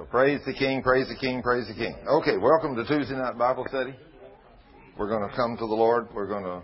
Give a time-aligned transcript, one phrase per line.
[0.00, 1.94] So praise the King, praise the King, praise the King.
[2.08, 3.94] Okay, welcome to Tuesday night Bible study.
[4.96, 6.08] We're going to come to the Lord.
[6.14, 6.62] We're going to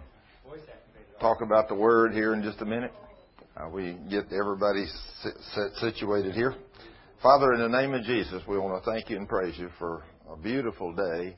[1.20, 2.94] talk about the Word here in just a minute.
[3.54, 4.86] Uh, we get everybody
[5.82, 6.54] situated here.
[7.22, 10.02] Father, in the name of Jesus, we want to thank you and praise you for
[10.32, 11.36] a beautiful day,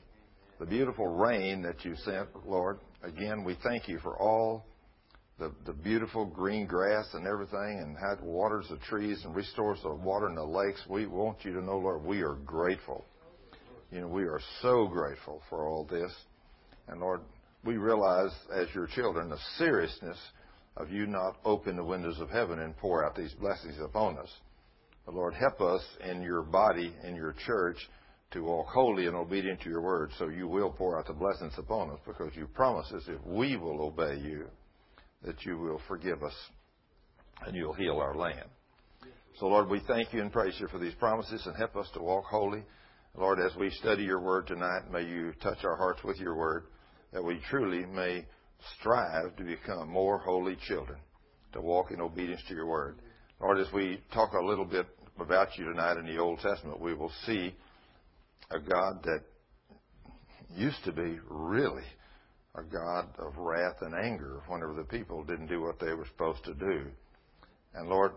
[0.57, 2.79] the beautiful rain that you sent, Lord.
[3.03, 4.63] Again, we thank you for all
[5.39, 9.81] the, the beautiful green grass and everything and how it waters the trees and restores
[9.81, 10.81] the water in the lakes.
[10.89, 13.05] We want you to know, Lord, we are grateful.
[13.91, 16.11] You know, we are so grateful for all this.
[16.87, 17.21] And Lord,
[17.63, 20.17] we realize as your children the seriousness
[20.77, 24.29] of you not open the windows of heaven and pour out these blessings upon us.
[25.05, 27.77] But Lord, help us in your body, in your church,
[28.31, 31.53] to walk holy and obedient to your word so you will pour out the blessings
[31.57, 34.45] upon us because you promise us if we will obey you,
[35.23, 36.35] that you will forgive us
[37.45, 38.49] and you'll heal our land.
[39.39, 42.01] So, Lord, we thank you and praise you for these promises and help us to
[42.01, 42.63] walk holy.
[43.17, 46.65] Lord, as we study your word tonight, may you touch our hearts with your word,
[47.13, 48.25] that we truly may
[48.77, 50.99] strive to become more holy children,
[51.53, 52.99] to walk in obedience to your word.
[53.39, 54.85] Lord, as we talk a little bit
[55.19, 57.55] about you tonight in the Old Testament, we will see
[58.51, 59.21] a God that
[60.55, 61.83] used to be really
[62.55, 66.43] a God of wrath and anger whenever the people didn't do what they were supposed
[66.45, 66.85] to do.
[67.75, 68.11] And Lord,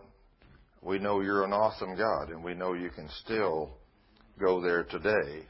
[0.80, 3.70] we know you're an awesome God, and we know you can still
[4.40, 5.46] go there today.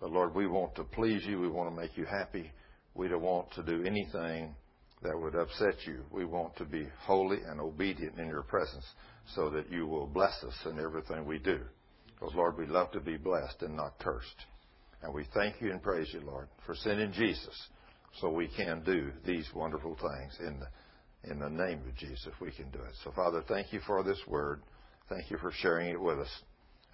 [0.00, 1.40] But Lord, we want to please you.
[1.40, 2.50] We want to make you happy.
[2.94, 4.54] We don't want to do anything
[5.02, 6.04] that would upset you.
[6.10, 8.84] We want to be holy and obedient in your presence
[9.34, 11.60] so that you will bless us in everything we do.
[12.06, 14.46] Because, Lord, we love to be blessed and not cursed.
[15.02, 17.68] And we thank you and praise you, Lord, for sending Jesus
[18.20, 22.28] so we can do these wonderful things in the, in the name of Jesus.
[22.40, 22.94] We can do it.
[23.04, 24.62] So, Father, thank you for this word.
[25.08, 26.42] Thank you for sharing it with us.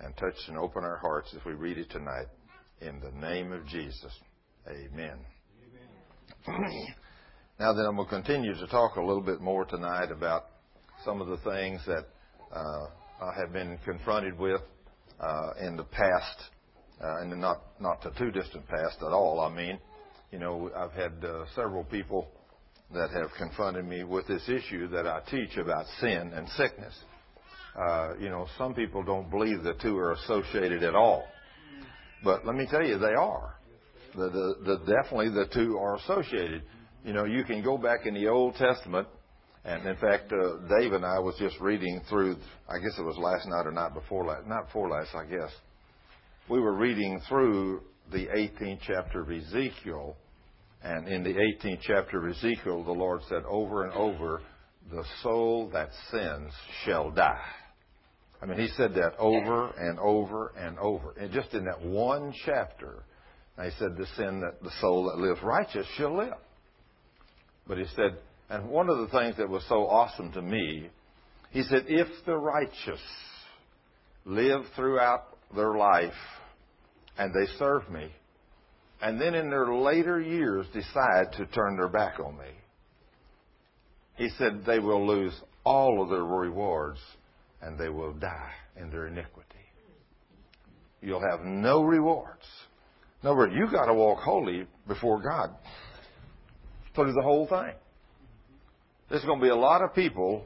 [0.00, 2.26] And touch and open our hearts as we read it tonight.
[2.80, 4.12] In the name of Jesus.
[4.68, 5.18] Amen.
[6.46, 6.86] Amen.
[7.58, 10.44] now then, I'm going to continue to talk a little bit more tonight about
[11.04, 12.06] some of the things that
[12.54, 12.86] uh,
[13.20, 14.60] I have been confronted with
[15.20, 16.36] uh, in the past,
[17.02, 19.40] uh, and not not the too distant past at all.
[19.40, 19.78] I mean,
[20.30, 22.28] you know, I've had uh, several people
[22.92, 26.94] that have confronted me with this issue that I teach about sin and sickness.
[27.78, 31.24] Uh, you know, some people don't believe the two are associated at all,
[32.24, 33.54] but let me tell you, they are.
[34.14, 36.62] The, the, the, definitely, the two are associated.
[37.04, 39.06] You know, you can go back in the Old Testament,
[39.64, 42.36] and in fact, uh, Dave and I was just reading through.
[42.68, 45.50] I guess it was last night or not before last, not before last, I guess.
[46.48, 47.82] We were reading through
[48.12, 50.16] the 18th chapter of Ezekiel.
[50.82, 54.40] And in the 18th chapter of Ezekiel, the Lord said over and over,
[54.90, 56.52] the soul that sins
[56.84, 57.40] shall die.
[58.40, 61.14] I mean, he said that over and over and over.
[61.18, 63.02] And just in that one chapter,
[63.62, 66.34] he said, the sin that the soul that lives righteous shall live.
[67.66, 70.88] But he said, and one of the things that was so awesome to me,
[71.50, 73.00] he said, if the righteous
[74.24, 76.12] live throughout their life
[77.18, 78.10] and they serve me,
[79.02, 82.50] and then in their later years decide to turn their back on me.
[84.16, 85.34] He said they will lose
[85.64, 86.98] all of their rewards
[87.60, 89.44] and they will die in their iniquity.
[91.00, 92.44] You'll have no rewards.
[93.22, 95.50] In other you've got to walk holy before God
[96.94, 97.74] through the whole thing.
[99.08, 100.44] There's going to be a lot of people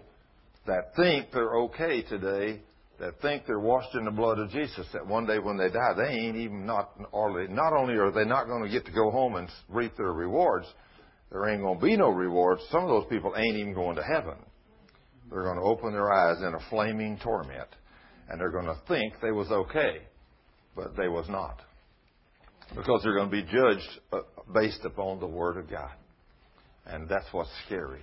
[0.67, 2.61] that think they're okay today
[3.03, 5.93] that think they're washed in the blood of Jesus, that one day when they die,
[5.97, 9.11] they ain't even not, or not only are they not going to get to go
[9.11, 10.69] home and reap their rewards,
[11.33, 12.63] there ain't going to be no rewards.
[12.71, 14.37] Some of those people ain't even going to heaven.
[15.29, 17.69] They're going to open their eyes in a flaming torment,
[18.29, 20.03] and they're going to think they was okay,
[20.77, 21.61] but they was not.
[22.77, 24.19] Because they're going to be judged uh,
[24.55, 25.91] based upon the Word of God.
[26.87, 28.03] And that's what's scary.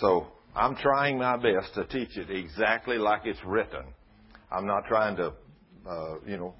[0.00, 3.84] So I'm trying my best to teach it exactly like it's written
[4.50, 5.32] I'm not trying to,
[5.88, 6.54] uh, you know,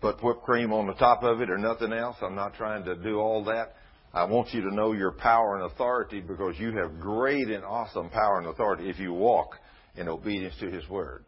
[0.00, 2.16] put whipped cream on the top of it or nothing else.
[2.20, 3.76] I'm not trying to do all that.
[4.12, 8.10] I want you to know your power and authority because you have great and awesome
[8.10, 9.56] power and authority if you walk
[9.96, 11.24] in obedience to His Word.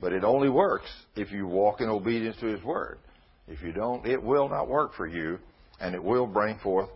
[0.00, 2.98] But it only works if you walk in obedience to His Word.
[3.48, 5.38] If you don't, it will not work for you
[5.80, 6.90] and it will bring forth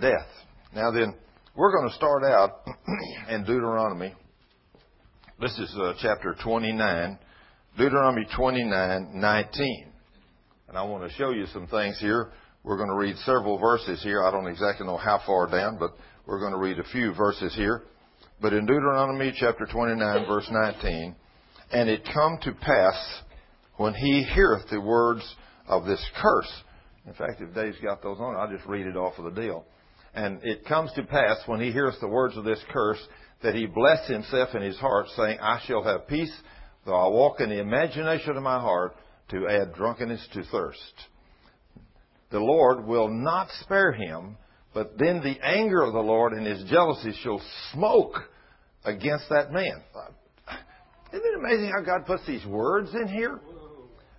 [0.00, 0.28] death.
[0.74, 1.14] Now then,
[1.56, 2.64] we're going to start out
[3.28, 4.14] in Deuteronomy
[5.38, 7.18] this is uh, chapter 29,
[7.76, 9.86] Deuteronomy 29, 19.
[10.68, 12.30] And I want to show you some things here.
[12.64, 14.24] We're going to read several verses here.
[14.24, 15.90] I don't exactly know how far down, but
[16.26, 17.82] we're going to read a few verses here.
[18.40, 21.14] But in Deuteronomy chapter 29, verse 19,
[21.70, 23.20] and it come to pass
[23.76, 25.22] when he heareth the words
[25.68, 26.50] of this curse.
[27.06, 29.66] In fact, if Dave's got those on, I'll just read it off of the deal.
[30.14, 33.06] And it comes to pass when he heareth the words of this curse
[33.46, 36.32] that he bless himself in his heart, saying, I shall have peace,
[36.84, 38.96] though I walk in the imagination of my heart
[39.30, 40.80] to add drunkenness to thirst.
[42.30, 44.36] The Lord will not spare him,
[44.74, 47.40] but then the anger of the Lord and his jealousy shall
[47.72, 48.16] smoke
[48.84, 49.80] against that man.
[51.12, 53.38] Isn't it amazing how God puts these words in here?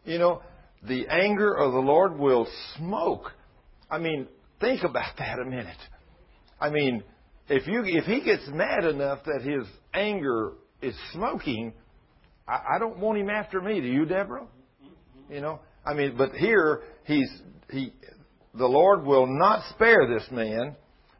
[0.06, 0.42] You know,
[0.88, 2.48] the anger of the Lord will
[2.78, 3.34] smoke.
[3.92, 4.30] I mean,
[4.62, 5.76] think about that a minute.
[6.62, 7.04] I mean,
[7.50, 11.74] if you if he gets mad enough that his anger is smoking,
[12.48, 13.82] I, I don't want him after me.
[13.82, 14.48] Do you, Deborah?
[15.30, 17.30] You know, I mean, but here he's
[17.70, 17.94] he,
[18.54, 20.76] the Lord will not spare this man,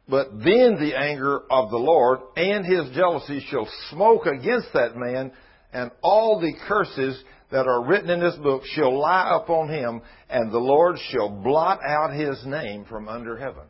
[0.08, 5.32] but then the anger of the Lord and his jealousy shall smoke against that man,
[5.72, 10.52] and all the curses that are written in this book shall lie upon him, and
[10.52, 13.64] the Lord shall blot out his name from under heaven.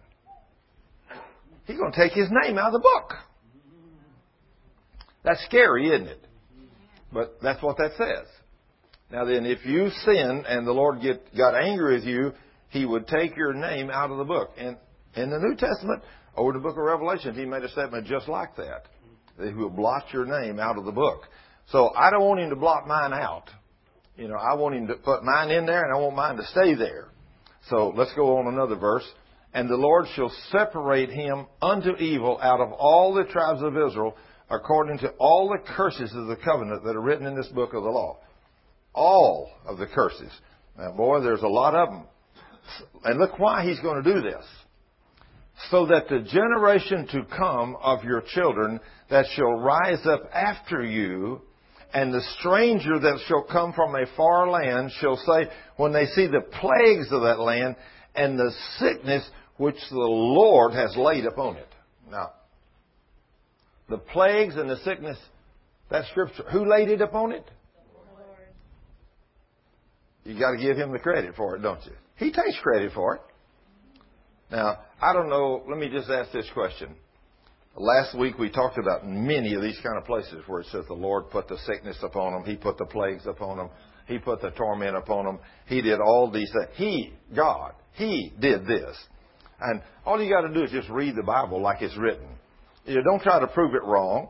[1.68, 3.12] He's going to take his name out of the book.
[5.22, 6.26] That's scary, isn't it?
[7.12, 8.26] But that's what that says.
[9.12, 12.32] Now then, if you sin and the Lord get, got angry with you,
[12.70, 14.52] He would take your name out of the book.
[14.56, 14.78] And
[15.14, 16.02] in the New Testament,
[16.36, 18.84] over the book of Revelation, He made a statement just like that.
[19.38, 21.24] That He will blot your name out of the book.
[21.70, 23.50] So I don't want Him to blot mine out.
[24.16, 26.46] You know, I want Him to put mine in there and I want mine to
[26.46, 27.08] stay there.
[27.68, 29.04] So let's go on another verse.
[29.54, 34.16] And the Lord shall separate him unto evil out of all the tribes of Israel
[34.50, 37.82] according to all the curses of the covenant that are written in this book of
[37.82, 38.18] the law.
[38.94, 40.32] All of the curses.
[40.78, 42.04] Now, boy, there's a lot of them.
[43.04, 44.44] And look why he's going to do this.
[45.70, 48.80] So that the generation to come of your children
[49.10, 51.42] that shall rise up after you,
[51.92, 56.26] and the stranger that shall come from a far land shall say, when they see
[56.26, 57.76] the plagues of that land
[58.14, 59.28] and the sickness
[59.58, 61.68] which the Lord has laid upon it.
[62.10, 62.32] Now,
[63.88, 65.18] the plagues and the sickness,
[65.90, 67.44] that scripture, who laid it upon it?
[70.24, 71.92] You got to give him the credit for it, don't you?
[72.16, 73.22] He takes credit for it.
[74.50, 76.94] Now, I don't know, let me just ask this question.
[77.76, 80.94] Last week we talked about many of these kind of places where it says the
[80.94, 83.70] Lord put the sickness upon them, He put the plagues upon them,
[84.06, 86.76] He put the torment upon them, He did all these things.
[86.76, 88.96] He, God, He did this.
[89.60, 92.28] And all you got to do is just read the Bible like it's written.
[92.86, 94.28] You don't try to prove it wrong.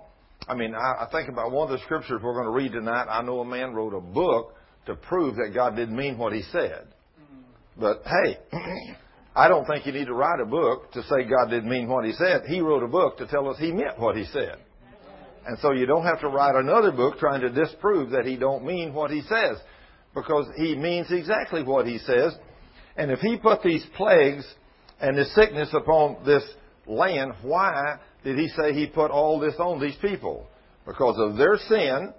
[0.48, 3.06] I mean, I, I think about one of the scriptures we're going to read tonight.
[3.08, 4.54] I know a man wrote a book
[4.86, 6.86] to prove that God didn't mean what he said.
[7.78, 8.38] But hey,
[9.36, 12.04] I don't think you need to write a book to say God didn't mean what
[12.04, 12.42] he said.
[12.46, 14.56] He wrote a book to tell us he meant what he said.
[15.46, 18.64] And so you don't have to write another book trying to disprove that he don't
[18.64, 19.58] mean what he says
[20.14, 22.34] because he means exactly what he says.
[22.96, 24.44] And if he put these plagues
[25.00, 26.42] and the sickness upon this
[26.86, 30.46] land, why did he say he put all this on these people?
[30.86, 32.12] Because of their sin,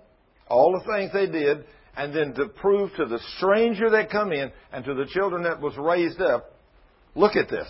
[0.47, 1.65] all the things they did,
[1.97, 5.59] and then to prove to the stranger that come in and to the children that
[5.59, 6.53] was raised up,
[7.15, 7.67] look at this.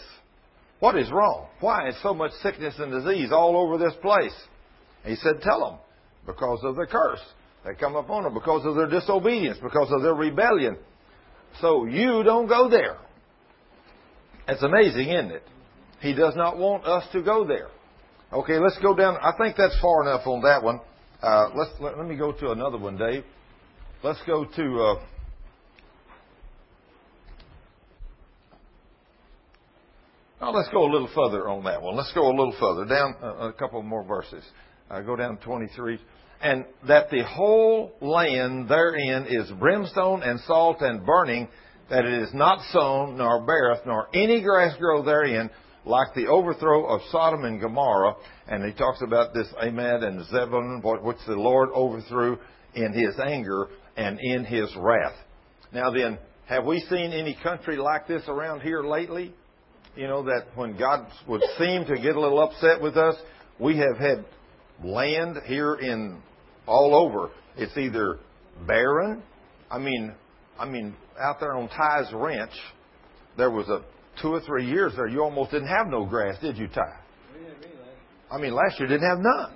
[0.79, 1.47] What is wrong?
[1.59, 4.35] Why is so much sickness and disease all over this place?
[5.05, 5.79] He said, tell them,
[6.25, 7.21] because of the curse
[7.65, 10.77] that come upon them, because of their disobedience, because of their rebellion.
[11.61, 12.97] So you don't go there.
[14.49, 15.43] It's amazing, isn't it?
[16.01, 17.67] He does not want us to go there.
[18.33, 19.17] Okay, let's go down.
[19.21, 20.79] I think that's far enough on that one.
[21.21, 23.23] Uh, let's let, let, me go to another one, Dave.
[24.03, 24.81] Let's go to.
[24.81, 25.03] Uh,
[30.41, 31.95] oh, let's go a little further on that one.
[31.95, 34.43] Let's go a little further down uh, a couple more verses.
[34.89, 35.99] Uh, go down to 23.
[36.41, 41.49] And that the whole land therein is brimstone and salt and burning,
[41.89, 45.49] that it is not sown, nor beareth, nor any grass grow therein,
[45.85, 48.15] like the overthrow of Sodom and Gomorrah.
[48.47, 52.37] And he talks about this Admah and Zebulun, which the Lord overthrew
[52.75, 53.67] in his anger
[53.97, 55.15] and in his wrath.
[55.71, 59.33] Now then, have we seen any country like this around here lately?
[59.95, 63.15] You know, that when God would seem to get a little upset with us,
[63.59, 64.25] we have had
[64.83, 66.21] land here in
[66.65, 67.31] all over.
[67.57, 68.19] It's either
[68.65, 69.23] barren.
[69.69, 70.13] I mean,
[70.57, 72.51] I mean, out there on Ty's Ranch,
[73.37, 73.83] there was a
[74.21, 76.81] two or three years there, you almost didn't have no grass, did you, Ty?
[78.31, 79.53] I mean, last year didn't have none.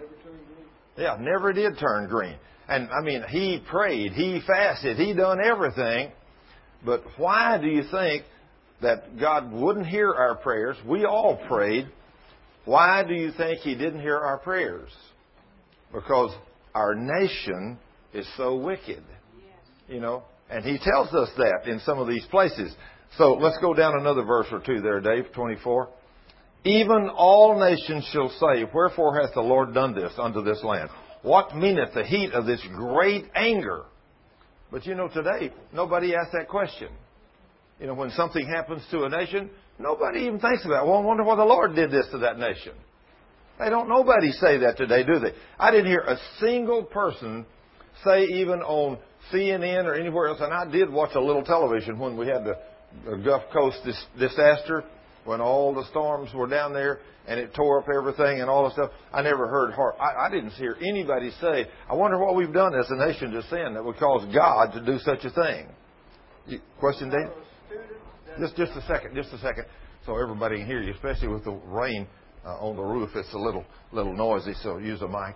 [0.97, 2.35] Yeah, never did turn green.
[2.67, 6.11] And I mean, he prayed, he fasted, he done everything.
[6.85, 8.23] But why do you think
[8.81, 10.77] that God wouldn't hear our prayers?
[10.85, 11.89] We all prayed.
[12.65, 14.91] Why do you think he didn't hear our prayers?
[15.93, 16.31] Because
[16.73, 17.77] our nation
[18.13, 19.03] is so wicked.
[19.87, 22.71] You know, And he tells us that in some of these places.
[23.17, 25.89] So let's go down another verse or two there, Dave, 24.
[26.63, 30.91] Even all nations shall say, Wherefore hath the Lord done this unto this land?
[31.23, 33.85] What meaneth the heat of this great anger?
[34.71, 36.89] But you know, today, nobody asks that question.
[37.79, 40.87] You know, when something happens to a nation, nobody even thinks about it.
[40.87, 42.73] Well, I wonder why the Lord did this to that nation.
[43.57, 45.31] They don't, nobody say that today, do they?
[45.57, 47.47] I didn't hear a single person
[48.03, 48.99] say even on
[49.31, 52.57] CNN or anywhere else, and I did watch a little television when we had the,
[53.05, 54.83] the Gulf Coast dis- disaster,
[55.25, 58.71] when all the storms were down there and it tore up everything and all the
[58.71, 58.91] stuff.
[59.13, 59.95] I never heard, heart.
[59.99, 63.41] I, I didn't hear anybody say, I wonder what we've done as a nation to
[63.43, 65.67] sin that would cause God to do such a thing.
[66.45, 67.79] You, question, Dave?
[68.39, 69.65] Just, just a second, just a second,
[70.05, 72.07] so everybody can hear you, especially with the rain
[72.45, 73.11] uh, on the roof.
[73.15, 75.35] It's a little, little noisy, so use a mic.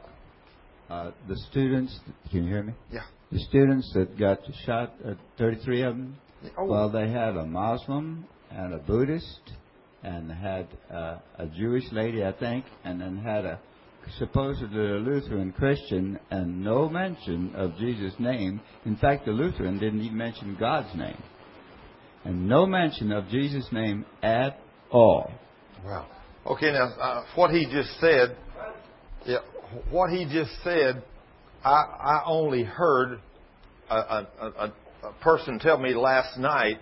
[0.90, 1.98] Uh, the students,
[2.32, 2.74] can you hear me?
[2.92, 3.02] Yeah.
[3.32, 6.18] The students that got shot, uh, 33 of them,
[6.58, 6.66] Oh.
[6.66, 9.42] well, they had a Muslim and a Buddhist,
[10.04, 13.60] and had uh, a Jewish lady, I think, and then had a
[14.18, 18.62] supposedly a Lutheran Christian, and no mention of Jesus' name.
[18.86, 21.22] In fact, the Lutheran didn't even mention God's name,
[22.24, 24.60] and no mention of Jesus' name at
[24.92, 25.30] all.
[25.84, 26.06] Wow.
[26.46, 28.38] Okay, now uh, what he just said,
[29.26, 29.40] yeah,
[29.92, 31.04] what he just said,
[31.64, 33.20] I, I only heard
[33.90, 34.74] a, a, a,
[35.04, 36.78] a person tell me last night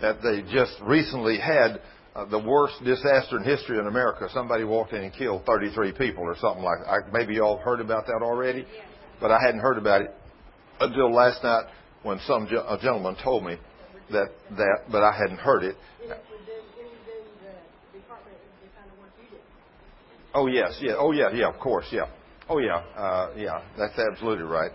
[0.00, 1.80] that they just recently had
[2.14, 4.28] uh, the worst disaster in history in America.
[4.32, 6.88] Somebody walked in and killed 33 people or something like that.
[6.88, 8.66] I, maybe you all heard about that already,
[9.20, 10.14] but I hadn't heard about it
[10.80, 11.64] until last night
[12.02, 13.56] when some ge- a gentleman told me
[14.10, 15.76] that that, but I hadn't heard it.
[20.34, 20.94] Oh yes, yeah.
[20.98, 21.48] Oh yeah, yeah.
[21.48, 22.06] Of course, yeah.
[22.48, 23.62] Oh yeah, uh, yeah.
[23.78, 24.70] That's absolutely right.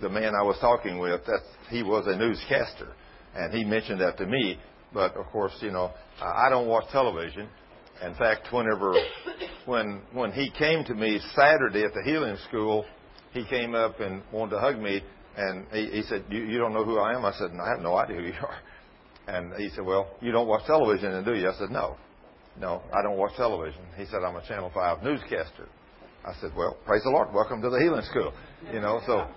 [0.00, 2.88] The man I was talking with, that's he was a newscaster,
[3.34, 4.58] and he mentioned that to me.
[4.92, 7.48] But of course, you know, I don't watch television.
[8.04, 8.94] In fact, whenever
[9.66, 12.84] when when he came to me Saturday at the healing school,
[13.32, 15.02] he came up and wanted to hug me,
[15.36, 17.70] and he, he said, you, "You don't know who I am?" I said, "No, "I
[17.70, 18.58] have no idea who you are."
[19.26, 21.96] And he said, "Well, you don't watch television, do you?" I said, "No."
[22.60, 23.82] No, I don't watch television.
[23.96, 25.68] He said, I'm a Channel 5 newscaster.
[26.24, 27.34] I said, well, praise the Lord.
[27.34, 28.32] Welcome to the healing school.
[28.72, 29.28] You know, so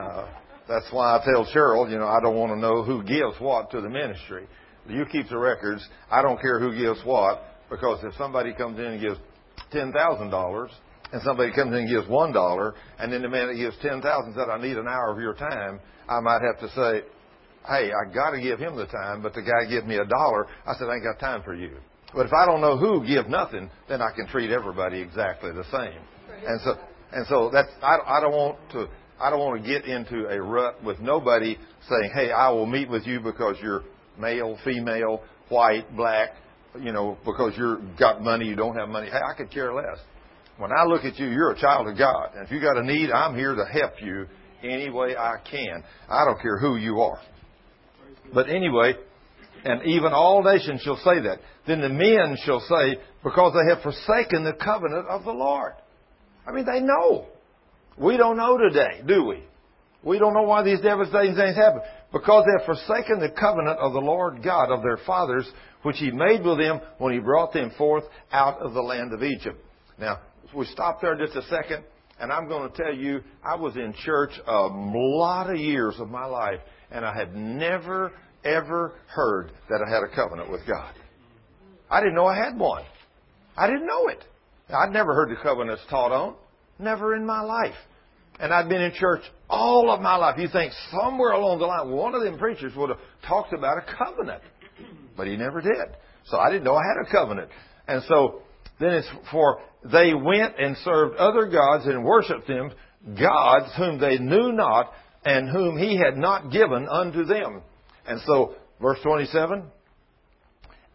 [0.00, 0.28] uh,
[0.68, 3.72] that's why I tell Cheryl, you know, I don't want to know who gives what
[3.72, 4.46] to the ministry.
[4.88, 5.86] You keep the records.
[6.10, 9.18] I don't care who gives what because if somebody comes in and gives
[9.72, 10.68] $10,000
[11.12, 14.48] and somebody comes in and gives $1 and then the man that gives 10000 said,
[14.48, 17.06] I need an hour of your time, I might have to say,
[17.66, 20.46] hey, I got to give him the time, but the guy gives me a dollar.
[20.64, 21.78] I said, I ain't got time for you.
[22.14, 25.64] But if I don't know who give nothing, then I can treat everybody exactly the
[25.64, 26.00] same.
[26.46, 26.74] And so,
[27.12, 28.86] and so that's I, I don't want to
[29.20, 31.56] I don't want to get into a rut with nobody
[31.88, 33.82] saying, "Hey, I will meet with you because you're
[34.18, 36.30] male, female, white, black,
[36.80, 39.98] you know, because you're got money, you don't have money." Hey, I could care less.
[40.58, 42.82] When I look at you, you're a child of God, and if you got a
[42.82, 44.26] need, I'm here to help you
[44.62, 45.84] any way I can.
[46.08, 47.20] I don't care who you are.
[48.34, 48.94] But anyway,
[49.64, 51.38] and even all nations shall say that.
[51.66, 55.74] Then the men shall say, because they have forsaken the covenant of the Lord.
[56.48, 57.26] I mean, they know.
[57.98, 59.42] We don't know today, do we?
[60.02, 61.80] We don't know why these devastating things happen.
[62.12, 65.50] Because they have forsaken the covenant of the Lord God of their fathers,
[65.82, 69.22] which He made with them when He brought them forth out of the land of
[69.22, 69.58] Egypt.
[69.98, 70.20] Now,
[70.56, 71.84] we stop there just a second,
[72.18, 76.08] and I'm going to tell you, I was in church a lot of years of
[76.08, 78.12] my life, and I had never
[78.44, 80.94] ever heard that I had a covenant with God.
[81.90, 82.84] I didn't know I had one.
[83.56, 84.24] I didn't know it.
[84.74, 86.34] I'd never heard the covenants taught on.
[86.78, 87.74] Never in my life.
[88.38, 90.38] And I'd been in church all of my life.
[90.38, 93.96] You think somewhere along the line, one of them preachers would have talked about a
[93.96, 94.42] covenant.
[95.16, 95.96] But he never did.
[96.26, 97.50] So I didn't know I had a covenant.
[97.88, 98.42] And so
[98.78, 102.70] then it's for they went and served other gods and worshipped them,
[103.18, 104.92] gods whom they knew not
[105.24, 107.62] and whom he had not given unto them.
[108.06, 109.64] And so, verse 27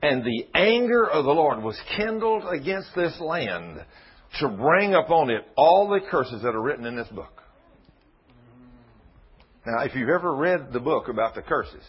[0.03, 3.79] And the anger of the Lord was kindled against this land
[4.41, 7.41] to bring upon it all the curses that are written in this book.
[9.65, 11.85] Now, if you've ever read the book about the curses,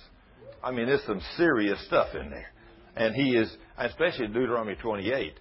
[0.62, 2.46] I mean, there's some serious stuff in there.
[2.94, 5.34] And he is, especially Deuteronomy 28.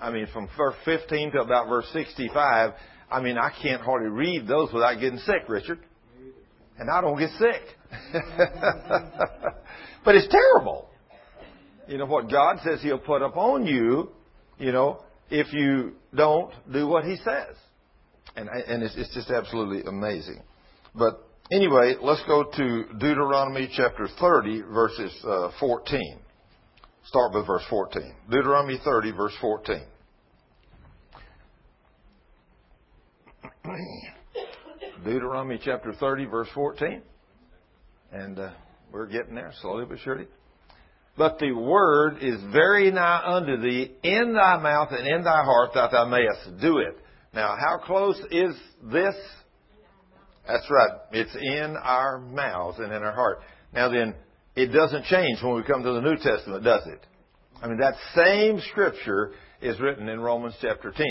[0.00, 2.74] I mean, from verse 15 to about verse 65,
[3.10, 5.80] I mean, I can't hardly read those without getting sick, Richard.
[6.78, 7.62] And I don't get sick.
[10.04, 10.89] but it's terrible.
[11.90, 14.10] You know what God says He'll put upon you,
[14.58, 17.56] you know, if you don't do what He says.
[18.36, 20.40] And, and it's, it's just absolutely amazing.
[20.94, 26.20] But anyway, let's go to Deuteronomy chapter 30, verses uh, 14.
[27.06, 28.14] Start with verse 14.
[28.30, 29.82] Deuteronomy 30, verse 14.
[35.04, 37.02] Deuteronomy chapter 30, verse 14.
[38.12, 38.52] And uh,
[38.92, 40.28] we're getting there slowly but surely.
[41.20, 45.72] But the word is very nigh unto thee, in thy mouth and in thy heart,
[45.74, 46.96] that thou mayest do it.
[47.34, 48.54] Now, how close is
[48.90, 49.14] this?
[50.48, 50.98] That's right.
[51.12, 53.40] It's in our mouths and in our heart.
[53.74, 54.14] Now then,
[54.56, 57.06] it doesn't change when we come to the New Testament, does it?
[57.62, 61.04] I mean, that same scripture is written in Romans chapter 10.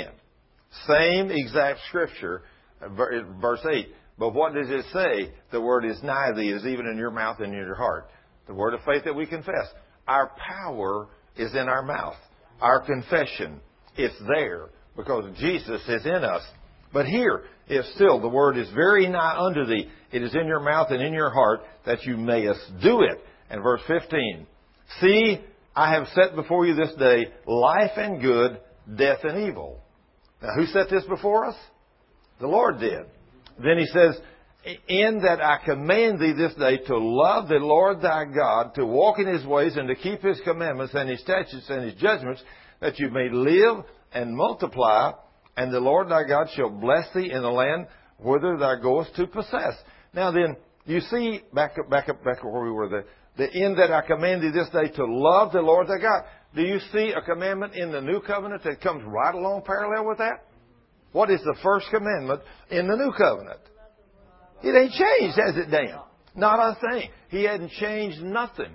[0.88, 2.42] Same exact scripture,
[2.82, 3.90] verse 8.
[4.18, 5.32] But what does it say?
[5.52, 8.10] The word is nigh thee, is even in your mouth and in your heart.
[8.48, 9.68] The word of faith that we confess.
[10.10, 12.18] Our power is in our mouth.
[12.60, 13.62] Our confession,
[13.96, 16.42] it's there because Jesus is in us.
[16.92, 20.62] But here, if still the word is very nigh unto thee, it is in your
[20.62, 23.24] mouth and in your heart that you mayest do it.
[23.52, 24.48] And verse 15,
[25.00, 25.38] see,
[25.76, 28.60] I have set before you this day life and good,
[28.98, 29.80] death and evil.
[30.42, 31.56] Now, who set this before us?
[32.42, 33.02] The Lord did.
[33.64, 34.20] Then he says,
[34.88, 39.20] in that I command thee this day to love the Lord thy God, to walk
[39.20, 42.44] in his ways, and to keep his commandments and his statutes and his judgments,
[42.82, 45.12] that you may live and multiply,
[45.56, 47.88] and the Lord thy God shall bless thee in the land
[48.18, 49.76] whither thou goest to possess.
[50.14, 53.06] Now then, you see, back up, back up, back up where we were, the,
[53.38, 56.24] the end that I command thee this day to love the Lord thy God.
[56.56, 60.18] Do you see a commandment in the new covenant that comes right along parallel with
[60.18, 60.46] that?
[61.12, 63.60] What is the first commandment in the new covenant?
[64.64, 66.00] It ain't changed, has it, Dan?
[66.36, 67.10] Not a thing.
[67.30, 68.74] He hadn't changed nothing.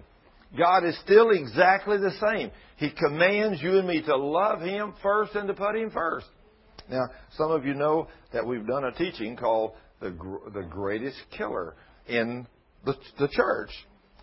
[0.56, 2.50] God is still exactly the same.
[2.76, 6.26] He commands you and me to love Him first and to put Him first.
[6.88, 10.10] Now, some of you know that we've done a teaching called the,
[10.52, 11.74] the greatest killer
[12.06, 12.46] in
[12.84, 13.70] the, the church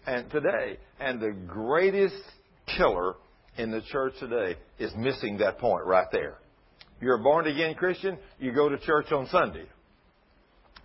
[0.05, 0.77] and today.
[0.99, 2.15] And the greatest
[2.77, 3.15] killer
[3.57, 6.37] in the church today is missing that point right there.
[7.01, 9.65] You're a born again Christian, you go to church on Sunday.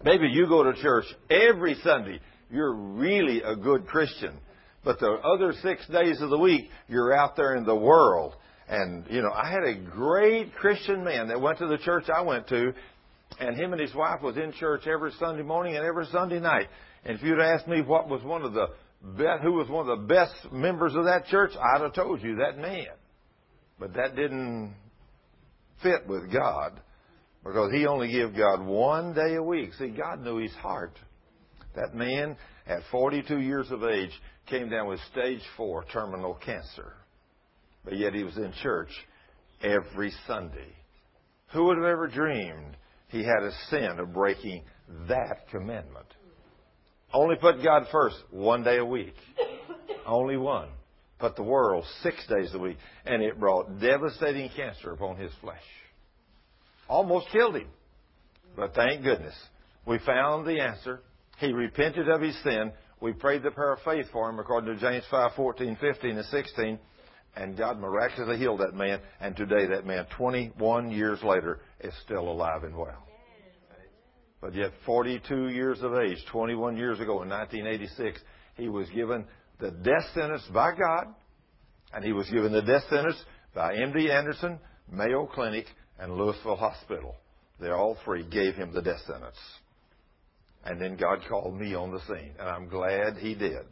[0.05, 2.21] Maybe you go to church every Sunday.
[2.51, 4.39] You're really a good Christian.
[4.85, 8.35] But the other six days of the week, you're out there in the world.
[8.69, 12.21] And, you know, I had a great Christian man that went to the church I
[12.23, 12.73] went to,
[13.41, 16.69] and him and his wife was in church every Sunday morning and every Sunday night.
[17.05, 18.69] And if you'd asked me what was one of the
[19.03, 22.37] best, who was one of the best members of that church, I'd have told you
[22.37, 22.87] that man.
[23.79, 24.75] But that didn't
[25.83, 26.81] fit with God
[27.47, 29.71] because he only gave God one day a week.
[29.75, 30.99] See, God knew his heart.
[31.75, 34.11] That man, at 42 years of age,
[34.47, 36.95] came down with stage four terminal cancer.
[37.85, 38.91] But yet he was in church
[39.63, 40.73] every Sunday.
[41.53, 42.77] Who would have ever dreamed
[43.09, 44.65] he had a sin of breaking
[45.09, 46.07] that commandment?
[47.13, 49.15] Only put God first one day a week.
[50.07, 50.69] Only one.
[51.19, 52.77] Put the world six days a week.
[53.05, 55.63] And it brought devastating cancer upon his flesh.
[56.88, 57.68] Almost killed him.
[58.57, 59.35] But thank goodness.
[59.87, 61.01] We found the answer.
[61.38, 62.72] He repented of his sin.
[63.01, 66.27] We prayed the prayer of faith for him according to James 5, 14, 15, and
[66.27, 66.79] 16.
[67.37, 69.01] And God miraculously healed that man.
[69.20, 73.07] And today that man, 21 years later, is still alive and well.
[74.40, 78.20] But yet 42 years of age, 21 years ago in 1986,
[78.55, 79.27] he was given
[79.59, 81.14] the death sentence by God.
[81.92, 83.16] And he was given the death sentence
[83.55, 84.59] by MD Anderson,
[84.90, 85.66] Mayo Clinic,
[85.99, 87.15] and Louisville Hospital.
[87.61, 89.37] They all three gave him the death sentence.
[90.65, 92.33] And then God called me on the scene.
[92.39, 93.65] And I'm glad he did.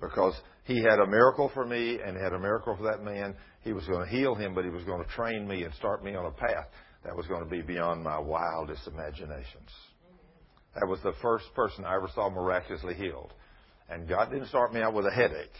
[0.00, 3.34] Because he had a miracle for me and had a miracle for that man.
[3.62, 6.04] He was going to heal him, but he was going to train me and start
[6.04, 6.66] me on a path
[7.04, 9.70] that was going to be beyond my wildest imaginations.
[10.74, 13.32] That was the first person I ever saw miraculously healed.
[13.90, 15.50] And God didn't start me out with a headache.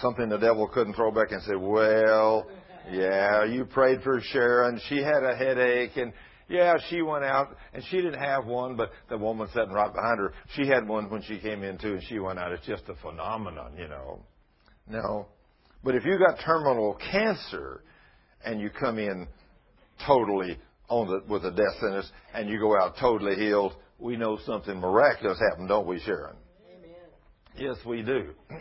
[0.00, 2.46] Something the devil couldn't throw back and say, well,
[2.90, 4.80] yeah, you prayed for Sharon.
[4.88, 6.12] She had a headache and
[6.48, 10.18] yeah, she went out and she didn't have one, but the woman sitting right behind
[10.20, 12.52] her, she had one when she came in too and she went out.
[12.52, 14.20] It's just a phenomenon, you know.
[14.88, 15.26] No.
[15.82, 17.82] But if you got terminal cancer
[18.44, 19.26] and you come in
[20.06, 24.38] totally on the, with a death sentence and you go out totally healed, we know
[24.46, 26.36] something miraculous happened, don't we, Sharon?
[26.70, 26.94] Amen.
[27.56, 28.30] Yes, we do.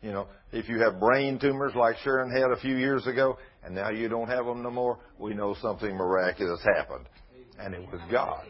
[0.00, 3.74] You know, if you have brain tumors like Sharon had a few years ago, and
[3.74, 7.06] now you don't have them no more, we know something miraculous happened.
[7.58, 8.44] And it was God.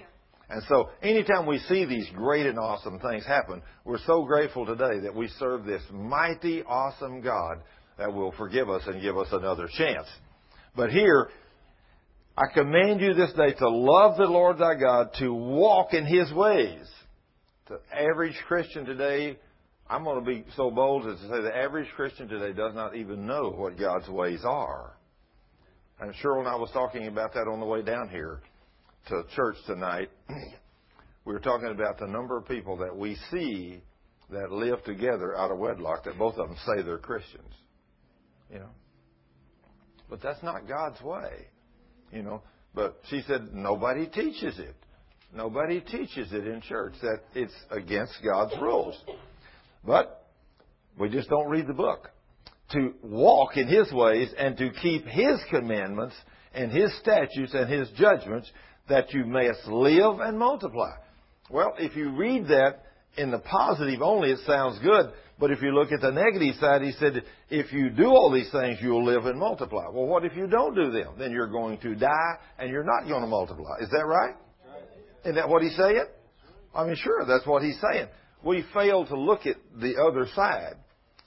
[0.51, 5.01] And so, anytime we see these great and awesome things happen, we're so grateful today
[5.01, 7.59] that we serve this mighty, awesome God
[7.99, 10.07] that will forgive us and give us another chance.
[10.75, 11.29] But here,
[12.37, 16.33] I command you this day to love the Lord thy God, to walk in his
[16.33, 16.87] ways,
[17.68, 19.37] The average Christian today,
[19.90, 22.94] I'm going to be so bold as to say the average Christian today does not
[22.94, 24.94] even know what God's ways are.
[26.00, 28.40] And Cheryl and I was talking about that on the way down here
[29.08, 30.11] to church tonight.
[31.24, 33.82] we were talking about the number of people that we see
[34.30, 37.52] that live together out of wedlock that both of them say they're Christians.
[38.52, 38.70] You know.
[40.08, 41.46] But that's not God's way.
[42.12, 42.42] You know.
[42.74, 44.76] But she said nobody teaches it.
[45.34, 48.96] Nobody teaches it in church that it's against God's rules.
[49.84, 50.26] But
[50.98, 52.11] we just don't read the book.
[52.72, 56.14] To walk in His ways and to keep His commandments
[56.52, 58.50] and His statutes and His judgments
[58.88, 60.92] that you mayest live and multiply.
[61.50, 62.83] Well, if you read that
[63.16, 65.12] in the positive only, it sounds good.
[65.38, 68.50] But if you look at the negative side, he said, if you do all these
[68.50, 69.85] things, you'll live and multiply.
[69.92, 71.14] Well, what if you don't do them?
[71.16, 73.76] Then you're going to die and you're not going to multiply.
[73.81, 74.35] Is that right?
[75.22, 76.04] Isn't that what he's saying?
[76.74, 78.09] I mean, sure, that's what he's saying.
[78.42, 80.74] We fail to look at the other side.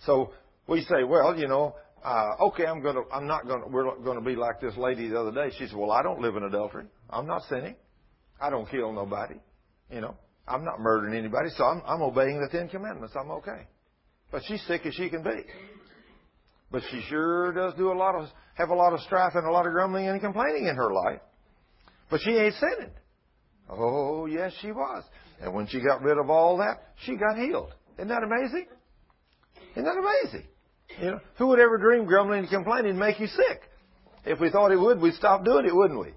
[0.05, 0.33] So
[0.67, 3.95] we say, well, you know, uh, okay, I'm going to, I'm not going to, we're
[3.97, 5.53] going to be like this lady the other day.
[5.57, 6.85] She said, well, I don't live in adultery.
[7.09, 7.75] I'm not sinning.
[8.39, 9.35] I don't kill nobody.
[9.91, 10.15] You know,
[10.47, 13.15] I'm not murdering anybody, so I'm, I'm obeying the Ten Commandments.
[13.19, 13.67] I'm okay.
[14.31, 15.43] But she's sick as she can be.
[16.71, 19.51] But she sure does do a lot of, have a lot of strife and a
[19.51, 21.19] lot of grumbling and complaining in her life.
[22.09, 22.93] But she ain't sinning.
[23.69, 25.03] Oh, yes, she was.
[25.41, 27.73] And when she got rid of all that, she got healed.
[27.97, 28.67] Isn't that amazing?
[29.71, 30.47] Isn't that amazing?
[30.99, 33.61] You know, who would ever dream grumbling and complaining make you sick?
[34.25, 36.13] If we thought it would, we'd stop doing it, wouldn't we?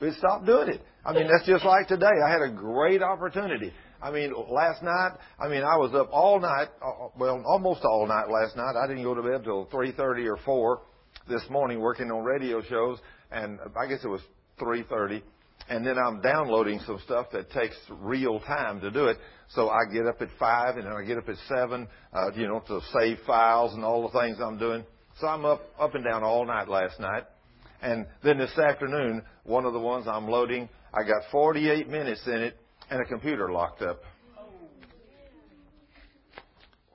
[0.00, 0.80] We'd stop doing it.
[1.04, 2.06] I mean, that's just like today.
[2.06, 3.72] I had a great opportunity.
[4.02, 7.84] I mean, last night, I mean, I was up all night, uh, uh, well, almost
[7.84, 8.74] all night last night.
[8.76, 10.82] I didn't go to bed till 3.30 or 4
[11.28, 12.98] this morning working on radio shows,
[13.30, 14.20] and I guess it was
[14.60, 15.22] 3.30
[15.68, 19.16] and then I'm downloading some stuff that takes real time to do it.
[19.50, 22.46] So I get up at five, and then I get up at seven, uh, you
[22.46, 24.84] know, to save files and all the things I'm doing.
[25.20, 27.24] So I'm up up and down all night last night,
[27.82, 32.34] and then this afternoon, one of the ones I'm loading, I got 48 minutes in
[32.42, 32.56] it,
[32.90, 34.00] and a computer locked up.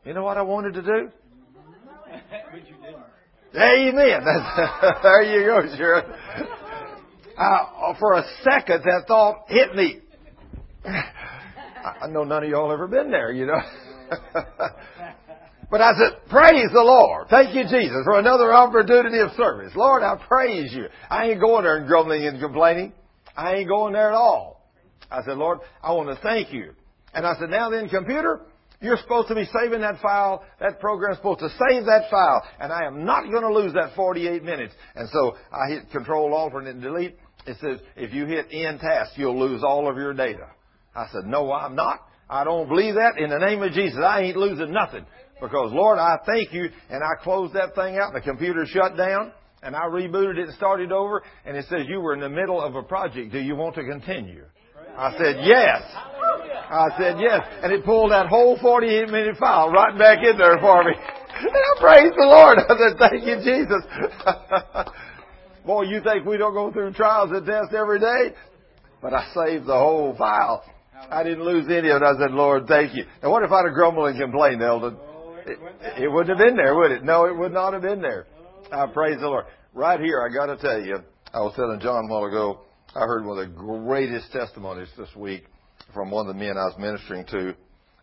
[0.05, 1.11] You know what I wanted to do?
[3.55, 4.21] Amen.
[5.01, 6.68] There you go, Sharon
[7.39, 9.99] uh, for a second, that thought hit me.
[10.85, 13.61] I know none of y'all ever been there, you know.
[15.71, 17.27] but I said, praise the Lord.
[17.29, 19.71] Thank you, Jesus, for another opportunity of service.
[19.75, 20.87] Lord, I praise you.
[21.09, 22.93] I ain't going there and grumbling and complaining.
[23.35, 24.69] I ain't going there at all.
[25.09, 26.73] I said, Lord, I want to thank you.
[27.13, 28.41] And I said, now then, computer,
[28.81, 30.43] you're supposed to be saving that file.
[30.59, 32.43] That program's supposed to save that file.
[32.59, 34.73] And I am not going to lose that 48 minutes.
[34.95, 37.17] And so I hit Control, Alt, and Delete.
[37.45, 40.47] It says, if you hit end task, you'll lose all of your data.
[40.95, 41.99] I said, no, I'm not.
[42.29, 43.17] I don't believe that.
[43.17, 45.05] In the name of Jesus, I ain't losing nothing.
[45.41, 46.69] Because, Lord, I thank you.
[46.89, 48.13] And I closed that thing out.
[48.13, 49.31] The computer shut down.
[49.63, 51.23] And I rebooted it and started over.
[51.45, 53.31] And it says, you were in the middle of a project.
[53.31, 54.45] Do you want to continue?
[54.97, 55.81] I said, yes.
[56.69, 57.41] I said, yes.
[57.63, 60.91] And it pulled that whole 48 minute file right back in there for me.
[61.39, 62.57] And I praised the Lord.
[62.69, 63.81] I said, thank you, Jesus.
[65.69, 68.35] Boy, you think we don't go through trials and tests every day?
[69.03, 70.63] But I saved the whole file.
[71.11, 72.03] I didn't lose any of it.
[72.03, 73.03] I said, Lord, thank you.
[73.21, 74.97] Now, what if I'd have grumbled and complained, Eldon?
[75.45, 75.59] It,
[76.01, 77.03] it wouldn't have been there, would it?
[77.03, 78.25] No, it would not have been there.
[78.71, 79.45] I praise the Lord.
[79.75, 81.03] Right here, I got to tell you,
[81.35, 82.61] I was telling John a while ago,
[82.95, 85.43] I heard one of the greatest testimonies this week
[85.93, 87.55] from one of the men I was ministering to.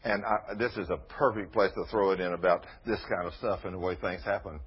[0.05, 3.35] And I, this is a perfect place to throw it in about this kind of
[3.41, 4.61] stuff and the way things happen.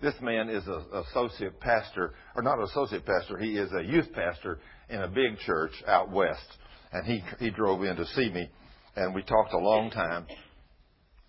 [0.00, 4.10] This man is an associate pastor, or not an associate pastor, he is a youth
[4.12, 4.58] pastor
[4.88, 6.46] in a big church out west.
[6.92, 8.50] And he, he drove in to see me,
[8.96, 10.26] and we talked a long time.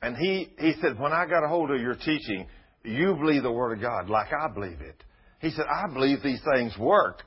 [0.02, 2.48] And he, he said, When I got a hold of your teaching,
[2.84, 5.04] you believe the Word of God like I believe it.
[5.40, 7.22] He said, I believe these things work.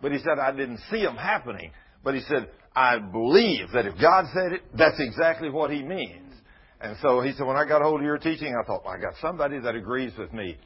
[0.00, 1.72] But he said, I didn't see them happening.
[2.04, 6.32] But he said, I believe that if God said it, that's exactly what he means.
[6.80, 9.00] And so he said, when I got a hold of your teaching, I thought, I
[9.00, 10.56] got somebody that agrees with me.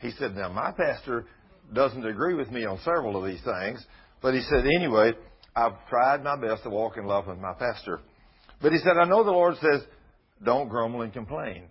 [0.00, 1.26] He said, Now, my pastor
[1.72, 3.84] doesn't agree with me on several of these things,
[4.22, 5.12] but he said, Anyway,
[5.54, 8.00] I've tried my best to walk in love with my pastor.
[8.60, 9.82] But he said, I know the Lord says,
[10.44, 11.64] don't grumble and complain.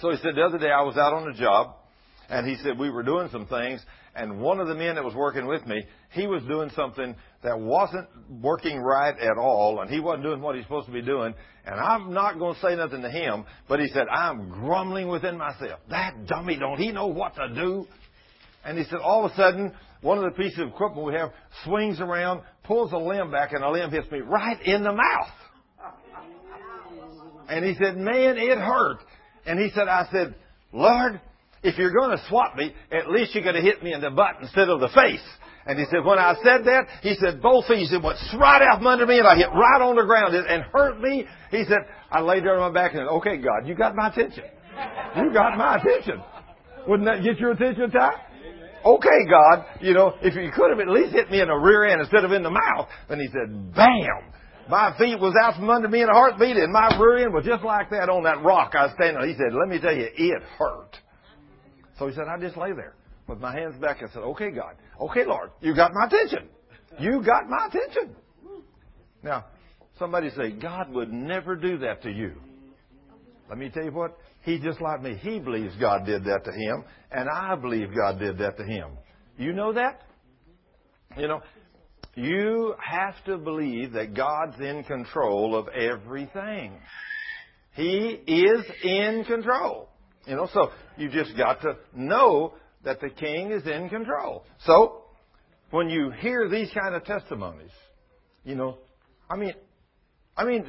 [0.00, 1.76] So he said, the other day I was out on a job,
[2.28, 5.14] and he said, we were doing some things, and one of the men that was
[5.14, 8.06] working with me, he was doing something that wasn't
[8.42, 11.34] working right at all, and he wasn't doing what he's supposed to be doing.
[11.64, 15.38] And I'm not going to say nothing to him, but he said, I'm grumbling within
[15.38, 15.80] myself.
[15.88, 17.86] That dummy, don't he know what to do?
[18.64, 19.72] And he said, all of a sudden,
[20.02, 21.30] one of the pieces of equipment we have
[21.64, 25.32] swings around, pulls a limb back, and a limb hits me right in the mouth.
[27.48, 28.98] And he said, man, it hurt.
[29.46, 30.34] And he said, I said,
[30.72, 31.20] Lord,
[31.62, 34.10] if you're going to swap me, at least you're going to hit me in the
[34.10, 35.22] butt instead of the face.
[35.64, 38.62] And he said, when I said that, he said, both feet, he said, went right
[38.62, 41.24] out from under me and I hit right on the ground and hurt me.
[41.50, 41.78] He said,
[42.10, 44.44] I laid there on my back and said, okay, God, you got my attention.
[45.16, 46.20] You got my attention.
[46.88, 48.12] Wouldn't that get your attention, Ty?
[48.84, 51.84] Okay, God, you know, if you could have at least hit me in the rear
[51.84, 52.88] end instead of in the mouth.
[53.08, 54.32] And he said, bam!
[54.68, 57.44] My feet was out from under me in a heartbeat and my rear end was
[57.44, 59.28] just like that on that rock I was standing on.
[59.28, 60.96] He said, let me tell you, it hurt.
[62.02, 62.94] So he said, I just lay there
[63.28, 66.48] with my hands back and said, okay, God, okay, Lord, you got my attention.
[66.98, 68.16] You got my attention.
[69.22, 69.44] Now,
[70.00, 72.32] somebody say, God would never do that to you.
[73.48, 75.14] Let me tell you what, He's just like me.
[75.14, 78.98] He believes God did that to him, and I believe God did that to him.
[79.38, 80.02] You know that?
[81.16, 81.40] You know,
[82.16, 86.72] you have to believe that God's in control of everything.
[87.76, 89.91] He is in control.
[90.26, 92.54] You know, so you just got to know
[92.84, 94.44] that the king is in control.
[94.64, 95.02] So,
[95.70, 97.70] when you hear these kind of testimonies,
[98.44, 98.78] you know,
[99.30, 99.54] I mean,
[100.36, 100.64] I mean,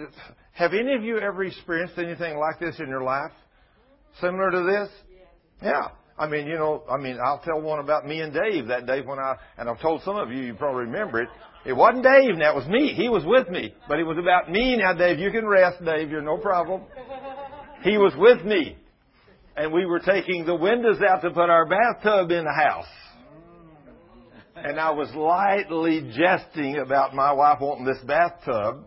[0.53, 3.31] have any of you ever experienced anything like this in your life?
[4.21, 4.89] Similar to this?
[5.61, 5.89] Yeah.
[6.17, 9.01] I mean, you know, I mean, I'll tell one about me and Dave that day
[9.01, 11.29] when I, and I've told some of you, you probably remember it.
[11.65, 12.93] It wasn't Dave, that was me.
[12.93, 13.73] He was with me.
[13.87, 14.77] But it was about me.
[14.77, 16.11] Now, Dave, you can rest, Dave.
[16.11, 16.81] You're no problem.
[17.83, 18.77] He was with me.
[19.55, 22.87] And we were taking the windows out to put our bathtub in the house.
[24.55, 28.85] And I was lightly jesting about my wife wanting this bathtub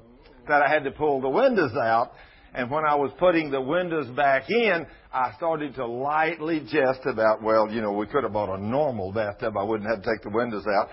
[0.49, 2.13] that I had to pull the windows out.
[2.55, 7.43] And when I was putting the windows back in, I started to lightly jest about,
[7.43, 9.57] well, you know, we could have bought a normal bathtub.
[9.57, 10.89] I wouldn't have to take the windows out.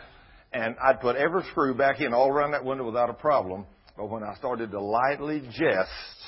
[0.52, 3.66] And I'd put every screw back in all around that window without a problem.
[3.98, 6.23] But when I started to lightly jest,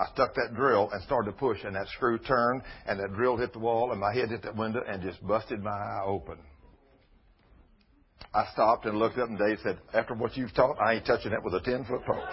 [0.00, 3.36] I stuck that drill and started to push, and that screw turned, and that drill
[3.36, 6.38] hit the wall, and my head hit that window, and just busted my eye open.
[8.32, 11.32] I stopped and looked up, and Dave said, After what you've taught, I ain't touching
[11.32, 12.16] it with a 10 foot pole.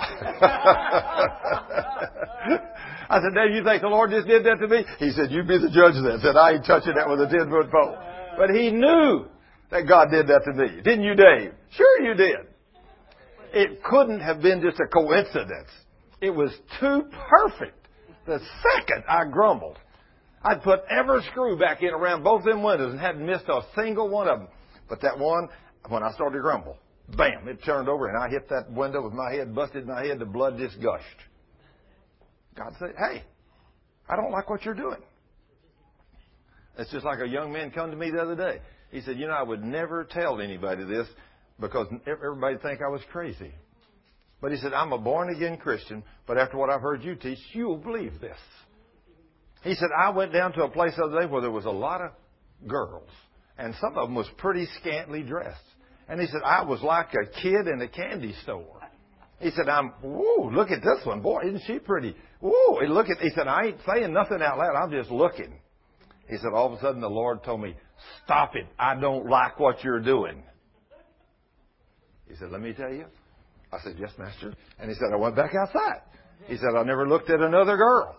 [3.09, 4.85] I said, Dave, you think the Lord just did that to me?
[4.99, 6.19] He said, You be the judge of that.
[6.21, 7.97] said, I ain't touching that with a 10 foot pole.
[8.37, 9.25] But he knew
[9.71, 10.81] that God did that to me.
[10.83, 11.51] Didn't you, Dave?
[11.71, 12.47] Sure you did.
[13.51, 15.71] It couldn't have been just a coincidence.
[16.21, 17.87] It was too perfect.
[18.25, 19.77] The second I grumbled,
[20.43, 24.09] I'd put every screw back in around both them windows and hadn't missed a single
[24.09, 24.47] one of them.
[24.89, 25.49] But that one,
[25.89, 26.77] when I started to grumble,
[27.15, 30.19] bam, it turned over and I hit that window with my head, busted my head,
[30.19, 31.03] the blood just gushed.
[32.55, 33.23] God said, hey,
[34.09, 34.99] I don't like what you're doing.
[36.77, 38.59] It's just like a young man come to me the other day.
[38.91, 41.07] He said, you know, I would never tell anybody this
[41.59, 43.51] because everybody would think I was crazy.
[44.41, 47.39] But he said, I'm a born again Christian, but after what I've heard you teach,
[47.53, 48.37] you'll believe this.
[49.63, 51.71] He said, I went down to a place the other day where there was a
[51.71, 52.11] lot of
[52.67, 53.09] girls,
[53.57, 55.59] and some of them was pretty scantily dressed.
[56.07, 58.79] And he said, I was like a kid in a candy store.
[59.39, 61.21] He said, I'm, whoa, look at this one.
[61.21, 62.15] Boy, isn't she pretty?
[62.39, 64.75] Whoa, and look at, he said, I ain't saying nothing out loud.
[64.75, 65.59] I'm just looking.
[66.29, 67.75] He said, all of a sudden the Lord told me,
[68.23, 68.65] stop it.
[68.79, 70.43] I don't like what you're doing.
[72.29, 73.05] He said, let me tell you.
[73.71, 74.53] I said, yes, master.
[74.79, 76.01] And he said, I went back outside.
[76.47, 78.17] He said, I never looked at another girl.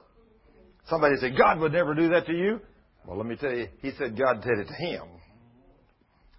[0.89, 2.61] Somebody said, God would never do that to you.
[3.07, 5.03] Well, let me tell you, he said God did it to him.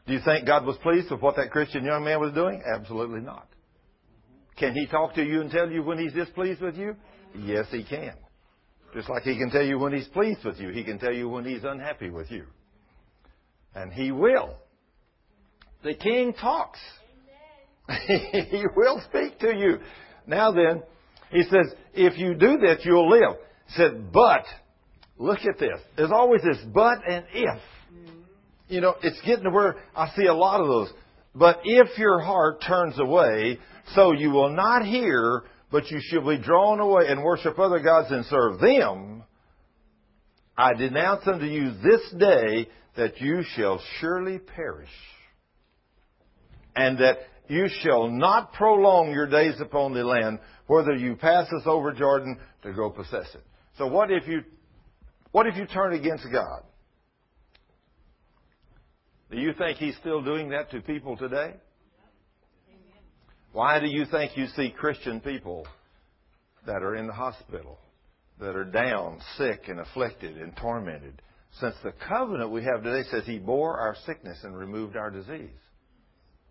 [0.06, 2.62] Do you think God was pleased with what that Christian young man was doing?
[2.76, 3.48] Absolutely not.
[4.58, 6.96] Can he talk to you and tell you when he's displeased with you?
[7.36, 8.14] Yes, he can.
[8.94, 11.30] Just like he can tell you when he's pleased with you, he can tell you
[11.30, 12.46] when he's unhappy with you.
[13.76, 14.56] And he will.
[15.84, 16.80] The king talks.
[18.08, 19.80] he will speak to you.
[20.28, 20.84] Now then,
[21.32, 23.38] he says, if you do this, you'll live.
[23.68, 24.46] He said, but,
[25.18, 25.80] look at this.
[25.96, 27.62] There's always this but and if.
[28.68, 30.94] You know, it's getting to where I see a lot of those.
[31.34, 33.58] But if your heart turns away,
[33.96, 38.12] so you will not hear, but you shall be drawn away and worship other gods
[38.12, 39.24] and serve them,
[40.58, 44.90] I denounce unto you this day that you shall surely perish.
[46.76, 47.18] And that
[47.50, 52.38] you shall not prolong your days upon the land, whether you pass us over Jordan
[52.64, 53.44] to go possess it.
[53.78, 54.44] So what if you,
[55.32, 56.64] what if you turn against God?
[59.32, 61.54] Do you think He's still doing that to people today?
[63.52, 65.66] Why do you think you see Christian people
[66.66, 67.80] that are in the hospital,
[68.40, 71.22] that are down, sick, and afflicted and tormented?
[71.60, 75.50] since the covenant we have today says He bore our sickness and removed our disease.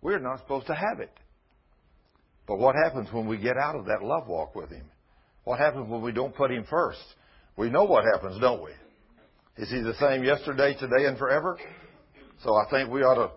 [0.01, 1.11] We're not supposed to have it.
[2.47, 4.85] But what happens when we get out of that love walk with Him?
[5.43, 6.99] What happens when we don't put Him first?
[7.57, 8.71] We know what happens, don't we?
[9.57, 11.57] Is He the same yesterday, today, and forever?
[12.43, 13.31] So I think we ought to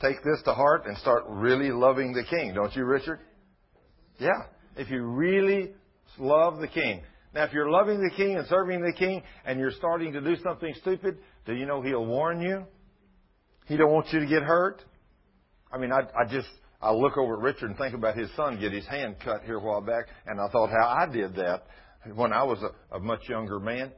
[0.00, 3.20] take this to heart and start really loving the King, don't you, Richard?
[4.18, 4.30] Yeah.
[4.76, 5.72] If you really
[6.18, 7.02] love the King.
[7.34, 10.36] Now, if you're loving the King and serving the King and you're starting to do
[10.42, 12.64] something stupid, do you know He'll warn you?
[13.66, 14.82] He don't want you to get hurt.
[15.72, 16.48] I mean, I, I just,
[16.80, 19.56] I look over at Richard and think about his son get his hand cut here
[19.56, 21.64] a while back, and I thought how I did that
[22.14, 23.92] when I was a, a much younger man.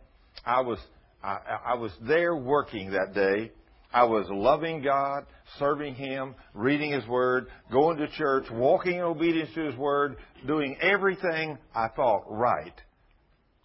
[0.44, 0.78] I was,
[1.22, 3.52] I, I was there working that day,
[3.94, 5.24] I was loving God,
[5.58, 10.16] serving Him, reading His Word, going to church, walking in obedience to His Word,
[10.48, 12.74] doing everything I thought right.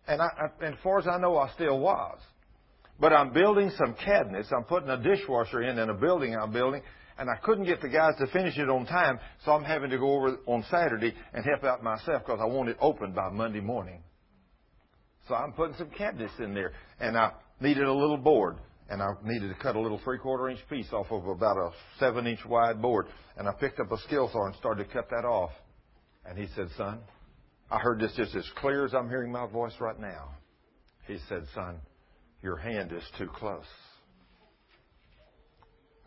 [0.07, 0.27] And, I,
[0.61, 2.19] and as far as I know, I still was.
[2.99, 4.49] But I'm building some cabinets.
[4.55, 6.83] I'm putting a dishwasher in in a building I'm building,
[7.19, 9.97] and I couldn't get the guys to finish it on time, so I'm having to
[9.97, 13.59] go over on Saturday and help out myself because I want it open by Monday
[13.59, 14.01] morning.
[15.27, 18.57] So I'm putting some cabinets in there, and I needed a little board
[18.89, 21.69] and I needed to cut a little three quarter inch piece off of about a
[21.99, 23.05] seven inch wide board.
[23.37, 25.51] And I picked up a skill saw and started to cut that off.
[26.25, 26.99] And he said, Son,
[27.69, 30.31] I heard this just as clear as I'm hearing my voice right now.
[31.07, 31.79] He said, Son,
[32.41, 33.65] your hand is too close.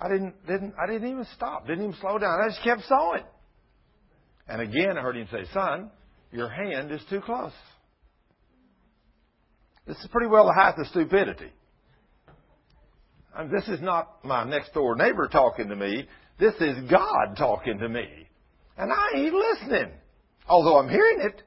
[0.02, 2.40] I didn't, didn't, I didn't even stop, didn't even slow down.
[2.40, 3.22] I just kept sawing.
[4.48, 5.90] And again, I heard him say, Son,
[6.32, 7.52] your hand is too close.
[9.86, 11.52] This is pretty well the height of stupidity.
[13.36, 16.08] And this is not my next door neighbor talking to me.
[16.38, 18.06] This is God talking to me.
[18.76, 19.92] And I ain't listening.
[20.48, 21.42] Although I'm hearing it,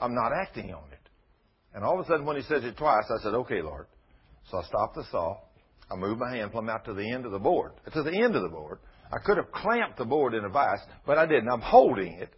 [0.00, 1.08] I'm not acting on it.
[1.74, 3.86] And all of a sudden, when he says it twice, I said, okay, Lord.
[4.50, 5.36] So I stopped the saw.
[5.90, 8.36] I moved my hand plumb out to the end of the board, to the end
[8.36, 8.78] of the board.
[9.10, 11.48] I could have clamped the board in a vise, but I didn't.
[11.48, 12.30] I'm holding it.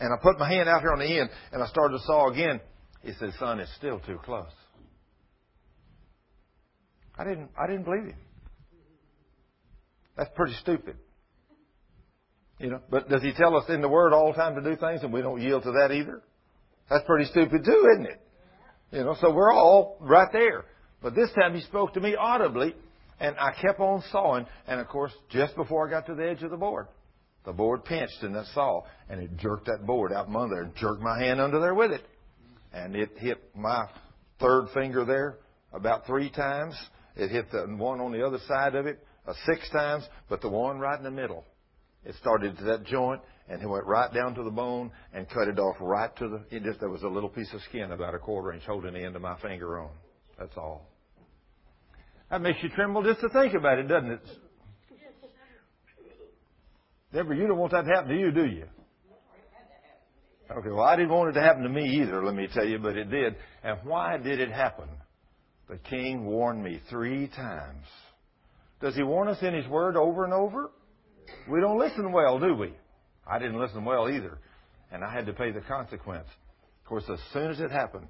[0.00, 2.30] And I put my hand out here on the end, and I started to saw
[2.30, 2.60] again.
[3.02, 4.50] He said, son, it's still too close.
[7.18, 8.16] I didn't, I didn't believe him.
[10.16, 10.96] That's pretty stupid.
[12.58, 14.76] You know, but does he tell us in the Word all the time to do
[14.76, 16.22] things and we don't yield to that either?
[16.88, 18.20] That's pretty stupid too, isn't it?
[18.92, 20.64] You know, so we're all right there.
[21.02, 22.74] But this time he spoke to me audibly
[23.20, 26.42] and I kept on sawing and of course just before I got to the edge
[26.42, 26.86] of the board,
[27.44, 30.64] the board pinched in that saw and it jerked that board out from under there
[30.64, 32.04] and jerked my hand under there with it.
[32.72, 33.86] And it hit my
[34.40, 35.38] third finger there
[35.72, 36.74] about three times.
[37.16, 40.48] It hit the one on the other side of it uh, six times, but the
[40.48, 41.44] one right in the middle,
[42.04, 45.48] it started to that joint and it went right down to the bone and cut
[45.48, 46.56] it off right to the.
[46.56, 49.04] It just there was a little piece of skin about a quarter inch holding the
[49.04, 49.90] end of my finger on.
[50.38, 50.86] That's all.
[52.30, 54.20] That makes you tremble just to think about it, doesn't it?
[57.12, 58.66] Deborah, you don't want that to happen to you, do you?
[60.50, 62.78] Okay, well, I didn't want it to happen to me either, let me tell you,
[62.78, 63.36] but it did.
[63.64, 64.88] And why did it happen?
[65.68, 67.84] The king warned me three times
[68.80, 70.70] does he warn us in his word over and over?
[71.50, 72.72] We don't listen well, do we?
[73.26, 74.38] I didn't listen well either.
[74.92, 76.28] And I had to pay the consequence.
[76.82, 78.06] Of course, as soon as it happened,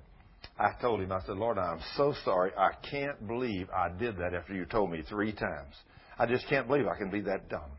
[0.59, 2.51] I told him, I said, Lord, I'm so sorry.
[2.57, 5.75] I can't believe I did that after you told me three times.
[6.19, 7.71] I just can't believe I can be that dumb.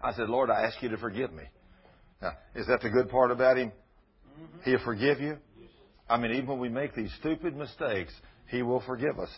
[0.00, 1.42] I said, Lord, I ask you to forgive me.
[2.22, 3.72] Now, is that the good part about him?
[4.40, 4.70] Mm-hmm.
[4.70, 5.36] He'll forgive you.
[6.08, 8.12] I mean, even when we make these stupid mistakes,
[8.48, 9.30] he will forgive us.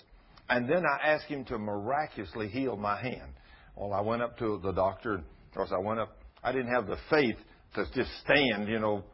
[0.49, 3.33] And then I asked him to miraculously heal my hand.
[3.77, 5.15] Well, I went up to the doctor.
[5.15, 6.19] Of course, I went up.
[6.43, 7.37] I didn't have the faith
[7.75, 9.05] to just stand, you know,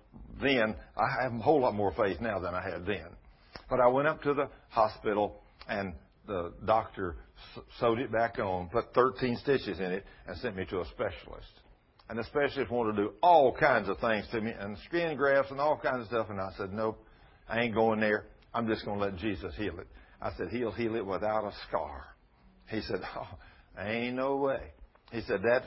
[0.41, 0.75] then.
[0.97, 3.07] I have a whole lot more faith now than I had then.
[3.69, 5.95] But I went up to the hospital and
[6.27, 7.17] the doctor
[7.79, 11.49] sewed it back on, put 13 stitches in it, and sent me to a specialist.
[12.09, 15.51] And the specialist wanted to do all kinds of things to me, and skin grafts
[15.51, 16.27] and all kinds of stuff.
[16.31, 17.05] And I said, nope,
[17.49, 18.25] I ain't going there.
[18.55, 19.87] I'm just going to let Jesus heal it.
[20.21, 22.05] I said, He'll heal it without a scar.
[22.69, 23.29] He said, Oh,
[23.79, 24.73] ain't no way.
[25.13, 25.63] He said, That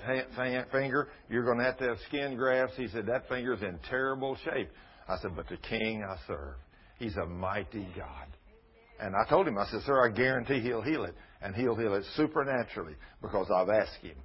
[0.71, 2.75] finger, you're going to have to have skin grafts.
[2.77, 4.69] He said, That finger's in terrible shape.
[5.07, 6.55] I said, But the king I serve,
[6.97, 8.27] he's a mighty God.
[8.99, 11.15] And I told him, I said, Sir, I guarantee he'll heal it.
[11.41, 14.17] And he'll heal it supernaturally because I've asked him.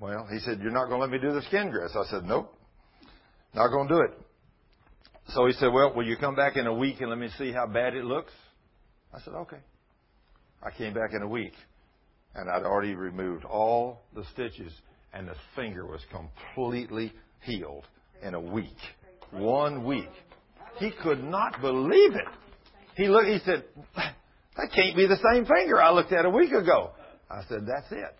[0.00, 1.94] Well, he said, You're not going to let me do the skin grafts.
[1.96, 2.54] I said, Nope.
[3.54, 4.18] Not going to do it.
[5.28, 7.52] So he said, Well, will you come back in a week and let me see
[7.52, 8.32] how bad it looks?
[9.12, 9.58] I said, okay.
[10.62, 11.52] I came back in a week,
[12.34, 14.72] and I'd already removed all the stitches,
[15.12, 17.86] and the finger was completely healed
[18.22, 18.76] in a week.
[19.32, 20.08] One week.
[20.78, 22.28] He could not believe it.
[22.96, 23.64] He looked, he said,
[23.96, 26.90] That can't be the same finger I looked at a week ago.
[27.30, 28.16] I said, That's it.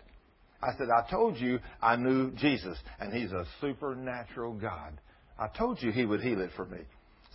[0.61, 4.99] I said, I told you I knew Jesus, and He's a supernatural God.
[5.39, 6.79] I told you He would heal it for me.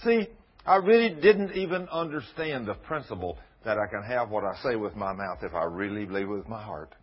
[0.04, 0.28] See,
[0.64, 4.94] I really didn't even understand the principle that I can have what I say with
[4.94, 6.94] my mouth if I really believe with my heart.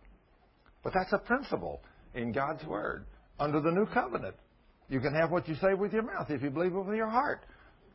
[0.82, 1.82] But that's a principle
[2.14, 3.04] in God's Word
[3.38, 4.34] under the new covenant.
[4.88, 7.10] You can have what you say with your mouth if you believe it with your
[7.10, 7.44] heart.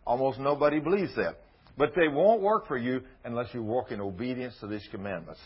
[0.05, 1.38] Almost nobody believes that.
[1.78, 5.39] But they won't work for you unless you walk in obedience to these commandments.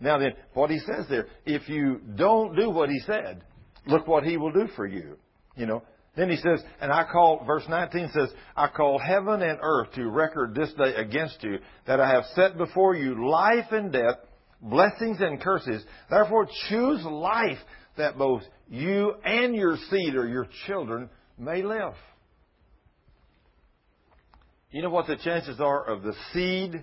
[0.00, 3.44] Now then, what he says there, if you don't do what he said,
[3.86, 5.16] look what he will do for you.
[5.56, 5.82] You know.
[6.16, 10.08] Then he says, and I call, verse 19 says, I call heaven and earth to
[10.08, 14.16] record this day against you, that I have set before you life and death,
[14.62, 15.84] blessings and curses.
[16.08, 17.58] Therefore choose life
[17.98, 21.94] that both you and your seed or your children may live.
[24.70, 26.82] You know what the chances are of the seed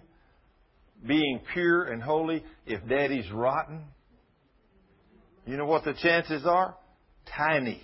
[1.05, 3.83] being pure and holy if daddy's rotten?
[5.45, 6.77] You know what the chances are?
[7.35, 7.81] Tiny.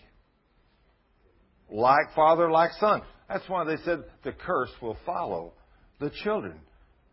[1.70, 3.02] Like father, like son.
[3.28, 5.54] That's why they said the curse will follow
[6.00, 6.60] the children.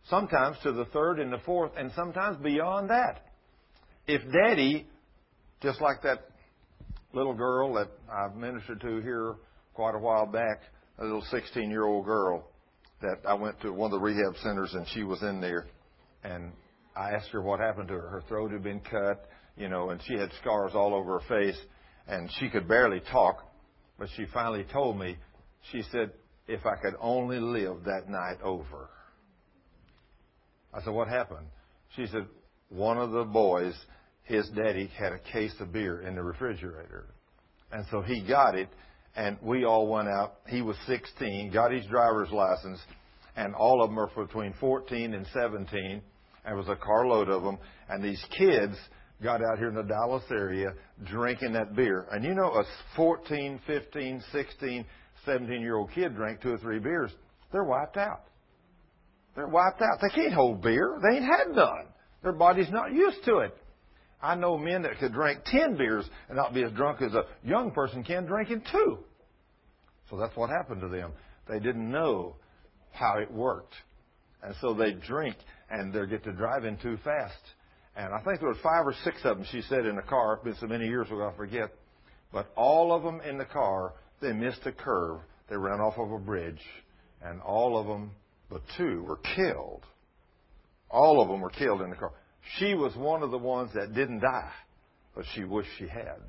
[0.09, 3.27] Sometimes to the third and the fourth, and sometimes beyond that.
[4.07, 4.87] If daddy,
[5.61, 6.29] just like that
[7.13, 9.35] little girl that I've ministered to here
[9.75, 10.63] quite a while back,
[10.99, 12.49] a little 16 year old girl
[13.03, 15.67] that I went to one of the rehab centers and she was in there
[16.25, 16.53] and
[16.97, 18.09] I asked her what happened to her.
[18.09, 21.59] Her throat had been cut, you know, and she had scars all over her face,
[22.09, 23.45] and she could barely talk.
[23.99, 25.17] But she finally told me,
[25.73, 26.13] she said,
[26.49, 28.89] if I could only live that night over.
[30.73, 31.47] I said, what happened?
[31.97, 32.27] She said,
[32.69, 33.75] one of the boys,
[34.25, 37.07] his daddy had a case of beer in the refrigerator.
[37.73, 38.69] And so he got it,
[39.17, 40.37] and we all went out.
[40.49, 42.81] He was 16, got his driver's license,
[43.37, 46.03] and all of them are between 14 and 17.
[46.45, 48.77] There was a carload of them, and these kids
[49.23, 52.07] got out here in the Dallas area drinking that beer.
[52.11, 52.65] And you know, a
[52.97, 54.85] 14, 15, 16,
[55.25, 57.11] 17 year old kid drank two or three beers,
[57.53, 58.25] they're wiped out.
[59.35, 59.99] They're wiped out.
[60.01, 60.99] They can't hold beer.
[61.03, 61.87] They ain't had none.
[62.23, 63.57] Their body's not used to it.
[64.23, 67.25] I know men that could drink 10 beers and not be as drunk as a
[67.45, 68.99] young person can drinking two.
[70.11, 71.13] So that's what happened to them.
[71.49, 72.37] They didn't know
[72.93, 73.75] how it worked.
[74.43, 75.37] And so they drink
[75.71, 77.35] and they get to driving too fast.
[77.97, 80.35] And I think there were five or six of them, she said, in the car.
[80.35, 81.73] It's been so many years ago, I forget.
[82.31, 85.21] But all of them in the car, they missed a curve.
[85.49, 86.61] They ran off of a bridge.
[87.23, 88.11] And all of them,
[88.51, 89.83] but two, were killed.
[90.91, 92.13] All of them were killed in the car.
[92.59, 94.53] She was one of the ones that didn't die,
[95.15, 96.21] but she wished she had.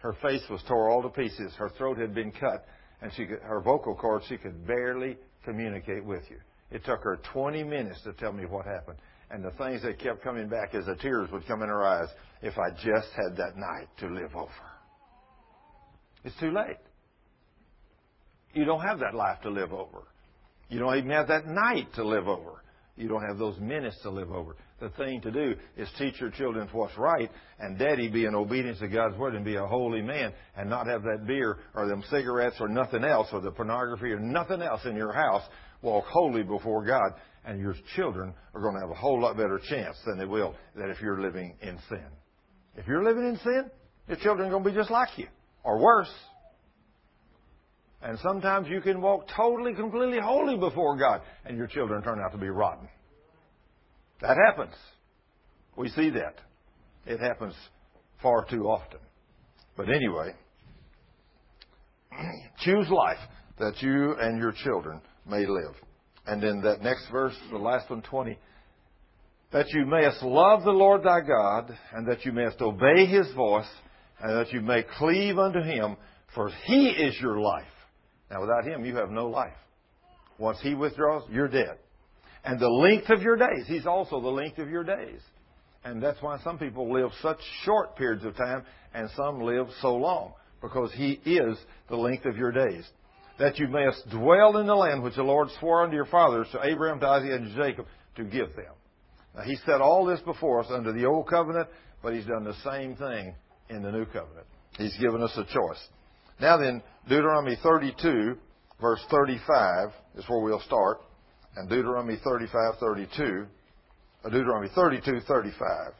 [0.00, 1.54] Her face was tore all to pieces.
[1.56, 2.66] Her throat had been cut,
[3.00, 6.38] and she could, her vocal cords, she could barely communicate with you.
[6.70, 8.98] It took her 20 minutes to tell me what happened.
[9.32, 12.08] And the things that kept coming back as the tears would come in her eyes,
[12.42, 14.50] if I just had that night to live over.
[16.22, 16.76] It's too late.
[18.52, 20.02] You don't have that life to live over.
[20.68, 22.62] You don't even have that night to live over.
[22.96, 24.54] You don't have those minutes to live over.
[24.80, 28.80] The thing to do is teach your children what's right, and daddy be in obedience
[28.80, 32.04] to God's word and be a holy man and not have that beer or them
[32.10, 35.42] cigarettes or nothing else or the pornography or nothing else in your house.
[35.80, 37.12] Walk holy before God,
[37.44, 40.54] and your children are going to have a whole lot better chance than they will
[40.76, 42.06] than if you're living in sin.
[42.76, 43.70] If you're living in sin,
[44.08, 45.26] your children are going to be just like you,
[45.64, 46.12] or worse.
[48.02, 52.32] And sometimes you can walk totally, completely holy before God, and your children turn out
[52.32, 52.88] to be rotten.
[54.20, 54.74] That happens.
[55.76, 56.34] We see that.
[57.06, 57.54] It happens
[58.22, 59.00] far too often.
[59.76, 60.34] But anyway,
[62.60, 63.18] choose life
[63.58, 65.74] that you and your children may live.
[66.26, 68.38] And then that next verse, the last one, 20,
[69.52, 73.68] that you mayest love the Lord thy God, and that you mayest obey his voice,
[74.20, 75.96] and that you may cleave unto him,
[76.34, 77.66] for he is your life.
[78.32, 79.52] Now, without Him, you have no life.
[80.38, 81.76] Once He withdraws, you're dead.
[82.44, 85.20] And the length of your days, He's also the length of your days.
[85.84, 88.64] And that's why some people live such short periods of time
[88.94, 91.58] and some live so long, because He is
[91.90, 92.88] the length of your days.
[93.42, 96.64] That you mayest dwell in the land which the Lord swore unto your fathers, to
[96.64, 98.72] Abraham, to Isaac, and to Jacob, to give them.
[99.34, 101.68] Now, He said all this before us under the Old Covenant,
[102.04, 103.34] but He's done the same thing
[103.68, 104.46] in the New Covenant.
[104.78, 105.88] He's given us a choice.
[106.40, 108.36] Now then, Deuteronomy 32,
[108.80, 109.88] verse 35
[110.18, 111.00] is where we'll start.
[111.56, 113.46] And Deuteronomy 35, 32.
[114.24, 115.92] Uh, Deuteronomy 32, 35.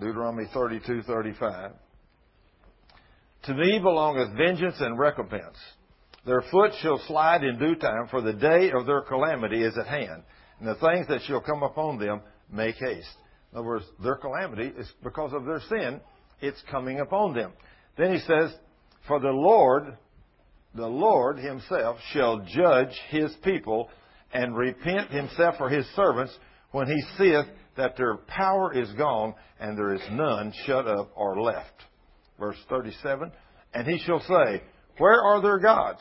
[0.00, 1.70] Deuteronomy 32, 35.
[3.44, 5.56] To me belongeth vengeance and recompense.
[6.26, 9.86] Their foot shall slide in due time, for the day of their calamity is at
[9.86, 10.22] hand.
[10.58, 12.20] and the things that shall come upon them
[12.52, 13.16] make haste.
[13.52, 16.00] In other words, their calamity is because of their sin.
[16.40, 17.52] It's coming upon them.
[17.96, 18.54] Then he says,
[19.08, 19.96] For the Lord,
[20.74, 23.88] the Lord himself shall judge his people
[24.32, 26.36] and repent himself for his servants
[26.70, 27.46] when he seeth
[27.76, 31.74] that their power is gone and there is none shut up or left.
[32.38, 33.32] Verse 37,
[33.74, 34.62] And he shall say,
[35.00, 36.00] Where are their gods?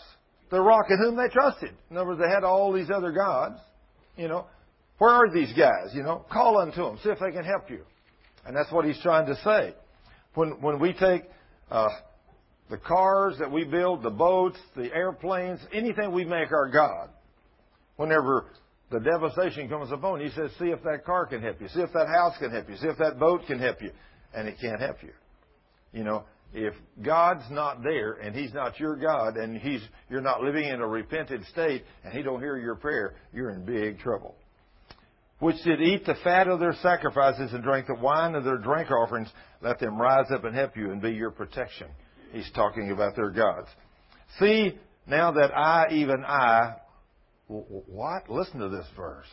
[0.51, 1.71] The rock in whom they trusted.
[1.89, 3.57] In other words, they had all these other gods.
[4.17, 4.45] You know,
[4.97, 5.93] where are these guys?
[5.93, 7.83] You know, call unto them, see if they can help you.
[8.45, 9.73] And that's what he's trying to say.
[10.35, 11.23] When, when we take
[11.71, 11.87] uh,
[12.69, 17.09] the cars that we build, the boats, the airplanes, anything we make our God,
[17.95, 18.47] whenever
[18.91, 21.93] the devastation comes upon he says, see if that car can help you, see if
[21.93, 23.91] that house can help you, see if that boat can help you.
[24.33, 25.11] And it can't help you.
[25.93, 30.41] You know, if God's not there and He's not your God and He's you're not
[30.41, 34.35] living in a repented state and He don't hear your prayer, you're in big trouble.
[35.39, 38.91] Which did eat the fat of their sacrifices and drank the wine of their drink
[38.91, 39.29] offerings,
[39.61, 41.87] let them rise up and help you and be your protection.
[42.31, 43.67] He's talking about their gods.
[44.39, 44.77] See
[45.07, 46.75] now that I, even I,
[47.47, 48.29] what?
[48.29, 49.25] Listen to this verse.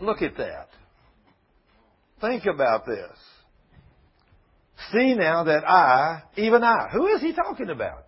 [0.00, 0.68] Look at that.
[2.20, 3.16] Think about this.
[4.92, 8.06] See now that I, even I, who is he talking about?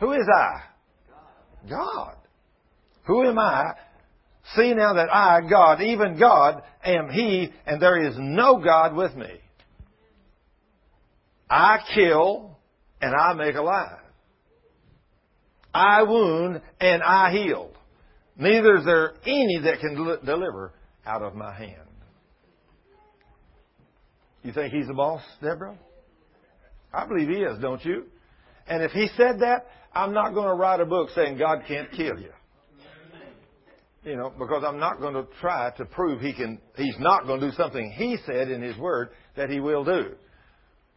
[0.00, 1.68] Who is I?
[1.68, 2.16] God.
[3.06, 3.74] Who am I?
[4.56, 9.14] See now that I, God, even God, am He, and there is no God with
[9.14, 9.30] me.
[11.48, 12.58] I kill,
[13.00, 13.98] and I make alive.
[15.72, 17.70] I wound, and I heal.
[18.36, 19.94] Neither is there any that can
[20.24, 20.72] deliver
[21.06, 21.88] out of my hand.
[24.42, 25.78] You think he's the boss, Deborah?
[26.94, 28.04] I believe he is, don't you?
[28.66, 31.90] And if he said that, I'm not going to write a book saying God can't
[31.92, 32.30] kill you.
[34.04, 37.40] You know, because I'm not going to try to prove he can, he's not going
[37.40, 40.14] to do something he said in his word that he will do.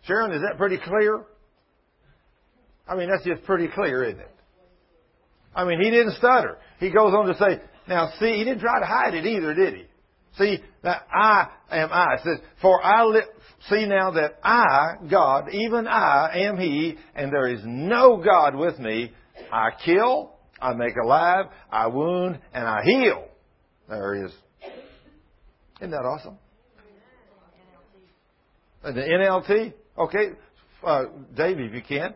[0.04, 1.24] Sharon, is that pretty clear?
[2.88, 4.36] I mean, that's just pretty clear, isn't it?
[5.56, 6.58] I mean, he didn't stutter.
[6.80, 9.74] He goes on to say, now see, he didn't try to hide it either, did
[9.74, 9.86] he?
[10.38, 12.16] See, that I am I.
[12.16, 13.22] It says, for I li-
[13.70, 18.78] see now that I, God, even I am He, and there is no God with
[18.80, 19.12] me.
[19.52, 23.26] I kill, I make alive, I wound, and I heal.
[23.90, 24.32] There is.
[24.32, 24.38] is.
[25.80, 26.38] Isn't that awesome?
[28.84, 29.74] The NLT?
[29.98, 30.30] Okay,
[30.86, 31.04] uh,
[31.36, 32.14] Dave, if you can,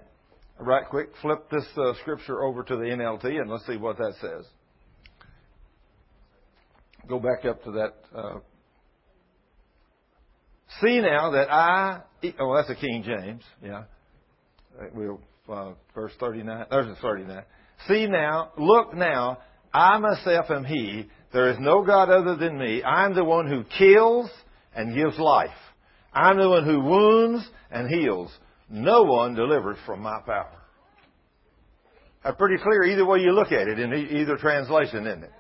[0.60, 4.14] right quick, flip this uh, scripture over to the NLT and let's see what that
[4.22, 4.46] says.
[7.08, 7.94] Go back up to that.
[8.16, 8.40] Uh,
[10.80, 12.02] See now that I,
[12.40, 13.84] oh, that's a King James, yeah.
[14.94, 17.44] We'll, uh, verse 39, there's 39.
[17.88, 19.40] See now, look now,
[19.74, 21.10] I myself am He.
[21.34, 22.84] There is no God other than me.
[22.84, 24.30] I'm the one who kills
[24.74, 25.50] and gives life.
[26.14, 28.32] I'm the one who wounds and heals.
[28.70, 30.58] No one delivers from my power.
[32.24, 35.32] That's pretty clear either way you look at it in either translation, isn't it?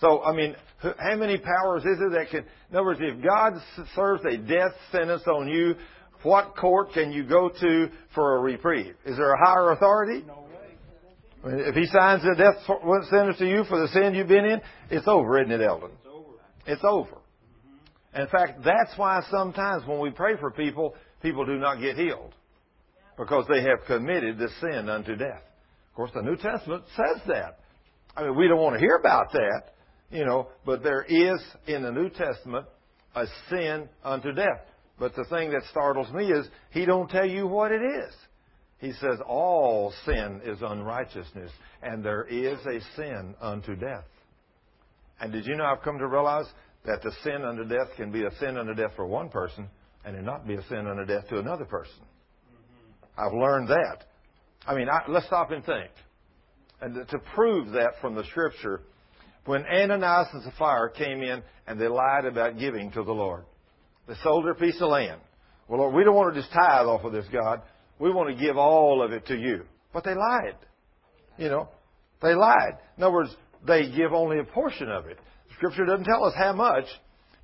[0.00, 3.54] So, I mean, how many powers is it that can, in other words, if God
[3.94, 5.74] serves a death sentence on you,
[6.22, 8.94] what court can you go to for a reprieve?
[9.04, 10.24] Is there a higher authority?
[10.26, 10.46] No
[11.44, 11.52] way.
[11.68, 12.56] If he signs a death
[13.10, 15.90] sentence to you for the sin you've been in, it's over, isn't it, Eldon?
[15.90, 16.32] It's over.
[16.66, 17.16] It's over.
[17.16, 18.20] Mm-hmm.
[18.20, 22.34] In fact, that's why sometimes when we pray for people, people do not get healed.
[23.16, 25.42] Because they have committed the sin unto death.
[25.90, 27.60] Of course, the New Testament says that.
[28.16, 29.62] I mean, we don't want to hear about that,
[30.10, 32.66] you know, but there is in the New Testament
[33.14, 34.66] a sin unto death.
[34.98, 38.14] But the thing that startles me is he don't tell you what it is.
[38.78, 41.50] He says all sin is unrighteousness,
[41.82, 44.04] and there is a sin unto death.
[45.20, 46.46] And did you know I've come to realize
[46.86, 49.68] that the sin unto death can be a sin unto death for one person,
[50.04, 52.00] and it not be a sin unto death to another person.
[52.00, 53.20] Mm-hmm.
[53.20, 54.06] I've learned that.
[54.66, 55.90] I mean, I, let's stop and think.
[56.80, 58.82] And to prove that from the Scripture,
[59.44, 63.44] when Ananias and Sapphira came in and they lied about giving to the Lord.
[64.06, 65.20] They sold their piece of land.
[65.68, 67.62] Well, Lord, we don't want to just tithe off of this, God.
[67.98, 69.64] We want to give all of it to you.
[69.92, 70.56] But they lied.
[71.38, 71.68] You know,
[72.22, 72.78] they lied.
[72.96, 73.34] In other words,
[73.66, 75.18] they give only a portion of it.
[75.54, 76.84] Scripture doesn't tell us how much,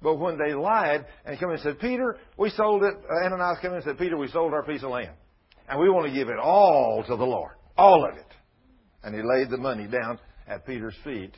[0.03, 3.71] but when they lied and come and said, Peter, we sold it, uh, Ananias came
[3.71, 5.13] in and said, Peter, we sold our piece of land.
[5.69, 7.53] And we want to give it all to the Lord.
[7.77, 8.27] All of it.
[9.03, 11.35] And he laid the money down at Peter's feet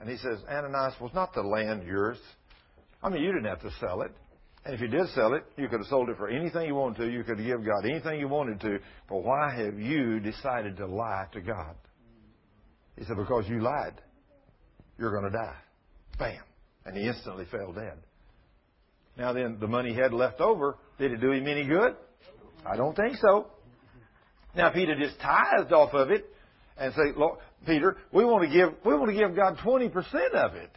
[0.00, 2.18] and he says, Ananias, was not the land yours?
[3.02, 4.12] I mean, you didn't have to sell it.
[4.64, 6.98] And if you did sell it, you could have sold it for anything you wanted
[7.04, 7.10] to.
[7.10, 8.78] You could have given God anything you wanted to.
[9.08, 11.74] But why have you decided to lie to God?
[12.98, 14.00] He said, because you lied.
[14.98, 15.56] You're going to die.
[16.18, 16.42] Bam.
[16.84, 17.98] And he instantly fell dead.
[19.16, 21.96] Now then, the money he had left over, did it do him any good?
[22.66, 23.46] I don't think so.
[24.54, 26.26] Now, if he'd have just tithed off of it
[26.76, 29.90] and say, Lord, Peter, we want to give, we want to give God 20%
[30.34, 30.70] of it,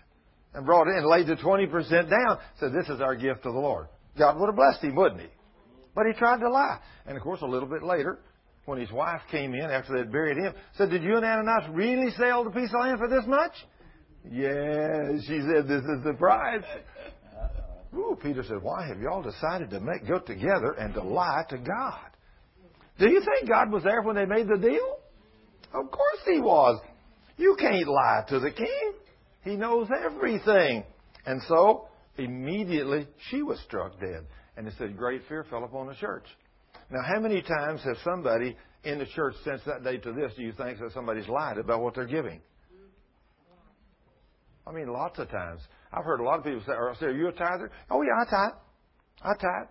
[0.54, 3.60] and brought it and laid the 20% down, said, this is our gift to the
[3.60, 3.88] Lord.
[4.18, 5.28] God would have blessed him, wouldn't he?
[5.96, 6.80] But he tried to lie.
[7.06, 8.20] And of course, a little bit later,
[8.66, 11.70] when his wife came in after they had buried him, said, Did you and Ananias
[11.72, 13.52] really sell the piece of land for this much?
[14.30, 16.64] Yeah, she said, This is the price.
[17.96, 21.58] Ooh, Peter said, Why have y'all decided to make go together and to lie to
[21.58, 22.00] God?
[23.00, 24.98] Do you think God was there when they made the deal?
[25.74, 26.82] Of course he was.
[27.38, 28.94] You can't lie to the king.
[29.44, 30.84] He knows everything.
[31.26, 34.26] And so, immediately, she was struck dead.
[34.56, 36.26] And it said, Great fear fell upon the church.
[36.92, 40.44] Now, how many times has somebody in the church since that day to this do
[40.44, 42.40] you think that somebody's lied about what they're giving?
[44.66, 45.62] I mean, lots of times.
[45.92, 47.72] I've heard a lot of people say, or say, are you a tither?
[47.90, 48.60] Oh, yeah, I tithe.
[49.22, 49.68] I tithe.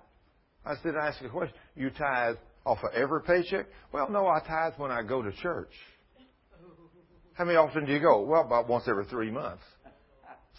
[0.65, 1.57] I said, I ask a question.
[1.75, 2.37] You tithe
[2.67, 3.67] off of every paycheck?
[3.93, 5.73] Well, no, I tithe when I go to church.
[7.35, 8.23] How many often do you go?
[8.23, 9.63] Well, about once every three months.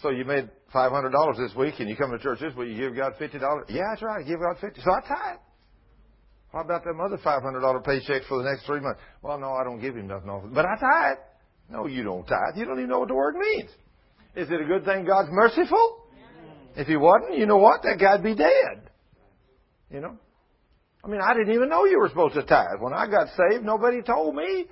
[0.02, 2.70] So you made five hundred dollars this week, and you come to church this week.
[2.76, 3.66] You give God fifty dollars.
[3.68, 4.24] Yeah, that's right.
[4.24, 4.80] I give God fifty.
[4.80, 5.38] So I tithe.
[6.50, 9.00] What about them other five hundred dollar paychecks for the next three months?
[9.22, 10.30] Well, no, I don't give him nothing.
[10.30, 10.44] off.
[10.52, 11.18] But I tithe.
[11.70, 12.56] No, you don't tithe.
[12.56, 13.70] You don't even know what the word means.
[14.36, 16.00] Is it a good thing God's merciful?
[16.76, 17.82] If he wasn't, you know what?
[17.82, 18.90] That guy'd be dead.
[19.90, 20.16] You know?
[21.04, 22.80] I mean, I didn't even know you were supposed to tithe.
[22.80, 24.66] When I got saved, nobody told me.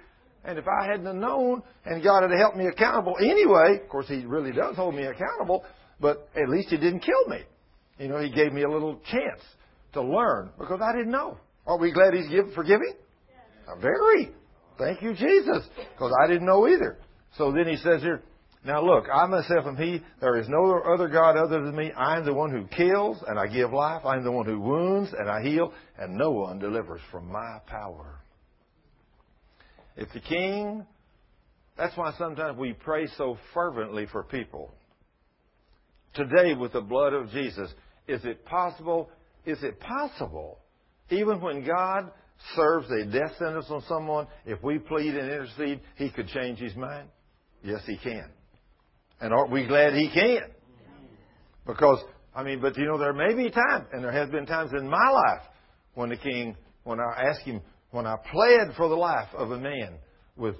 [0.44, 4.24] And if I hadn't known and God had helped me accountable anyway, of course, He
[4.26, 5.64] really does hold me accountable,
[6.00, 7.42] but at least He didn't kill me.
[7.98, 9.40] You know, He gave me a little chance
[9.92, 11.38] to learn because I didn't know.
[11.66, 12.94] Are we glad He's give, forgiving?
[13.28, 13.78] Yes.
[13.80, 14.30] Very.
[14.78, 16.98] Thank you, Jesus, because I didn't know either.
[17.36, 18.22] So then He says here,
[18.64, 20.02] now look, I myself am He.
[20.20, 21.92] There is no other God other than me.
[21.96, 24.04] I am the one who kills and I give life.
[24.04, 27.58] I am the one who wounds and I heal, and no one delivers from my
[27.66, 28.21] power.
[30.02, 30.84] If the king,
[31.78, 34.74] that's why sometimes we pray so fervently for people.
[36.14, 37.70] Today, with the blood of Jesus,
[38.08, 39.10] is it possible?
[39.46, 40.58] Is it possible,
[41.10, 42.10] even when God
[42.56, 46.74] serves a death sentence on someone, if we plead and intercede, He could change His
[46.74, 47.08] mind?
[47.62, 48.28] Yes, He can.
[49.20, 50.50] And aren't we glad He can?
[51.64, 52.02] Because,
[52.34, 54.88] I mean, but you know, there may be times, and there has been times in
[54.88, 55.42] my life
[55.94, 57.60] when the king, when I ask Him,
[57.92, 59.98] when I pled for the life of a man
[60.36, 60.56] with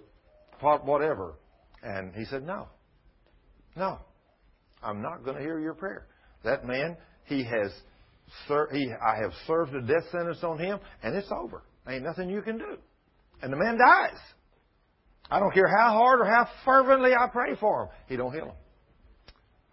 [0.61, 1.35] whatever,
[1.83, 2.69] and he said, No.
[3.75, 3.99] No.
[4.83, 6.07] I'm not going to hear your prayer.
[6.45, 7.73] That man, he has,
[8.73, 11.63] he, I have served a death sentence on him, and it's over.
[11.89, 12.77] Ain't nothing you can do.
[13.43, 14.19] And the man dies.
[15.31, 17.89] I don't care how hard or how fervently I pray for him.
[18.09, 18.55] He don't heal him.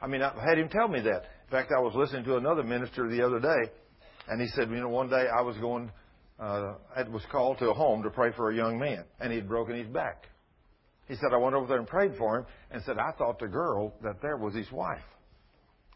[0.02, 1.24] I mean, I had him tell me that.
[1.24, 3.72] In fact, I was listening to another minister the other day,
[4.28, 5.92] and he said, you know, one day I was going
[6.40, 6.76] uh,
[7.12, 9.88] was called to a home to pray for a young man, and he'd broken his
[9.88, 10.26] back.
[11.08, 13.48] He said, I went over there and prayed for him, and said, I thought the
[13.48, 15.02] girl that there was his wife.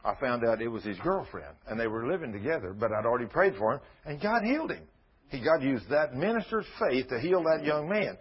[0.04, 3.28] I found out it was his girlfriend, and they were living together, but I'd already
[3.28, 4.84] prayed for him, and God healed him.
[5.30, 8.18] He God used that minister's faith to heal that young man,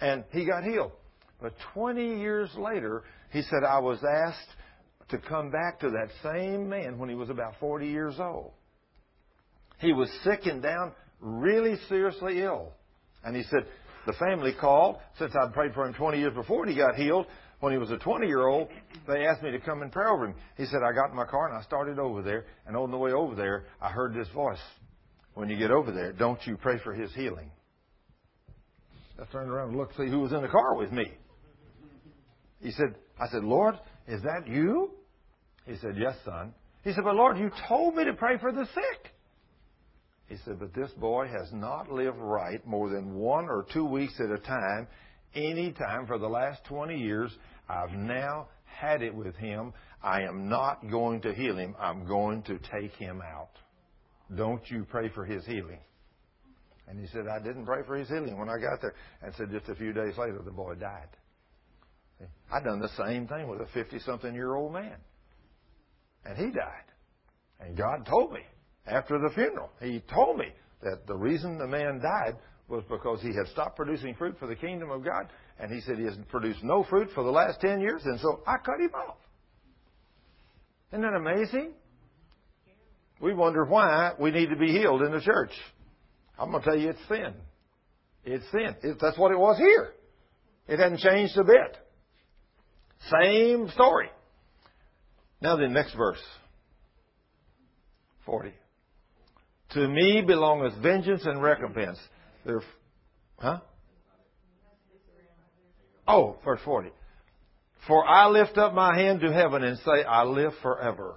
[0.00, 0.92] and he got healed.
[1.40, 4.48] But 20 years later, he said, I was asked
[5.10, 8.52] to come back to that same man when he was about 40 years old.
[9.78, 12.72] He was sick and down really seriously ill.
[13.24, 13.66] And he said,
[14.06, 17.26] the family called, since I'd prayed for him 20 years before and he got healed.
[17.60, 18.68] When he was a 20 year old,
[19.06, 20.34] they asked me to come and pray over him.
[20.56, 22.46] He said, I got in my car and I started over there.
[22.66, 24.58] And on the way over there, I heard this voice.
[25.34, 27.50] When you get over there, don't you pray for his healing.
[29.20, 31.12] I turned around and looked to see who was in the car with me.
[32.60, 33.74] He said, I said, Lord,
[34.08, 34.90] is that you?
[35.66, 36.54] He said, Yes, son.
[36.82, 39.12] He said, But Lord, you told me to pray for the sick.
[40.30, 44.14] He said, but this boy has not lived right more than one or two weeks
[44.20, 44.86] at a time,
[45.34, 47.32] any time for the last 20 years.
[47.68, 49.72] I've now had it with him.
[50.00, 51.74] I am not going to heal him.
[51.80, 53.50] I'm going to take him out.
[54.36, 55.80] Don't you pray for his healing.
[56.86, 58.94] And he said, I didn't pray for his healing when I got there.
[59.22, 61.08] And said, just a few days later, the boy died.
[62.52, 64.96] I'd done the same thing with a 50 something year old man.
[66.24, 66.84] And he died.
[67.58, 68.42] And God told me
[68.90, 69.70] after the funeral.
[69.80, 70.46] He told me
[70.82, 72.36] that the reason the man died
[72.68, 75.28] was because he had stopped producing fruit for the kingdom of God,
[75.58, 78.42] and he said he has produced no fruit for the last 10 years, and so
[78.46, 79.16] I cut him off.
[80.92, 81.72] Isn't that amazing?
[83.20, 85.52] We wonder why we need to be healed in the church.
[86.38, 87.34] I'm going to tell you it's sin.
[88.24, 88.74] It's sin.
[88.82, 89.92] It, that's what it was here.
[90.68, 91.76] It hadn't changed a bit.
[93.20, 94.10] Same story.
[95.40, 96.22] Now the next verse.
[98.24, 98.52] 40.
[99.74, 101.98] To me belongeth vengeance and recompense.
[102.44, 102.62] There,
[103.38, 103.60] huh?
[106.08, 106.90] Oh, verse 40.
[107.86, 111.14] For I lift up my hand to heaven and say, I live forever.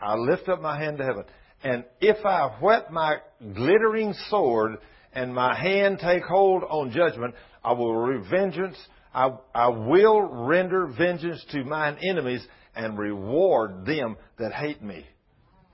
[0.00, 1.24] I lift up my hand to heaven.
[1.62, 3.16] And if I whet my
[3.54, 4.78] glittering sword
[5.12, 7.34] and my hand take hold on judgment,
[7.64, 8.76] I will revengeance.
[9.14, 15.06] I, I will render vengeance to mine enemies and reward them that hate me.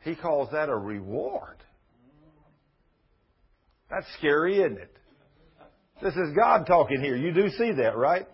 [0.05, 1.57] He calls that a reward.
[3.91, 4.97] That's scary, isn't it?
[6.03, 7.17] This is God talking here.
[7.17, 8.27] You do see that, right?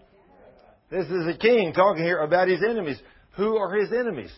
[0.90, 2.98] This is a king talking here about his enemies.
[3.36, 4.30] Who are his enemies?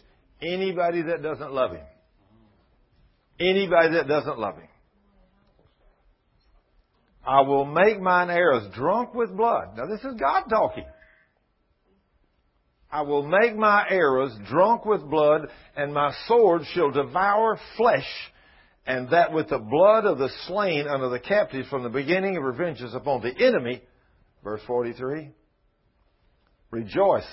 [0.42, 1.84] Anybody that doesn't love him.
[3.38, 4.68] Anybody that doesn't love him.
[7.24, 9.76] I will make mine arrows drunk with blood.
[9.76, 10.84] Now this is God talking.
[12.92, 18.08] I will make my arrows drunk with blood, and my sword shall devour flesh,
[18.84, 22.42] and that with the blood of the slain under the captives from the beginning of
[22.42, 23.80] revenges upon the enemy.
[24.42, 25.30] Verse 43.
[26.72, 27.28] Rejoice,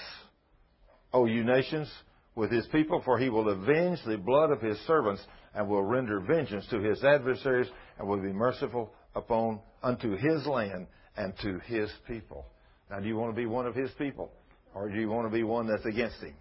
[1.14, 1.91] O you nations,
[2.36, 5.24] with his people, for he will avenge the blood of his servants,
[5.55, 10.86] and will render vengeance to his adversaries, and will be merciful upon unto his land
[11.16, 12.45] and to his people.
[12.91, 14.32] Now, do you want to be one of his people?
[14.78, 16.36] Or do you want to be one that's against him?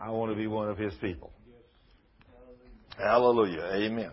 [0.00, 1.30] I want to be one of his people.
[2.96, 3.70] Hallelujah.
[3.74, 4.12] Amen.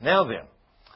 [0.00, 0.44] Now then,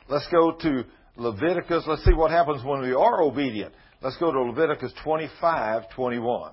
[0.08, 0.84] let's go to
[1.16, 1.84] Leviticus.
[1.86, 3.74] Let's see what happens when we are obedient.
[4.00, 6.52] Let's go to Leviticus 25, 21.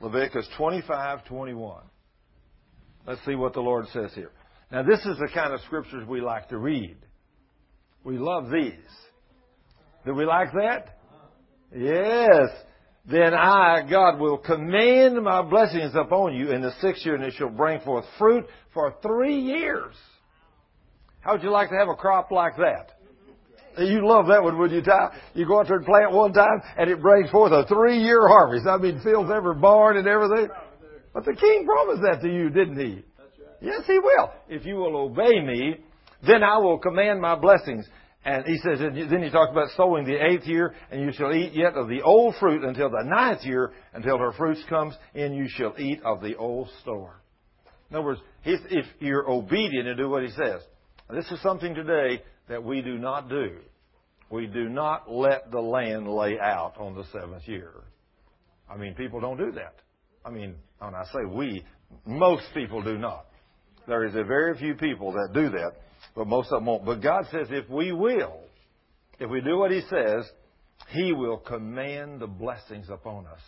[0.00, 1.82] Leviticus 25, 21.
[3.06, 4.30] Let's see what the Lord says here.
[4.70, 6.96] Now, this is the kind of scriptures we like to read.
[8.04, 8.74] We love these.
[10.04, 10.98] Do we like that?
[11.74, 12.50] Yes.
[13.04, 17.34] Then I, God, will command my blessings upon you in the sixth year, and it
[17.36, 19.94] shall bring forth fruit for three years.
[21.20, 22.90] How would you like to have a crop like that?
[23.78, 25.18] You love that one, would you, Ty?
[25.34, 28.66] You go out there and plant one time, and it brings forth a three-year harvest.
[28.66, 30.48] I mean, fills every barn and everything.
[31.14, 33.02] But the king promised that to you, didn't he?
[33.60, 34.30] Yes, he will.
[34.48, 35.76] If you will obey me,
[36.26, 37.86] then I will command my blessings.
[38.24, 41.54] And he says, then he talks about sowing the eighth year, and you shall eat
[41.54, 45.46] yet of the old fruit until the ninth year, until her fruits comes in, you
[45.48, 47.20] shall eat of the old store.
[47.90, 50.62] In other words, if you're obedient and do what he says.
[51.10, 53.58] This is something today that we do not do.
[54.30, 57.72] We do not let the land lay out on the seventh year.
[58.70, 59.74] I mean, people don't do that.
[60.24, 61.64] I mean, when I say we,
[62.06, 63.26] most people do not.
[63.86, 65.72] There is a very few people that do that,
[66.14, 66.84] but most of them won't.
[66.84, 68.40] But God says if we will,
[69.18, 70.24] if we do what He says,
[70.88, 73.40] He will command the blessings upon us.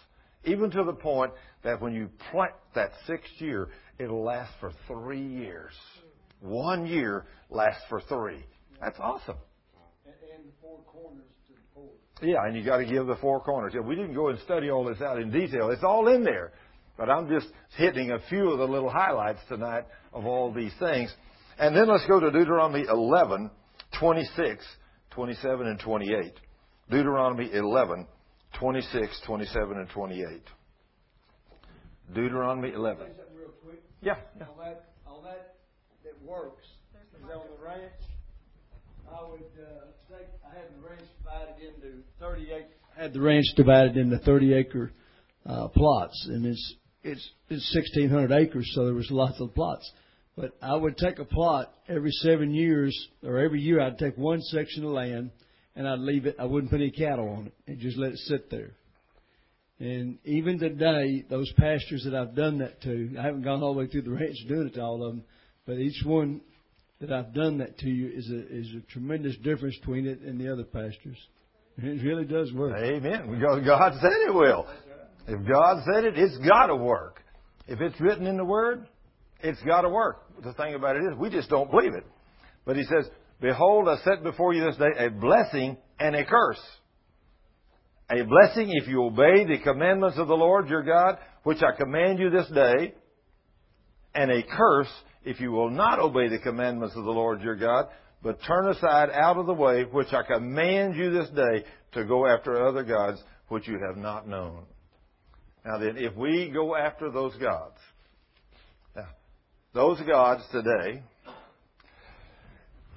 [0.45, 5.27] Even to the point that when you plant that sixth year, it'll last for three
[5.27, 5.73] years.
[6.41, 8.45] One year lasts for three.
[8.81, 9.37] That's awesome.
[10.05, 11.89] And, the four corners to the poor.
[12.21, 13.73] Yeah, and you got to give the four corners.
[13.75, 15.71] Yeah, we didn't go and study all this out in detail.
[15.71, 16.53] It's all in there.
[16.99, 17.47] But I'm just
[17.77, 21.13] hitting a few of the little highlights tonight of all these things.
[21.59, 23.51] And then let's go to Deuteronomy 11,
[23.99, 24.65] 26,
[25.11, 26.33] 27, and 28.
[26.91, 28.07] Deuteronomy 11,
[28.59, 30.41] 26, 27, and 28.
[32.13, 33.07] Deuteronomy 11.
[34.03, 34.17] Yeah.
[34.39, 34.47] yeah.
[34.47, 35.55] On that, on that,
[36.05, 36.65] that works.
[37.17, 37.93] Is on the ranch.
[39.11, 40.29] I would uh, take.
[40.45, 42.67] I had the ranch divided into 30 acre.
[42.97, 44.93] Had the ranch divided into 30 acre
[45.47, 49.91] uh, plots, and it's it's it's 1,600 acres, so there was lots of plots.
[50.37, 54.41] But I would take a plot every seven years, or every year I'd take one
[54.43, 55.31] section of land
[55.77, 56.37] and I'd leave it.
[56.39, 58.73] I wouldn't put any cattle on it and just let it sit there.
[59.79, 63.81] And even today, those pastures that I've done that to, I haven't gone all the
[63.81, 65.25] way through the ranch doing it to all of them,
[65.67, 66.41] but each one
[67.01, 70.41] that I've done that to you is a is a tremendous difference between it and
[70.41, 71.19] the other pastures.
[71.77, 72.77] It really does work.
[72.77, 73.31] Amen.
[73.31, 74.67] Because God said it will.
[75.27, 77.21] If God said it, it's got to work.
[77.67, 78.87] If it's written in the Word,
[79.45, 80.23] it's got to work.
[80.43, 82.05] The thing about it is, we just don't believe it.
[82.65, 83.09] But He says,
[83.41, 86.61] Behold, I set before you this day a blessing and a curse.
[88.11, 92.19] A blessing if you obey the commandments of the Lord your God, which I command
[92.19, 92.95] you this day,
[94.15, 94.91] and a curse
[95.25, 97.87] if you will not obey the commandments of the Lord your God,
[98.23, 102.27] but turn aside out of the way which I command you this day to go
[102.27, 104.65] after other gods which you have not known.
[105.65, 107.79] Now then, if we go after those gods,
[109.75, 111.03] those gods today,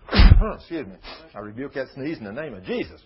[0.56, 0.96] excuse me,
[1.34, 3.02] I rebuke that sneeze in the name of Jesus.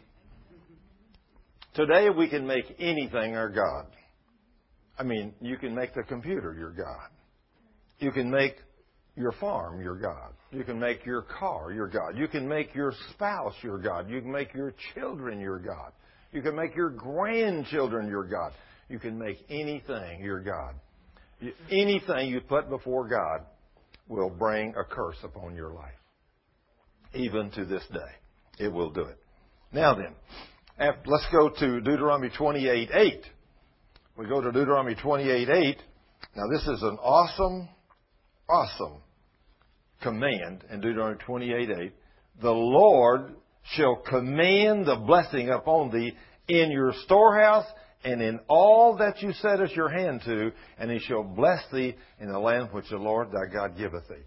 [1.74, 3.88] Today we can make anything our God.
[5.00, 7.10] I mean, you can make the computer your God.
[8.00, 8.56] You can make
[9.16, 10.34] your farm your God.
[10.52, 12.18] You can make your car your God.
[12.18, 14.10] You can make your spouse your God.
[14.10, 15.94] You can make your children your God.
[16.34, 18.52] You can make your grandchildren your God.
[18.90, 20.76] You can make anything your God.
[21.70, 23.46] Anything you put before God
[24.12, 25.94] will bring a curse upon your life.
[27.14, 29.18] Even to this day, it will do it.
[29.72, 30.14] Now then,
[31.06, 33.24] let's go to Deuteronomy 28 8.
[34.18, 35.78] We go to Deuteronomy 28 8.
[36.36, 37.70] Now, this is an awesome,
[38.50, 39.02] awesome
[40.02, 41.94] command in Deuteronomy 28 8.
[42.42, 43.36] The Lord
[43.76, 46.14] shall command the blessing upon thee
[46.48, 47.66] in your storehouse
[48.04, 52.32] and in all that you settest your hand to, and he shall bless thee in
[52.32, 54.24] the land which the Lord thy God giveth thee.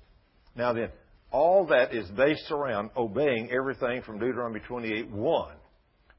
[0.56, 0.90] Now then,
[1.30, 5.54] all that is based around obeying everything from Deuteronomy 28 1.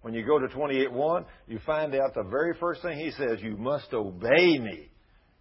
[0.02, 3.40] When you go to 28 1, you find out the very first thing he says,
[3.42, 4.92] you must obey me.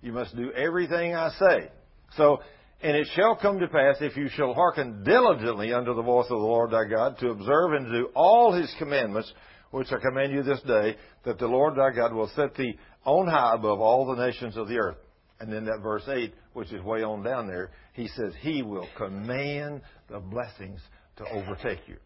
[0.00, 1.70] You must do everything I say.
[2.16, 2.38] So,
[2.82, 6.38] and it shall come to pass, if you shall hearken diligently unto the voice of
[6.38, 9.32] the Lord thy God, to observe and do all his commandments,
[9.74, 10.94] which I command you this day,
[11.24, 14.68] that the Lord thy God will set thee on high above all the nations of
[14.68, 14.98] the earth.
[15.40, 18.86] And then that verse 8, which is way on down there, he says, He will
[18.96, 20.80] command the blessings
[21.16, 21.96] to overtake you.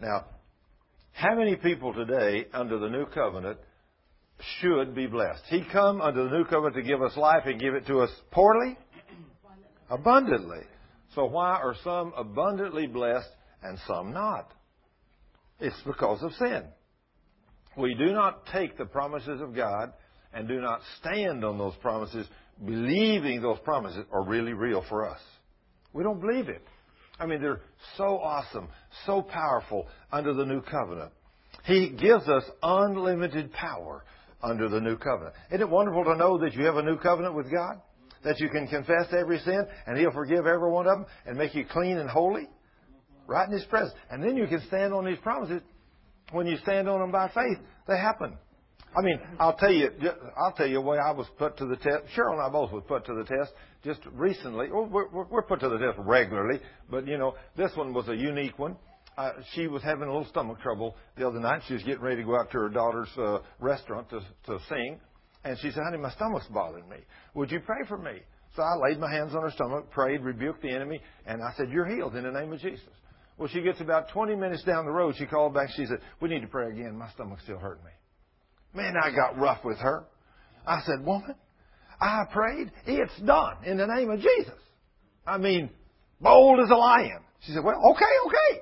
[0.00, 0.24] Now,
[1.12, 3.58] how many people today under the new covenant
[4.58, 5.44] should be blessed?
[5.46, 8.10] He come under the new covenant to give us life and give it to us
[8.32, 8.76] poorly?
[9.88, 10.62] Abundantly.
[11.14, 13.30] So why are some abundantly blessed
[13.62, 14.52] and some not?
[15.60, 16.64] It's because of sin.
[17.76, 19.92] We do not take the promises of God
[20.32, 22.26] and do not stand on those promises
[22.64, 25.20] believing those promises are really real for us.
[25.92, 26.62] We don't believe it.
[27.18, 27.60] I mean, they're
[27.96, 28.68] so awesome,
[29.06, 31.12] so powerful under the new covenant.
[31.64, 34.04] He gives us unlimited power
[34.42, 35.34] under the new covenant.
[35.50, 37.80] Isn't it wonderful to know that you have a new covenant with God?
[38.24, 41.54] That you can confess every sin and He'll forgive every one of them and make
[41.54, 42.48] you clean and holy?
[43.26, 43.94] Right in His presence.
[44.10, 45.62] And then you can stand on these promises.
[46.32, 48.36] When you stand on them by faith, they happen.
[48.96, 49.90] I mean, I'll tell you,
[50.36, 52.04] I'll tell you the way I was put to the test.
[52.14, 53.52] Cheryl and I both was put to the test
[53.84, 54.70] just recently.
[54.70, 56.60] Well, we're, we're put to the test regularly,
[56.90, 58.76] but you know, this one was a unique one.
[59.16, 61.62] Uh, she was having a little stomach trouble the other night.
[61.68, 65.00] She was getting ready to go out to her daughter's uh, restaurant to, to sing,
[65.44, 66.98] and she said, "Honey, my stomach's bothering me.
[67.34, 68.20] Would you pray for me?"
[68.56, 71.70] So I laid my hands on her stomach, prayed, rebuked the enemy, and I said,
[71.70, 72.88] "You're healed in the name of Jesus."
[73.42, 75.16] Well, she gets about 20 minutes down the road.
[75.18, 75.70] She called back.
[75.74, 76.96] She said, "We need to pray again.
[76.96, 77.90] My stomach's still hurting me."
[78.72, 80.04] Man, I got rough with her.
[80.64, 81.34] I said, Woman,
[82.00, 82.70] I prayed.
[82.86, 84.54] It's done in the name of Jesus.
[85.26, 85.70] I mean,
[86.20, 87.18] bold as a lion.
[87.40, 88.60] She said, Well, okay, okay.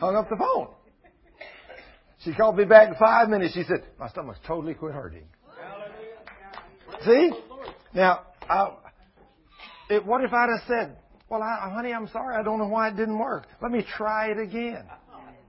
[0.00, 0.68] Hung up the phone.
[2.24, 3.54] She called me back in five minutes.
[3.54, 5.24] She said, My stomach's totally quit hurting.
[7.06, 7.30] See?
[7.94, 8.70] Now, I,
[9.88, 10.98] it, what if I'd have said,
[11.28, 12.36] Well, I, honey, I'm sorry.
[12.36, 13.46] I don't know why it didn't work.
[13.62, 14.84] Let me try it again.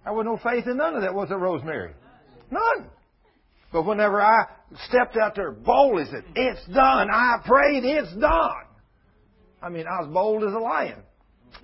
[0.05, 1.93] I was no faith in none of that, was it, Rosemary?
[2.51, 2.89] None.
[3.71, 4.45] But whenever I
[4.88, 7.09] stepped out there boldly said, It's done.
[7.11, 8.65] I prayed, it's done.
[9.61, 10.99] I mean, I was bold as a lion.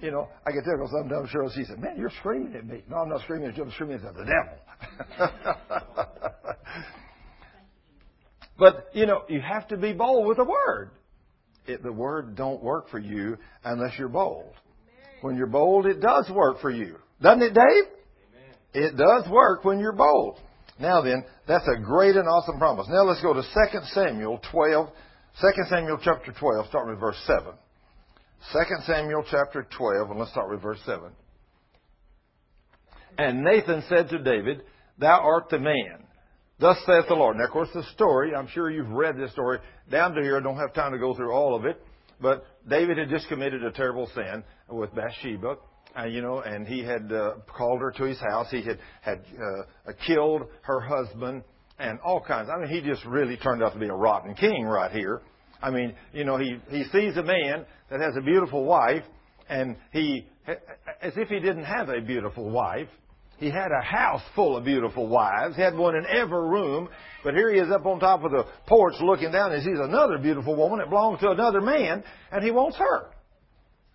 [0.01, 2.83] You know, I could tell sometimes Cheryl, she said, Man, you're screaming at me.
[2.89, 4.57] No, I'm not screaming at you, I'm screaming at the devil.
[8.57, 10.91] but, you know, you have to be bold with the word.
[11.67, 14.53] It, the word don't work for you unless you're bold.
[15.21, 16.97] When you're bold, it does work for you.
[17.21, 17.83] Doesn't it, Dave?
[18.33, 18.55] Amen.
[18.73, 20.39] It does work when you're bold.
[20.79, 22.87] Now then, that's a great and awesome promise.
[22.89, 24.89] Now let's go to 2 Samuel 12,
[25.39, 27.53] 2 Samuel chapter 12, starting with verse 7.
[28.51, 31.11] 2 Samuel chapter 12, and let's start with verse 7.
[33.19, 34.63] And Nathan said to David,
[34.97, 36.00] Thou art the man.
[36.61, 37.37] Thus saith the Lord.
[37.37, 39.59] Now, of course, the story, I'm sure you've read this story
[39.89, 40.37] down to here.
[40.37, 41.83] I don't have time to go through all of it.
[42.21, 45.55] But David had just committed a terrible sin with Bathsheba
[45.97, 48.47] uh, you know, and he had uh, called her to his house.
[48.49, 51.43] He had had uh, killed her husband
[51.79, 52.49] and all kinds.
[52.49, 55.21] I mean, he just really turned out to be a rotten king right here.
[55.61, 59.03] I mean, you know, he he sees a man that has a beautiful wife,
[59.49, 60.27] and he,
[61.01, 62.87] as if he didn't have a beautiful wife,
[63.41, 65.55] he had a house full of beautiful wives.
[65.55, 66.87] He had one in every room.
[67.23, 69.79] But here he is up on top of the porch looking down and he sees
[69.79, 73.07] another beautiful woman that belongs to another man and he wants her.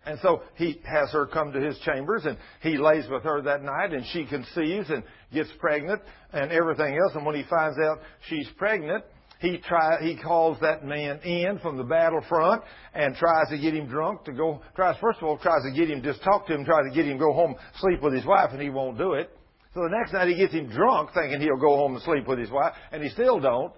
[0.04, 3.62] And so he has her come to his chambers and he lays with her that
[3.62, 7.12] night and she conceives and gets pregnant and everything else.
[7.14, 9.04] And when he finds out she's pregnant,
[9.50, 12.62] he try, he calls that man in from the battlefront
[12.94, 15.90] and tries to get him drunk to go, tries, first of all, tries to get
[15.90, 18.50] him, just talk to him, try to get him go home, sleep with his wife
[18.52, 19.30] and he won't do it.
[19.74, 22.38] So the next night he gets him drunk thinking he'll go home and sleep with
[22.38, 23.72] his wife and he still don't.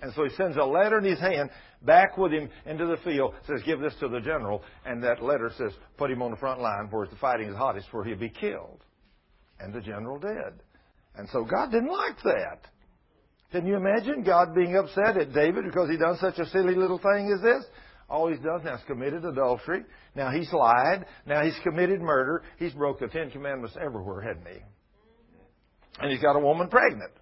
[0.00, 1.50] And so he sends a letter in his hand
[1.82, 4.62] back with him into the field, says, Give this to the general.
[4.84, 7.86] And that letter says, Put him on the front line where the fighting is hottest,
[7.92, 8.84] where he'll be killed.
[9.60, 10.60] And the general did.
[11.14, 12.66] And so God didn't like that.
[13.52, 16.98] Can you imagine God being upset at David because he done such a silly little
[16.98, 17.64] thing as this?
[18.08, 19.84] All he's done now is committed adultery.
[20.14, 21.06] Now he's lied.
[21.26, 22.42] Now he's committed murder.
[22.58, 24.60] He's broke the Ten Commandments everywhere, hadn't he?
[26.00, 27.12] And he's got a woman pregnant.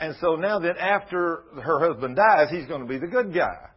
[0.00, 3.68] And so now that after her husband dies, he's going to be the good guy.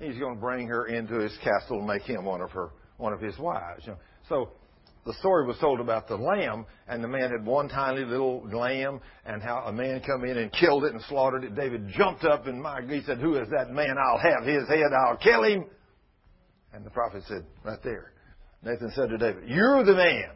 [0.00, 3.12] He's going to bring her into his castle and make him one of her, one
[3.12, 3.82] of his wives.
[3.84, 3.98] You know.
[4.28, 4.50] So
[5.08, 9.00] the story was told about the lamb, and the man had one tiny little lamb,
[9.24, 11.56] and how a man come in and killed it and slaughtered it.
[11.56, 13.96] David jumped up and my, he said, "Who is that man?
[13.98, 14.92] I'll have his head.
[14.92, 15.64] I'll kill him."
[16.74, 18.12] And the prophet said, "Right there."
[18.62, 20.28] Nathan said to David, "You're the man."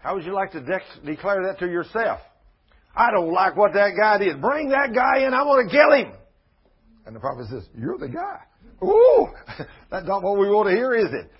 [0.00, 2.20] How would you like to de- declare that to yourself?
[2.94, 4.40] I don't like what that guy did.
[4.40, 5.34] Bring that guy in.
[5.34, 6.12] I want to kill him.
[7.04, 8.38] And the prophet says, You're the guy.
[8.84, 9.26] Ooh,
[9.90, 11.32] that's not what we want to hear, is it?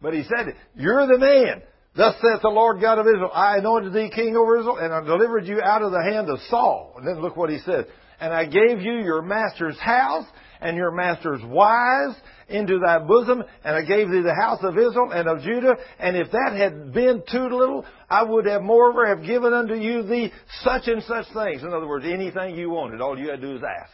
[0.00, 1.62] But he said, You're the man.
[1.96, 5.02] Thus saith the Lord God of Israel, I anointed thee king over Israel, and I
[5.02, 6.94] delivered you out of the hand of Saul.
[6.96, 7.86] And then look what he said.
[8.20, 10.24] And I gave you your master's house
[10.60, 12.14] and your master's wives
[12.48, 15.74] into thy bosom, and I gave thee the house of Israel and of Judah.
[15.98, 20.02] And if that had been too little, I would have moreover have given unto you
[20.02, 20.32] thee
[20.62, 21.62] such and such things.
[21.62, 23.92] In other words, anything you wanted, all you had to do is ask.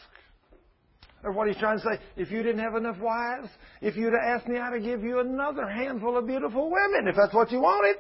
[1.25, 3.49] Or what he's trying to say, if you didn't have enough wives,
[3.81, 7.17] if you'd have asked me, I'd have give you another handful of beautiful women, if
[7.17, 7.97] that's what you wanted.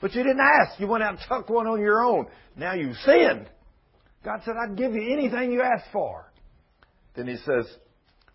[0.00, 0.78] But you didn't ask.
[0.78, 2.26] You went out and took one on your own.
[2.56, 3.48] Now you sinned.
[4.24, 6.30] God said, I'd give you anything you asked for.
[7.16, 7.66] Then he says,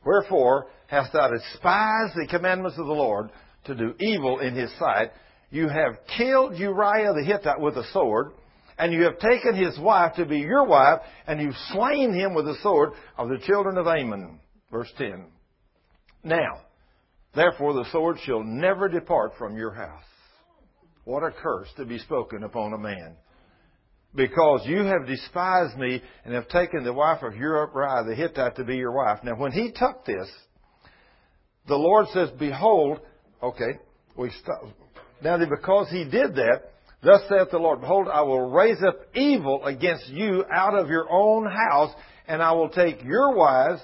[0.06, 3.30] Wherefore hast thou despised the commandments of the Lord
[3.66, 5.12] to do evil in his sight?
[5.52, 8.32] You have killed Uriah the Hittite with a sword,
[8.78, 12.46] and you have taken his wife to be your wife, and you've slain him with
[12.46, 14.40] the sword of the children of Ammon.
[14.72, 15.26] Verse 10.
[16.24, 16.62] Now,
[17.36, 20.04] therefore the sword shall never depart from your house.
[21.06, 23.16] What a curse to be spoken upon a man
[24.16, 28.64] because you have despised me and have taken the wife of Uriah the Hittite to
[28.64, 29.20] be your wife.
[29.24, 30.30] Now, when he took this,
[31.68, 33.00] the Lord says, Behold,
[33.42, 33.80] okay,
[34.16, 34.64] we stop.
[35.24, 36.73] Now, because he did that,
[37.04, 41.08] thus saith the Lord, Behold, I will raise up evil against you out of your
[41.10, 41.94] own house,
[42.28, 43.82] and I will take your wives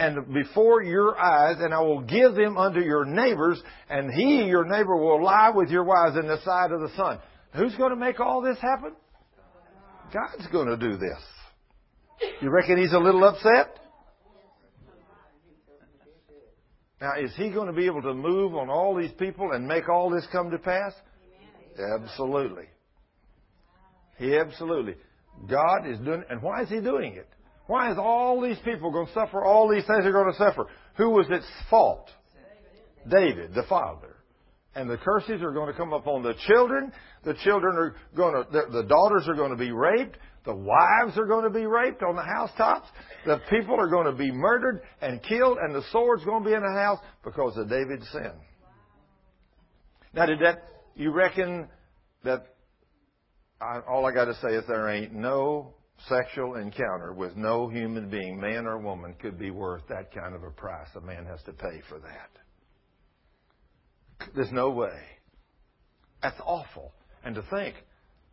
[0.00, 4.64] and before your eyes, and I will give them unto your neighbors, and he, your
[4.64, 7.18] neighbor, will lie with your wives in the sight of the sun.
[7.54, 8.94] Who's going to make all this happen?
[10.10, 11.18] God's going to do this.
[12.40, 13.78] You reckon he's a little upset?
[17.00, 19.88] Now, is he going to be able to move on all these people and make
[19.88, 20.92] all this come to pass?
[21.78, 22.64] Absolutely.
[24.18, 24.96] He absolutely.
[25.48, 27.28] God is doing, and why is he doing it?
[27.66, 30.66] Why is all these people going to suffer all these things they're going to suffer?
[30.96, 32.10] Who was its fault?
[33.08, 34.16] David, the father
[34.74, 36.92] and the curses are going to come upon the children.
[37.24, 40.16] The children are going to, the, the, daughters are going to be raped.
[40.44, 42.88] The wives are going to be raped on the housetops.
[43.26, 46.54] The people are going to be murdered and killed, and the sword's going to be
[46.54, 48.32] in the house because of David's sin.
[50.14, 50.62] Now, did that,
[51.00, 51.66] you reckon
[52.24, 52.46] that,
[53.60, 55.74] I, all I got to say is there ain't no
[56.08, 60.42] sexual encounter with no human being, man or woman, could be worth that kind of
[60.42, 62.30] a price a man has to pay for that.
[64.34, 64.98] There's no way.
[66.22, 66.92] That's awful.
[67.24, 67.74] And to think,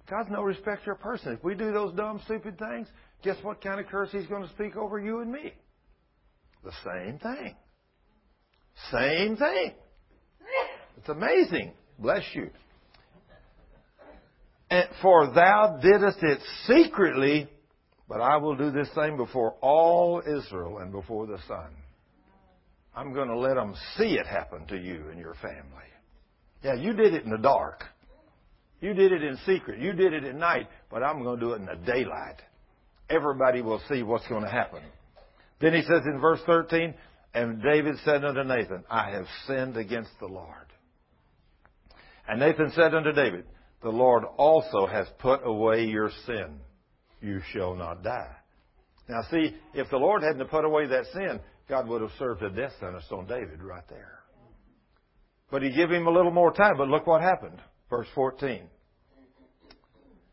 [0.10, 1.34] God's no respecter of person.
[1.34, 2.88] If we do those dumb, stupid things,
[3.24, 5.54] guess what kind of curse He's going to speak over you and me?
[6.64, 7.56] The same thing.
[8.92, 9.72] Same thing.
[10.98, 11.74] It's amazing.
[12.00, 12.50] Bless you.
[14.70, 17.48] And for thou didst it secretly,
[18.10, 21.70] but I will do this thing before all Israel and before the sun.
[22.96, 25.88] I'm going to let them see it happen to you and your family.
[26.64, 27.84] Yeah, you did it in the dark.
[28.82, 29.80] You did it in secret.
[29.80, 32.42] You did it at night, but I'm going to do it in the daylight.
[33.10, 34.82] Everybody will see what's going to happen.
[35.60, 36.94] Then he says in verse 13,
[37.34, 40.67] and David said unto Nathan, I have sinned against the Lord.
[42.28, 43.46] And Nathan said unto David,
[43.82, 46.60] The Lord also has put away your sin.
[47.22, 48.36] You shall not die.
[49.08, 52.50] Now see, if the Lord hadn't put away that sin, God would have served a
[52.50, 54.20] death sentence on David right there.
[55.50, 57.62] But he gave him a little more time, but look what happened.
[57.90, 58.64] Verse 14.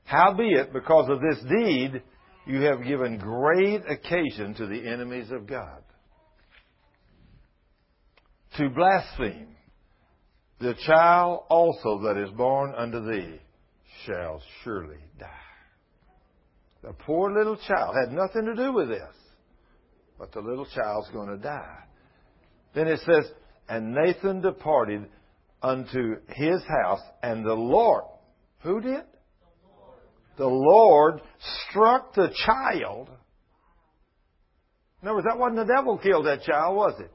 [0.05, 2.03] Howbeit, because of this deed,
[2.47, 5.83] you have given great occasion to the enemies of God
[8.57, 9.54] to blaspheme.
[10.61, 13.41] The child also that is born unto thee
[14.07, 15.29] shall surely die.
[16.83, 19.15] The poor little child had nothing to do with this.
[20.19, 21.79] but the little child's going to die.
[22.75, 23.31] Then it says,
[23.69, 25.07] and Nathan departed
[25.63, 28.05] unto his house, and the Lord,
[28.61, 29.03] who did?
[30.37, 31.21] The Lord
[31.69, 33.09] struck the child.
[35.03, 37.11] In other words, that wasn't the devil killed that child, was it?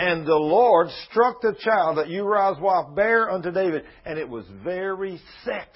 [0.00, 4.46] And the Lord struck the child that Uriah's wife bare unto David, and it was
[4.64, 5.68] very sick.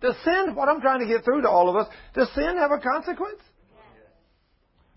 [0.00, 2.70] Does sin, what I'm trying to get through to all of us, does sin have
[2.70, 3.40] a consequence?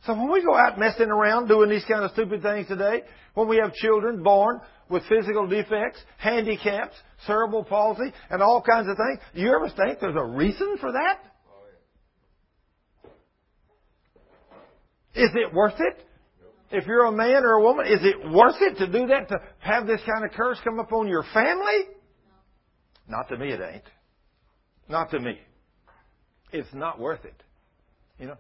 [0.05, 3.01] So when we go out messing around doing these kind of stupid things today,
[3.33, 8.97] when we have children born with physical defects, handicaps, cerebral palsy, and all kinds of
[8.97, 11.21] things, do you ever think there's a reason for that?
[15.15, 16.06] Is it worth it?
[16.71, 19.37] If you're a man or a woman, is it worth it to do that, to
[19.59, 21.85] have this kind of curse come upon your family?
[23.07, 23.83] Not to me, it ain't.
[24.89, 25.39] Not to me.
[26.51, 27.41] It's not worth it.
[28.19, 28.37] You know,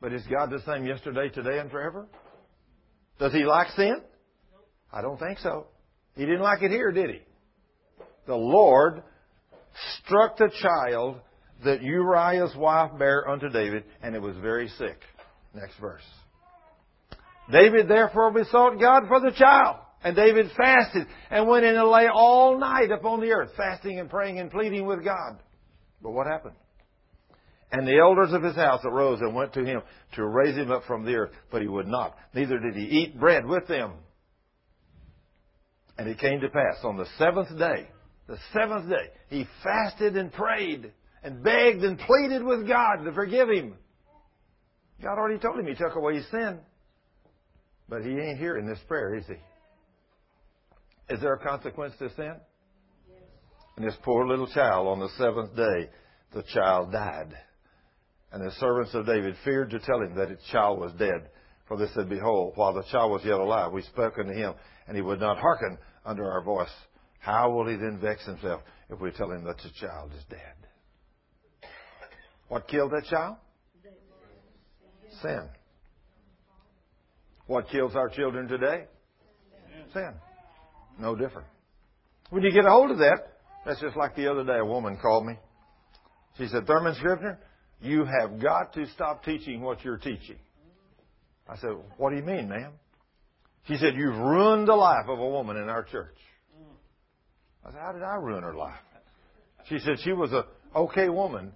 [0.00, 2.06] but is God the same yesterday, today, and forever?
[3.18, 4.00] Does He like sin?
[4.92, 5.66] I don't think so.
[6.16, 7.20] He didn't like it here, did He?
[8.26, 9.02] The Lord
[9.98, 11.16] struck the child
[11.64, 15.00] that Uriah's wife bare unto David, and it was very sick.
[15.54, 16.02] Next verse.
[17.50, 19.76] David therefore besought God for the child.
[20.02, 24.08] And David fasted and went in and lay all night upon the earth, fasting and
[24.08, 25.38] praying and pleading with God.
[26.02, 26.54] But what happened?
[27.70, 29.82] And the elders of his house arose and went to him
[30.14, 32.16] to raise him up from the earth, but he would not.
[32.34, 33.92] Neither did he eat bread with them.
[35.98, 37.88] And it came to pass on the seventh day,
[38.26, 40.92] the seventh day, he fasted and prayed
[41.22, 43.74] and begged and pleaded with God to forgive him.
[45.02, 46.58] God already told him he took away his sin.
[47.90, 49.34] But he ain't hearing this prayer, is he?
[51.12, 52.34] Is there a consequence to sin?
[53.08, 53.18] Yes.
[53.76, 55.90] And this poor little child, on the seventh day,
[56.32, 57.34] the child died.
[58.30, 61.30] And the servants of David feared to tell him that his child was dead.
[61.66, 64.54] For they said, Behold, while the child was yet alive, we spoke unto him,
[64.86, 65.76] and he would not hearken
[66.06, 66.70] unto our voice.
[67.18, 71.70] How will he then vex himself if we tell him that the child is dead?
[72.46, 73.36] What killed that child?
[75.22, 75.48] Sin.
[77.50, 78.84] What kills our children today?
[79.92, 80.12] Sin.
[81.00, 81.48] No different.
[82.28, 84.96] When you get a hold of that, that's just like the other day, a woman
[85.02, 85.34] called me.
[86.38, 87.40] She said, Thurman Scrivener,
[87.80, 90.36] you have got to stop teaching what you're teaching.
[91.48, 92.70] I said, What do you mean, ma'am?
[93.66, 96.18] She said, You've ruined the life of a woman in our church.
[97.66, 98.78] I said, How did I ruin her life?
[99.68, 100.44] She said she was a
[100.76, 101.50] okay woman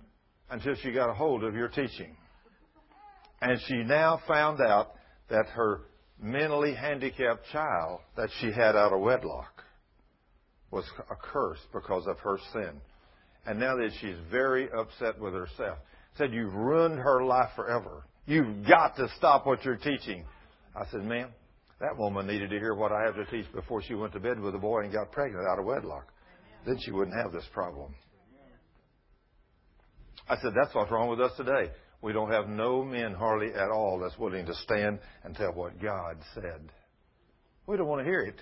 [0.50, 2.16] until she got a hold of your teaching.
[3.40, 4.94] And she now found out
[5.28, 5.82] that her
[6.20, 9.62] mentally handicapped child that she had out of wedlock
[10.70, 12.80] was a curse because of her sin.
[13.46, 15.78] And now that she's very upset with herself,
[16.16, 18.04] said, You've ruined her life forever.
[18.26, 20.24] You've got to stop what you're teaching.
[20.74, 21.30] I said, Ma'am,
[21.80, 24.40] that woman needed to hear what I have to teach before she went to bed
[24.40, 26.06] with a boy and got pregnant out of wedlock.
[26.66, 27.94] Then she wouldn't have this problem.
[30.28, 31.70] I said, That's what's wrong with us today.
[32.04, 35.80] We don't have no men hardly at all that's willing to stand and tell what
[35.80, 36.60] God said.
[37.66, 38.38] We don't want to hear it.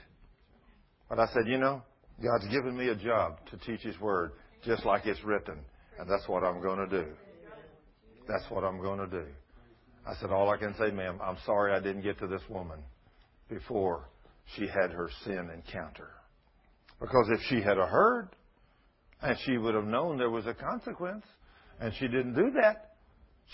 [1.08, 1.80] But I said, you know,
[2.20, 4.32] God's given me a job to teach His Word
[4.64, 5.60] just like it's written.
[5.96, 7.12] And that's what I'm going to do.
[8.26, 9.26] That's what I'm going to do.
[10.04, 12.80] I said, all I can say, ma'am, I'm sorry I didn't get to this woman
[13.48, 14.08] before
[14.56, 16.10] she had her sin encounter.
[17.00, 18.30] Because if she had heard,
[19.22, 21.24] and she would have known there was a consequence,
[21.78, 22.88] and she didn't do that,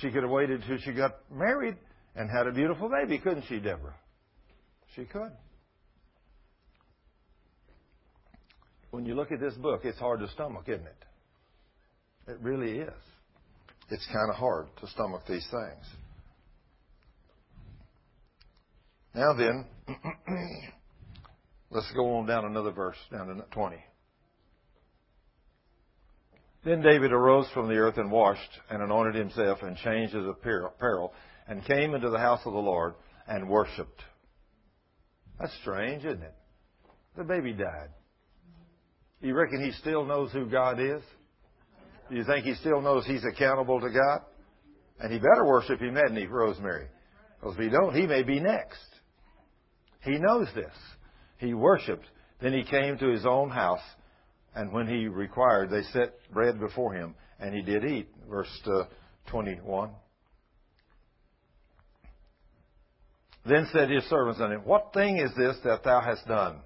[0.01, 1.77] she could have waited till she got married
[2.15, 3.95] and had a beautiful baby, couldn't she, Deborah?
[4.95, 5.33] She could.
[8.91, 11.05] When you look at this book, it's hard to stomach, isn't it?
[12.29, 12.93] It really is.
[13.91, 15.87] It's kind of hard to stomach these things.
[19.15, 19.65] Now then,
[21.71, 23.77] let's go on down another verse, down to 20.
[26.65, 31.13] Then David arose from the earth and washed and anointed himself and changed his apparel
[31.47, 32.95] and came into the house of the Lord
[33.27, 34.03] and worshipped.
[35.39, 36.35] That's strange, isn't it?
[37.17, 37.91] The baby died.
[39.21, 41.03] You reckon he still knows who God is?
[42.11, 44.21] Do you think he still knows he's accountable to God?
[45.01, 46.87] And he better worship him, hadn't he, Rosemary?
[47.39, 48.79] Because if he don't, he may be next.
[50.03, 50.73] He knows this.
[51.39, 52.07] He worshiped.
[52.41, 53.83] Then he came to his own house
[54.59, 58.09] and when he required, they set bread before him, and he did eat.
[58.29, 58.87] Verse uh,
[59.31, 59.91] 21.
[63.47, 66.57] Then said his servants unto him, What thing is this that thou hast done?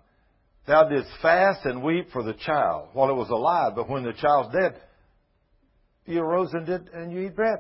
[0.67, 4.15] Thou didst fast and weep for the child while it was alive, but when the
[4.15, 4.81] child's dead,
[6.07, 7.59] you arose and did and you eat bread.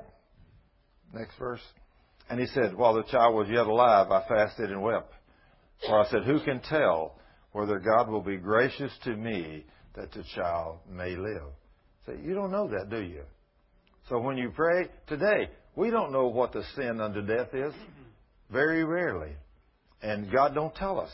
[1.12, 1.60] Next verse.
[2.30, 5.12] And he said, While the child was yet alive, I fasted and wept.
[5.86, 7.18] For I said, Who can tell
[7.50, 11.48] whether God will be gracious to me that the child may live?
[12.06, 13.22] So you don't know that, do you?
[14.08, 17.72] So when you pray today, we don't know what the sin unto death is.
[18.50, 19.32] Very rarely.
[20.02, 21.12] And God don't tell us.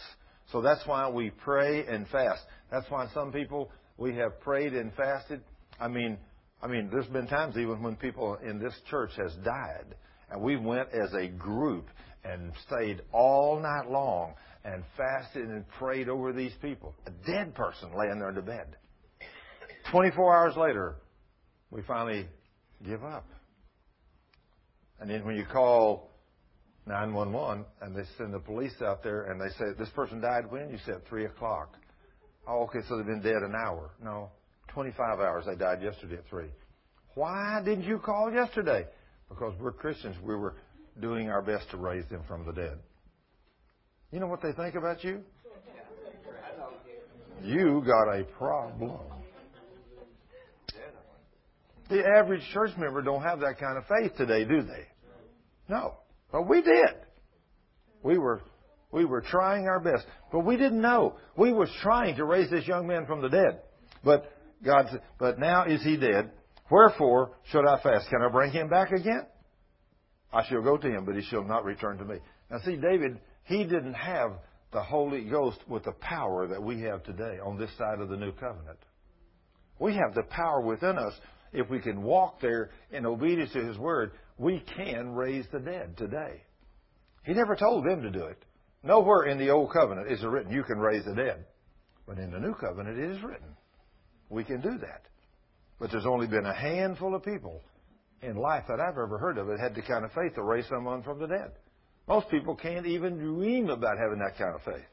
[0.51, 2.41] So that's why we pray and fast.
[2.71, 5.43] That's why some people we have prayed and fasted.
[5.79, 6.17] I mean,
[6.63, 9.95] I mean, there's been times even when people in this church has died,
[10.31, 11.87] and we went as a group
[12.25, 14.35] and stayed all night long
[14.65, 16.95] and fasted and prayed over these people.
[17.07, 18.77] A dead person laying there in the bed.
[19.91, 20.97] 24 hours later,
[21.71, 22.27] we finally
[22.87, 23.27] give up.
[25.01, 26.11] And then when you call
[26.87, 30.71] 911 and they send the police out there and they say, This person died when?
[30.71, 31.77] You said 3 o'clock.
[32.47, 33.91] Oh, okay, so they've been dead an hour.
[34.03, 34.31] No,
[34.69, 35.45] 25 hours.
[35.47, 36.47] They died yesterday at 3.
[37.15, 38.87] Why didn't you call yesterday?
[39.29, 40.17] Because we're Christians.
[40.23, 40.57] We were
[41.01, 42.79] doing our best to raise them from the dead.
[44.11, 45.21] You know what they think about you?
[47.43, 48.99] You got a problem.
[51.89, 54.87] The average church member don't have that kind of faith today, do they?
[55.69, 55.95] No.
[56.31, 56.91] But we did.
[58.03, 58.43] We were
[58.91, 60.07] we were trying our best.
[60.33, 61.17] But we didn't know.
[61.37, 63.61] We was trying to raise this young man from the dead.
[64.05, 64.31] But
[64.65, 66.31] God said, but now is he dead.
[66.71, 68.09] Wherefore should I fast?
[68.09, 69.27] Can I bring him back again?
[70.33, 72.19] I shall go to him, but he shall not return to me.
[72.51, 74.33] Now see, David, he didn't have
[74.73, 78.17] the Holy Ghost with the power that we have today on this side of the
[78.17, 78.79] new covenant.
[79.79, 81.15] We have the power within us
[81.53, 85.97] if we can walk there in obedience to His Word, we can raise the dead
[85.97, 86.43] today.
[87.25, 88.45] He never told them to do it.
[88.83, 91.45] Nowhere in the Old Covenant is it written, you can raise the dead.
[92.07, 93.57] But in the New Covenant, it is written,
[94.29, 95.03] we can do that.
[95.81, 97.63] But there's only been a handful of people
[98.23, 100.67] in life that I've ever heard of that had the kind of faith to raise
[100.69, 101.53] someone from the dead.
[102.07, 104.87] Most people can't even dream about having that kind of faith.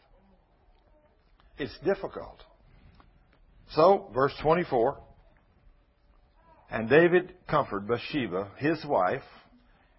[1.57, 2.43] It's difficult.
[3.71, 4.99] So, verse 24
[6.71, 9.23] and David comforted Bathsheba, his wife,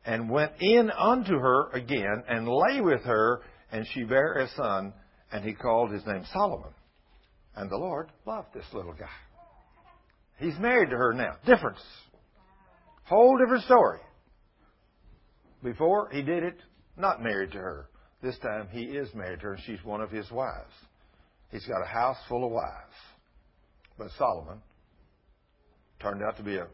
[0.05, 3.41] and went in unto her again, and lay with her,
[3.73, 4.93] and she bare a son,
[5.33, 6.71] and he called his name Solomon.
[7.55, 9.07] And the Lord loved this little guy.
[10.39, 11.37] He's married to her now.
[11.47, 11.81] Difference.
[13.07, 14.01] Whole different story.
[15.63, 16.59] Before, he did it
[16.97, 17.89] not married to her.
[18.23, 20.73] This time, he is married to her, and she's one of his wives.
[21.51, 22.95] He's got a house full of wives.
[23.97, 24.61] But Solomon
[26.01, 26.67] turned out to be a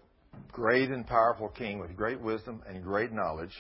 [0.50, 3.52] great and powerful king with great wisdom and great knowledge,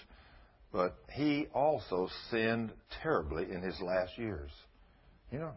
[0.72, 2.72] but he also sinned
[3.02, 4.50] terribly in his last years.
[5.30, 5.52] You know,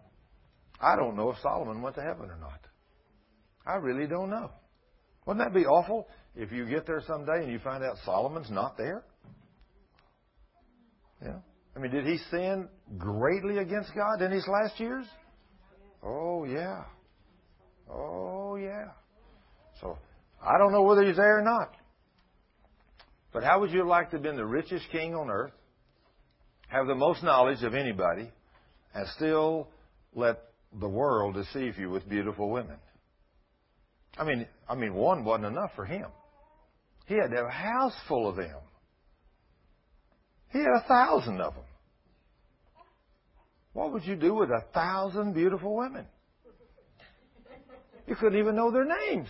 [0.81, 2.59] I don't know if Solomon went to heaven or not.
[3.65, 4.51] I really don't know.
[5.25, 8.77] Wouldn't that be awful if you get there someday and you find out Solomon's not
[8.77, 9.03] there?
[11.23, 11.37] Yeah.
[11.75, 12.67] I mean, did he sin
[12.97, 15.05] greatly against God in his last years?
[16.03, 16.83] Oh, yeah.
[17.89, 18.91] Oh, yeah.
[19.81, 19.97] So
[20.41, 21.75] I don't know whether he's there or not.
[23.33, 25.51] But how would you like to have been the richest king on earth,
[26.67, 28.31] have the most knowledge of anybody,
[28.93, 29.67] and still
[30.13, 30.39] let
[30.79, 32.77] the world deceive you with beautiful women?
[34.17, 36.07] I mean, I mean, one wasn't enough for him.
[37.05, 38.55] He had a house full of them.
[40.51, 41.63] He had a thousand of them.
[43.73, 46.05] What would you do with a thousand beautiful women?
[48.07, 49.27] You couldn't even know their names.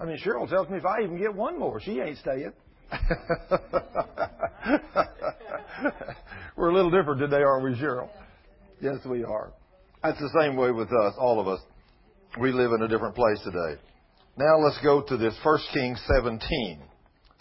[0.00, 2.52] I mean, Cheryl tells me if I even get one more, she ain't staying.
[6.56, 8.08] We're a little different today, aren't we, Cheryl?
[8.80, 9.52] Yes, we are.
[10.02, 11.60] That's the same way with us, all of us.
[12.40, 13.80] We live in a different place today.
[14.36, 16.82] Now let's go to this 1 Kings 17.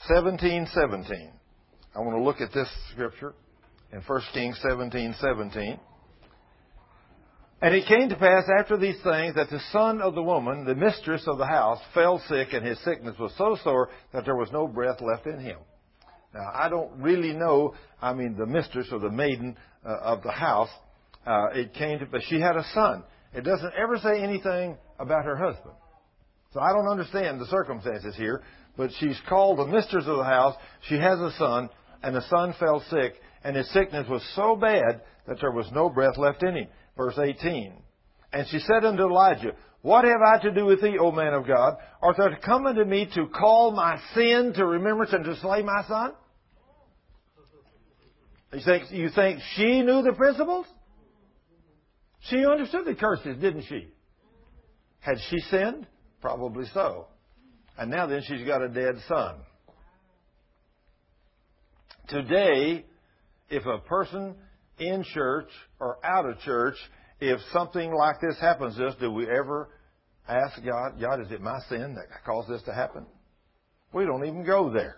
[0.08, 1.32] 17, 17.
[1.96, 3.34] I want to look at this scripture
[3.92, 5.80] in 1 Kings 17, 17.
[7.62, 10.76] And it came to pass after these things that the son of the woman, the
[10.76, 14.50] mistress of the house, fell sick, and his sickness was so sore that there was
[14.52, 15.58] no breath left in him.
[16.34, 20.32] Now, I don't really know, I mean, the mistress or the maiden uh, of the
[20.32, 20.70] house,
[21.26, 23.04] uh, it came to, but she had a son.
[23.34, 25.76] It doesn't ever say anything about her husband.
[26.54, 28.42] So I don't understand the circumstances here,
[28.76, 30.56] but she's called the mistress of the house.
[30.88, 31.70] She has a son,
[32.02, 33.14] and the son fell sick,
[33.44, 36.68] and his sickness was so bad that there was no breath left in him
[37.00, 37.74] verse 18.
[38.34, 41.48] And she said unto Elijah, What have I to do with thee, O man of
[41.48, 41.78] God?
[42.02, 45.84] Art thou come unto me to call my sin to remembrance and to slay my
[45.88, 46.12] son?
[48.54, 50.66] You think, you think she knew the principles?
[52.30, 53.88] She understood the curses, didn't she?
[55.00, 55.88] Had she sinned?
[56.22, 57.08] Probably so.
[57.78, 59.36] And now then she's got a dead son.
[62.10, 62.86] Today,
[63.50, 64.36] if a person
[64.80, 66.76] in church or out of church,
[67.20, 69.70] if something like this happens to us, do we ever
[70.28, 73.06] ask God, God, is it my sin that caused this to happen?
[73.94, 74.98] We don't even go there.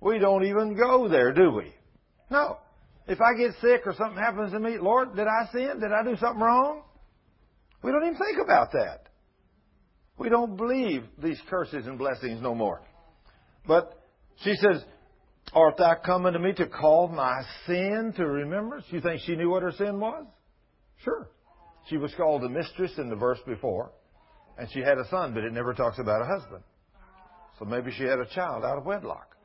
[0.00, 1.72] We don't even go there, do we?
[2.30, 2.58] No.
[3.06, 5.80] If I get sick or something happens to me, Lord, did I sin?
[5.80, 6.82] Did I do something wrong?
[7.82, 9.08] We don't even think about that.
[10.22, 12.80] We don't believe these curses and blessings no more.
[13.66, 14.00] But
[14.44, 14.84] she says,
[15.52, 18.84] Art thou coming to me to call my sin to remembrance?
[18.90, 20.24] You think she knew what her sin was?
[21.02, 21.28] Sure.
[21.88, 23.90] She was called a mistress in the verse before,
[24.56, 26.62] and she had a son, but it never talks about a husband.
[27.58, 29.36] So maybe she had a child out of wedlock.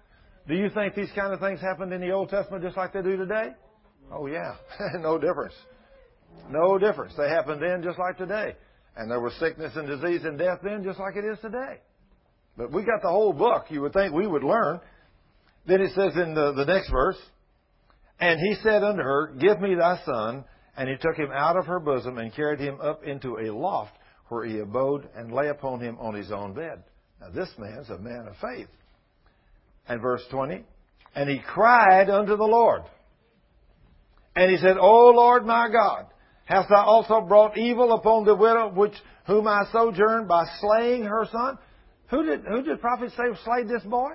[0.47, 3.01] Do you think these kind of things happened in the Old Testament just like they
[3.01, 3.47] do today?
[4.11, 4.53] Oh, yeah.
[4.99, 5.55] no difference.
[6.51, 7.13] No difference.
[7.17, 8.55] They happened then just like today.
[8.97, 11.79] And there was sickness and disease and death then just like it is today.
[12.57, 13.65] But we got the whole book.
[13.69, 14.79] You would think we would learn.
[15.67, 17.17] Then it says in the, the next verse,
[18.19, 20.45] And he said unto her, Give me thy son.
[20.75, 23.93] And he took him out of her bosom and carried him up into a loft
[24.29, 26.83] where he abode and lay upon him on his own bed.
[27.21, 28.67] Now this man's a man of faith.
[29.87, 30.63] And verse 20,
[31.15, 32.83] And he cried unto the Lord.
[34.35, 36.05] And he said, O Lord my God,
[36.47, 38.93] hast thou also brought evil upon the widow which
[39.27, 41.57] whom I sojourned by slaying her son?
[42.09, 44.11] Who did who did prophet say slayed this boy?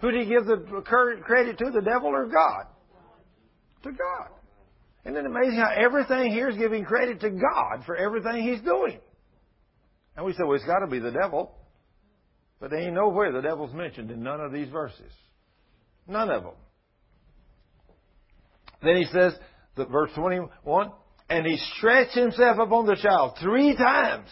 [0.00, 0.82] Who did he give the
[1.24, 2.66] credit to, the devil or God?
[3.82, 4.28] To God.
[5.04, 8.98] Isn't it amazing how everything here is giving credit to God for everything he's doing?
[10.16, 11.52] And we say, well, it's got to be the devil.
[12.60, 15.12] But there ain't nowhere the devil's mentioned in none of these verses.
[16.06, 16.54] None of them.
[18.82, 19.32] Then he says,
[19.76, 20.90] the, verse 21,
[21.28, 24.28] and he stretched himself upon the child three times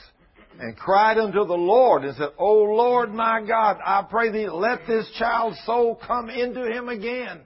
[0.58, 4.86] and cried unto the Lord and said, O Lord my God, I pray thee, let
[4.86, 7.40] this child's soul come into him again.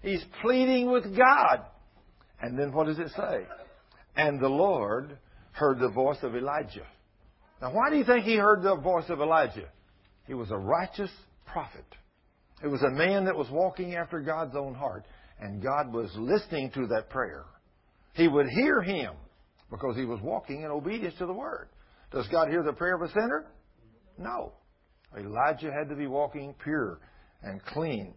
[0.00, 1.64] He's pleading with God.
[2.40, 3.46] And then what does it say?
[4.16, 5.18] And the Lord
[5.52, 6.86] heard the voice of Elijah.
[7.60, 9.68] Now, why do you think he heard the voice of Elijah?
[10.26, 11.10] He was a righteous
[11.46, 11.84] prophet.
[12.64, 15.04] It was a man that was walking after God's own heart,
[15.40, 17.44] and God was listening to that prayer.
[18.14, 19.14] He would hear him
[19.70, 21.68] because he was walking in obedience to the word.
[22.10, 23.46] Does God hear the prayer of a sinner?
[24.18, 24.52] No.
[25.18, 27.00] Elijah had to be walking pure
[27.42, 28.14] and clean.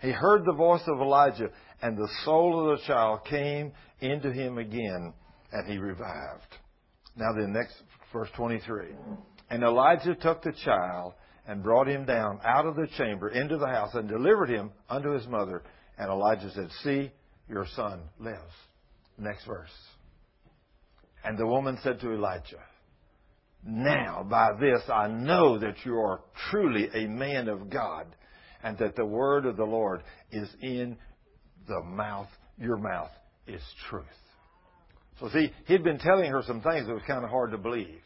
[0.00, 1.48] He heard the voice of Elijah,
[1.80, 5.14] and the soul of the child came into him again,
[5.52, 6.58] and he revived.
[7.16, 7.74] Now then, next
[8.12, 8.88] verse 23.
[9.50, 11.14] And Elijah took the child
[11.46, 15.12] and brought him down out of the chamber into the house and delivered him unto
[15.12, 15.62] his mother.
[15.98, 17.10] And Elijah said, See,
[17.48, 18.52] your son lives.
[19.18, 19.70] Next verse.
[21.24, 22.62] And the woman said to Elijah,
[23.66, 26.20] now, by this, I know that you are
[26.50, 28.06] truly a man of God
[28.62, 30.96] and that the word of the Lord is in
[31.66, 32.28] the mouth,
[32.58, 33.10] your mouth
[33.46, 34.04] is truth.
[35.18, 38.00] So see, he'd been telling her some things that was kind of hard to believe.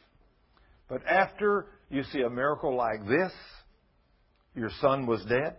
[0.88, 3.32] But after you see a miracle like this,
[4.54, 5.56] your son was dead,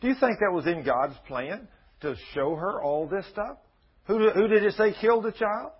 [0.00, 1.68] do you think that was in God's plan
[2.00, 3.58] to show her all this stuff?
[4.06, 5.72] Who, who did it say killed the child?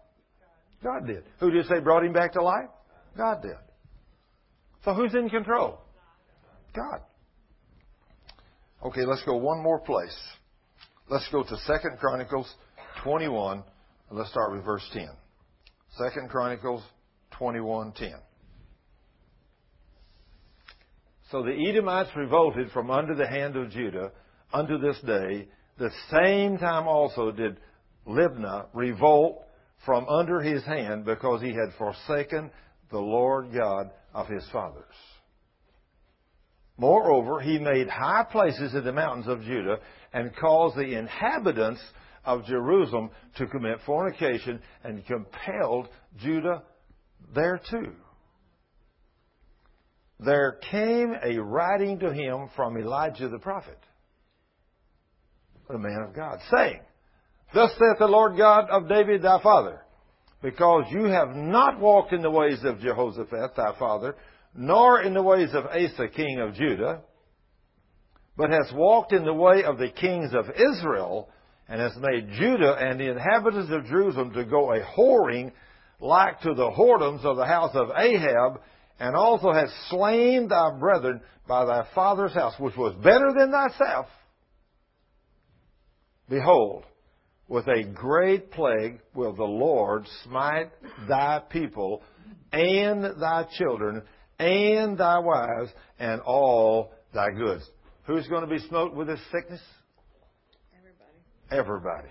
[0.82, 1.24] God did.
[1.40, 2.68] Who did it say brought him back to life?
[3.16, 3.56] God did.
[4.84, 5.80] So who's in control?
[6.74, 7.00] God.
[8.84, 10.16] Okay, let's go one more place.
[11.08, 12.52] Let's go to Second Chronicles
[13.02, 13.62] 21,
[14.10, 15.08] and let's start with verse 10.
[15.96, 16.82] Second Chronicles
[17.32, 18.20] 21:10.
[21.30, 24.12] So the Edomites revolted from under the hand of Judah
[24.52, 25.48] unto this day.
[25.78, 27.58] The same time also did
[28.06, 29.42] Libnah revolt
[29.84, 32.50] from under his hand because he had forsaken
[32.90, 34.84] the Lord God of his fathers.
[36.78, 39.78] Moreover, he made high places in the mountains of Judah
[40.12, 41.80] and caused the inhabitants
[42.24, 45.88] of Jerusalem to commit fornication and compelled
[46.18, 46.62] Judah
[47.34, 47.92] thereto.
[50.18, 53.78] There came a writing to him from Elijah the prophet,
[55.68, 56.80] the man of God, saying,
[57.54, 59.80] Thus saith the Lord God of David thy father,
[60.42, 64.16] because you have not walked in the ways of Jehoshaphat thy father,
[64.54, 67.00] nor in the ways of Asa king of Judah,
[68.36, 71.28] but hast walked in the way of the kings of Israel,
[71.68, 75.52] and hast made Judah and the inhabitants of Jerusalem to go a whoring
[76.00, 78.60] like to the whoredoms of the house of Ahab,
[78.98, 84.06] and also hast slain thy brethren by thy father's house, which was better than thyself.
[86.28, 86.84] Behold,
[87.48, 90.70] with a great plague will the Lord smite
[91.08, 92.02] thy people
[92.52, 94.02] and thy children
[94.38, 97.68] and thy wives and all thy goods.
[98.04, 99.60] Who's going to be smote with this sickness?
[101.50, 101.50] Everybody.
[101.50, 102.08] Everybody.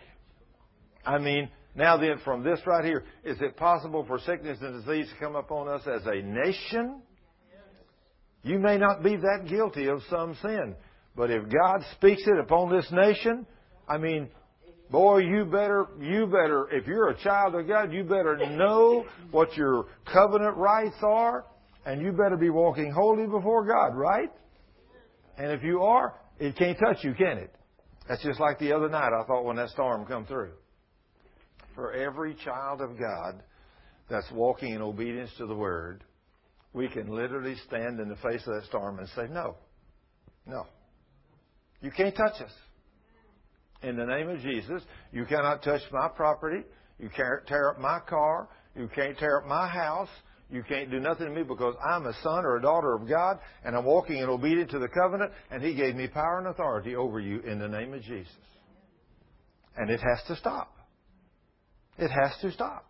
[1.05, 5.07] I mean, now then, from this right here, is it possible for sickness and disease
[5.09, 7.01] to come upon us as a nation?
[8.43, 10.75] You may not be that guilty of some sin,
[11.15, 13.45] but if God speaks it upon this nation,
[13.87, 14.29] I mean,
[14.95, 19.53] boy, you better, you better, if you're a child of God, you better know what
[19.57, 21.43] your covenant rights are,
[21.85, 24.31] and you better be walking holy before God, right?
[25.37, 27.53] And if you are, it can't touch you, can it?
[28.07, 30.53] That's just like the other night I thought when that storm come through.
[31.73, 33.43] For every child of God
[34.09, 36.05] that's walking in obedience to the Word,
[36.71, 39.57] we can literally stand in the face of that storm and say, No,
[40.45, 40.67] no.
[41.81, 42.51] You can't touch us.
[43.83, 44.81] In the name of Jesus,
[45.11, 46.63] you cannot touch my property.
[46.99, 48.47] You can't tear up my car.
[48.75, 50.09] You can't tear up my house.
[50.51, 53.39] You can't do nothing to me because I'm a son or a daughter of God
[53.63, 56.95] and I'm walking in obedience to the covenant and He gave me power and authority
[56.95, 58.33] over you in the name of Jesus.
[59.75, 60.71] And it has to stop.
[61.97, 62.85] It has to stop.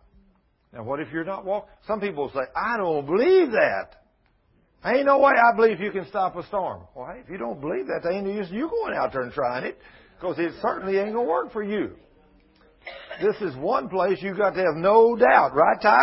[0.72, 1.70] Now, what if you're not walking?
[1.86, 4.02] Some people say, I don't believe that.
[4.84, 6.82] Ain't no way I believe you can stop a storm.
[6.94, 9.32] Well, hey, if you don't believe that, ain't no use you going out there and
[9.32, 9.78] trying it
[10.18, 11.92] because it certainly ain't going to work for you.
[13.20, 15.98] This is one place you've got to have no doubt, right, Ty?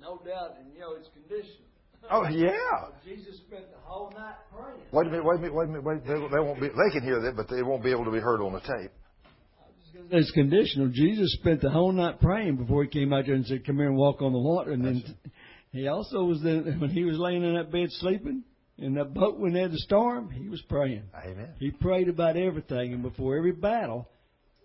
[0.00, 1.62] No doubt, and you know it's conditional.
[2.10, 2.90] Oh yeah.
[3.04, 4.80] Jesus spent the whole night praying.
[4.92, 5.84] Wait a minute, wait a minute, wait a minute.
[5.84, 6.68] Wait, they, they won't be.
[6.68, 8.90] They can hear that, but they won't be able to be heard on the tape.
[10.10, 10.88] It's conditional.
[10.88, 13.86] Jesus spent the whole night praying before he came out there and said, "Come here
[13.86, 15.04] and walk on the water." And then
[15.70, 18.42] he also was the, when he was laying in that bed sleeping
[18.78, 20.30] in that boat when they had the storm.
[20.30, 21.04] He was praying.
[21.24, 21.54] Amen.
[21.58, 24.08] He prayed about everything, and before every battle,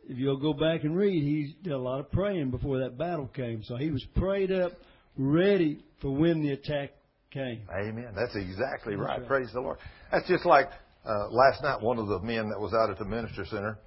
[0.10, 3.28] if you'll go back and read, he did a lot of praying before that battle
[3.28, 3.62] came.
[3.64, 4.72] So he was prayed up,
[5.18, 6.92] ready for when the attack
[7.32, 7.68] came.
[7.70, 8.14] Amen.
[8.16, 9.20] That's exactly That's right.
[9.20, 9.28] right.
[9.28, 9.78] Praise the Lord.
[10.12, 10.70] That's just like
[11.06, 11.82] uh, last night.
[11.82, 13.78] One of the men that was out at the minister center,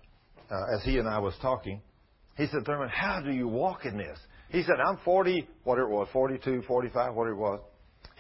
[0.51, 1.80] uh, as he and I was talking,
[2.36, 4.18] he said, "Thurman, how do you walk in this?"
[4.51, 7.60] He said, "I'm 40, whatever it was, 42, 45, whatever it was."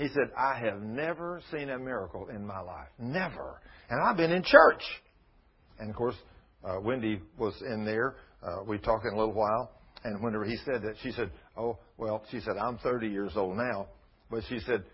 [0.00, 3.60] He said, "I have never seen a miracle in my life, never,
[3.90, 4.82] and I've been in church."
[5.78, 6.16] And of course,
[6.64, 8.16] uh, Wendy was in there.
[8.42, 9.72] Uh, we talked in a little while,
[10.02, 13.58] and whenever he said that, she said, "Oh, well," she said, "I'm 30 years old
[13.58, 13.88] now,"
[14.30, 14.84] but she said,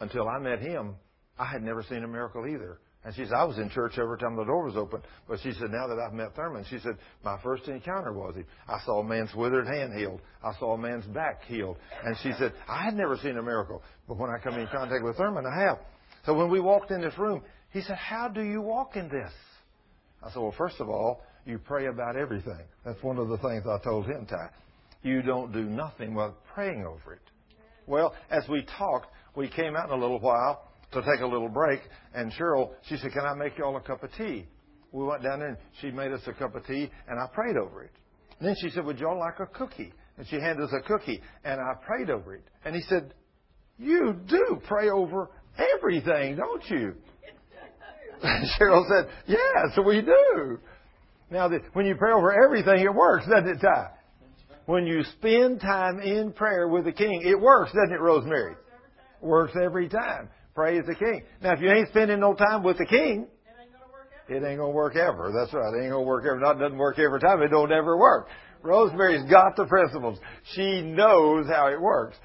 [0.00, 0.96] "Until I met him,
[1.38, 4.18] I had never seen a miracle either." And she said, "I was in church every
[4.18, 6.98] time the door was open." But she said, "Now that I've met Thurman," she said,
[7.24, 8.46] "My first encounter was him.
[8.66, 10.20] I saw a man's withered hand healed.
[10.42, 13.82] I saw a man's back healed." And she said, "I had never seen a miracle,
[14.08, 15.78] but when I come in contact with Thurman, I have."
[16.26, 19.32] So when we walked in this room, he said, "How do you walk in this?"
[20.22, 22.66] I said, well, first of all, you pray about everything.
[22.84, 24.50] That's one of the things I told him, Ty.
[25.02, 27.22] You don't do nothing without praying over it.
[27.86, 29.06] Well, as we talked,
[29.36, 31.80] we came out in a little while to take a little break,
[32.14, 34.46] and Cheryl, she said, can I make y'all a cup of tea?
[34.90, 37.56] We went down there and she made us a cup of tea, and I prayed
[37.56, 37.92] over it.
[38.38, 39.92] And then she said, would y'all like a cookie?
[40.16, 42.44] And she handed us a cookie, and I prayed over it.
[42.64, 43.12] And he said,
[43.78, 45.30] you do pray over
[45.76, 46.94] everything, don't you?
[48.58, 50.58] Cheryl said, Yes, we do.
[51.30, 53.90] Now, when you pray over everything, it works, doesn't it, Ty?
[54.66, 58.54] When you spend time in prayer with the King, it works, doesn't it, Rosemary?
[59.20, 60.28] Works every time.
[60.58, 61.22] Praise the King.
[61.40, 63.28] Now, if you ain't spending no time with the King,
[64.28, 65.30] it ain't gonna work ever.
[65.32, 65.72] That's right.
[65.72, 66.40] It ain't gonna work ever.
[66.40, 67.40] Not it doesn't work every time.
[67.42, 68.26] It don't ever work.
[68.62, 70.18] Rosemary's got the principles.
[70.56, 72.16] She knows how it works.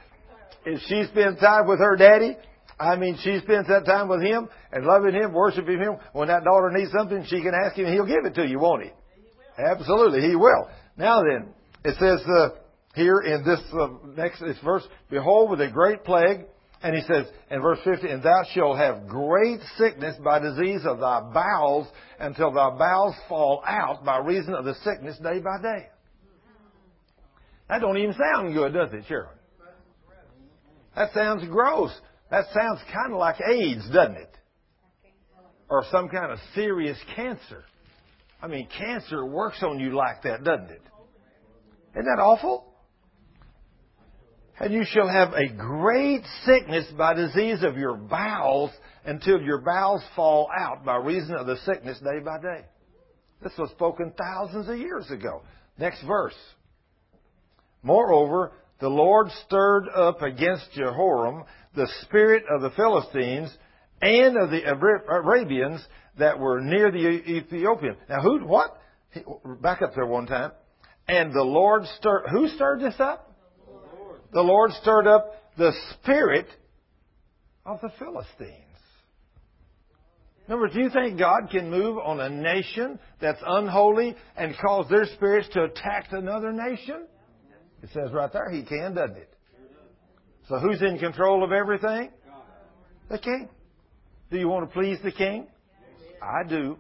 [0.65, 2.35] If she spends time with her daddy,
[2.79, 5.97] I mean, she spends that time with him and loving him, worshiping him.
[6.13, 8.57] When that daughter needs something, she can ask him and he'll give it to you,
[8.57, 8.89] won't he?
[9.59, 10.71] Absolutely, he will.
[10.97, 11.53] Now then,
[11.85, 12.49] it says uh,
[12.95, 16.47] here in this uh, next this verse, behold, with a great plague,
[16.83, 20.99] and he says in verse 50, and thou shalt have great sickness by disease of
[20.99, 21.87] thy bowels
[22.19, 25.87] until thy bowels fall out by reason of the sickness day by day.
[27.69, 29.29] That don't even sound good, does it, Sharon?
[30.95, 31.91] That sounds gross.
[32.29, 34.37] That sounds kind of like AIDS, doesn't it?
[35.69, 37.63] Or some kind of serious cancer.
[38.41, 40.81] I mean, cancer works on you like that, doesn't it?
[41.93, 42.72] Isn't that awful?
[44.59, 48.71] And you shall have a great sickness by disease of your bowels
[49.05, 52.65] until your bowels fall out by reason of the sickness day by day.
[53.41, 55.41] This was spoken thousands of years ago.
[55.77, 56.35] Next verse.
[57.81, 61.43] Moreover, the Lord stirred up against Jehoram
[61.75, 63.49] the spirit of the Philistines
[64.01, 64.63] and of the
[65.09, 65.85] Arabians
[66.19, 67.97] that were near the Ethiopian.
[68.07, 68.77] Now, who, what?
[69.61, 70.51] Back up there one time.
[71.07, 73.32] And the Lord stirred, who stirred this up?
[74.33, 74.71] The Lord.
[74.81, 76.47] Stirred up the spirit
[77.65, 78.59] of the Philistines.
[80.49, 85.05] Words, do you think God can move on a nation that's unholy and cause their
[85.15, 87.07] spirits to attack another nation?
[87.81, 89.33] It says right there, He can, doesn't it?
[90.49, 92.09] So who's in control of everything?
[93.09, 93.49] The king.
[94.31, 95.47] Do you want to please the king?
[96.21, 96.77] I do.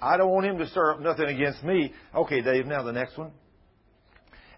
[0.00, 1.92] I don't want him to stir up nothing against me.
[2.14, 3.30] Okay, Dave, now the next one.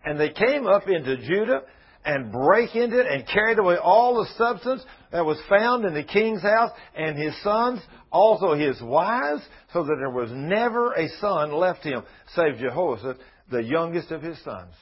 [0.04, 1.62] And they came up into Judah
[2.04, 6.02] and break into it and carried away all the substance that was found in the
[6.02, 7.80] king's house and his sons,
[8.12, 12.02] also his wives, so that there was never a son left him,
[12.34, 13.18] save Jehoshaphat,
[13.50, 14.74] the youngest of his sons.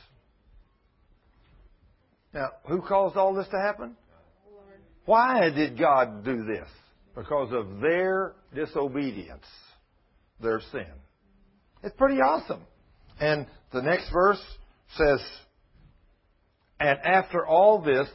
[2.34, 3.96] Now, who caused all this to happen?
[5.04, 6.66] Why did God do this?
[7.14, 9.44] Because of their disobedience,
[10.40, 10.86] their sin.
[11.82, 12.62] It's pretty awesome.
[13.20, 14.42] And the next verse
[14.96, 15.20] says,
[16.82, 18.08] And after all this,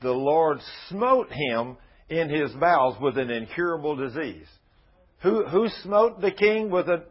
[0.00, 1.76] the Lord smote him
[2.08, 4.46] in his bowels with an incurable disease.
[5.22, 7.02] Who, who smote the king with an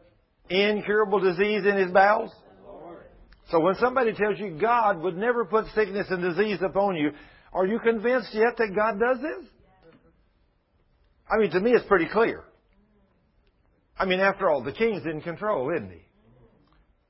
[0.50, 2.32] incurable disease in his bowels?
[3.52, 7.12] So when somebody tells you God would never put sickness and disease upon you,
[7.54, 9.50] are you convinced yet that God does this?
[11.30, 12.44] I mean, to me, it's pretty clear.
[14.00, 16.02] I mean, after all, the king's in control, isn't he?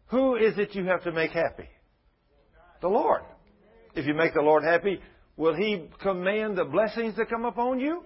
[0.07, 1.69] Who is it you have to make happy?
[2.81, 3.21] The Lord.
[3.95, 4.99] If you make the Lord happy,
[5.38, 8.03] will he command the blessings to come upon you?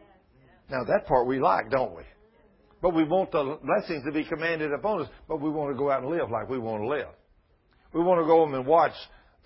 [0.69, 2.03] Now, that part we like, don't we?
[2.81, 5.89] But we want the blessings to be commanded upon us, but we want to go
[5.89, 7.07] out and live like we want to live.
[7.93, 8.93] We want to go home and watch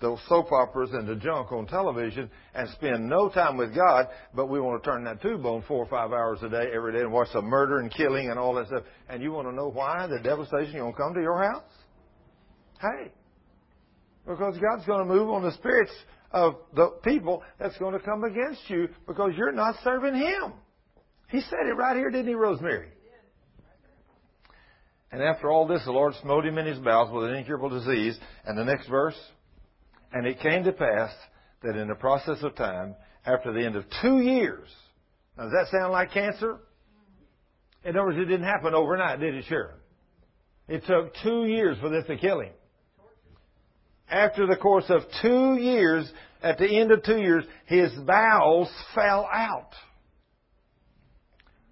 [0.00, 4.46] the soap operas and the junk on television and spend no time with God, but
[4.46, 6.98] we want to turn that tube on four or five hours a day every day
[6.98, 8.82] and watch some murder and killing and all that stuff.
[9.08, 11.62] And you want to know why the devastation going to come to your house?
[12.80, 13.12] Hey,
[14.26, 15.92] because God's going to move on the spirits
[16.32, 20.52] of the people that's going to come against you because you're not serving Him.
[21.28, 22.88] He said it right here, didn't he, Rosemary?
[25.10, 28.18] And after all this, the Lord smote him in his bowels with an incurable disease.
[28.46, 29.18] And the next verse,
[30.12, 31.10] and it came to pass
[31.62, 32.94] that in the process of time,
[33.24, 34.68] after the end of two years,
[35.36, 36.58] now does that sound like cancer?
[37.84, 39.76] In other words, it didn't happen overnight, did it, Sharon?
[40.68, 42.52] It took two years for this to kill him.
[44.12, 46.12] After the course of two years,
[46.42, 49.70] at the end of two years, his bowels fell out.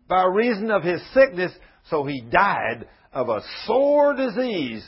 [0.09, 1.53] By reason of his sickness,
[1.91, 4.83] so he died of a sore disease.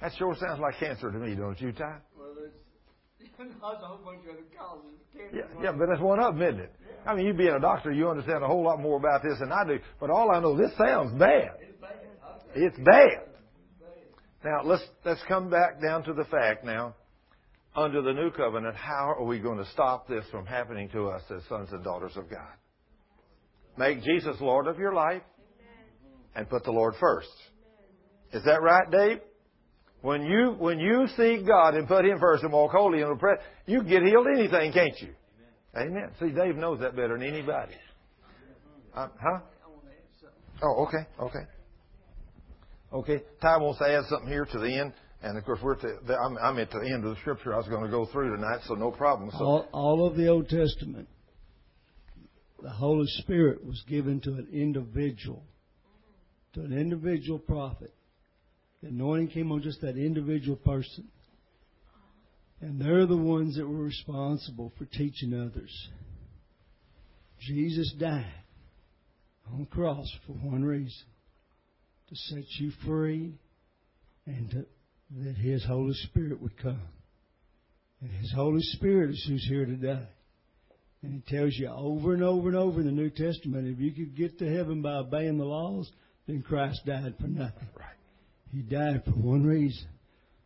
[0.00, 1.98] That sure sounds like cancer to me, don't you, Ty?
[2.18, 2.50] Well, there's,
[3.38, 4.90] there's a whole bunch of other causes.
[5.32, 6.74] Yeah, yeah, but that's one of them, isn't it?
[6.82, 7.12] Yeah.
[7.12, 9.52] I mean, you being a doctor, you understand a whole lot more about this than
[9.52, 9.78] I do.
[10.00, 11.50] But all I know, this sounds bad.
[11.60, 12.00] It's bad.
[12.56, 13.33] It's bad.
[14.44, 16.94] Now let's let's come back down to the fact now.
[17.76, 21.22] Under the new covenant, how are we going to stop this from happening to us
[21.34, 22.52] as sons and daughters of God?
[23.76, 25.22] Make Jesus Lord of your life
[26.36, 27.32] and put the Lord first.
[28.32, 29.20] Is that right, Dave?
[30.02, 33.36] When you when you seek God and put Him first and walk holy and pray,
[33.66, 35.14] you can get healed anything, can't you?
[35.76, 36.10] Amen.
[36.20, 37.74] See, Dave knows that better than anybody.
[38.94, 39.40] Uh, huh?
[40.62, 41.46] Oh, okay, okay,
[42.94, 43.22] okay.
[43.40, 44.92] Ty wants to add something here to the end,
[45.22, 45.88] and of course we're to,
[46.24, 48.60] I'm, I'm at the end of the scripture I was going to go through tonight,
[48.66, 49.30] so no problem.
[49.32, 51.08] So all, all of the Old Testament,
[52.62, 55.44] the Holy Spirit was given to an individual
[56.54, 57.92] to an individual prophet.
[58.82, 61.08] The anointing came on just that individual person.
[62.60, 65.88] And they're the ones that were responsible for teaching others.
[67.40, 68.24] Jesus died
[69.52, 71.06] on the cross for one reason
[72.14, 73.34] to set you free
[74.26, 74.66] and to,
[75.22, 76.80] that His Holy Spirit would come.
[78.00, 80.06] And His Holy Spirit is who's here today.
[81.02, 83.92] And He tells you over and over and over in the New Testament if you
[83.92, 85.90] could get to heaven by obeying the laws,
[86.26, 87.68] then Christ died for nothing.
[87.78, 87.88] Right.
[88.52, 89.88] He died for one reason,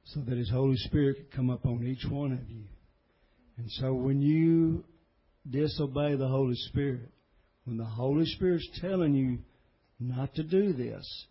[0.05, 2.65] so that His Holy Spirit could come upon each one of you.
[3.59, 4.85] And so when you
[5.49, 7.11] disobey the Holy Spirit,
[7.65, 9.39] when the Holy Spirit's telling you
[10.01, 11.27] not to do this,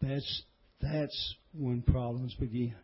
[0.00, 0.42] that's
[0.80, 2.74] that's when problems begin.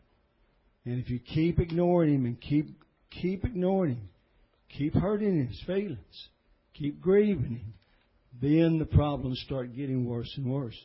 [0.85, 2.69] And if you keep ignoring him and keep
[3.11, 4.09] keep ignoring him,
[4.69, 6.29] keep hurting his feelings,
[6.75, 7.75] keep grieving him,
[8.41, 10.77] then the problems start getting worse and worse.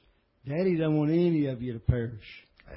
[0.47, 2.23] Daddy doesn't want any of you to perish.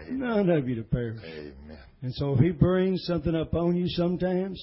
[0.06, 0.18] Amen.
[0.18, 1.22] None of you to perish.
[1.24, 1.78] Amen.
[2.02, 4.62] And so if he brings something up on you sometimes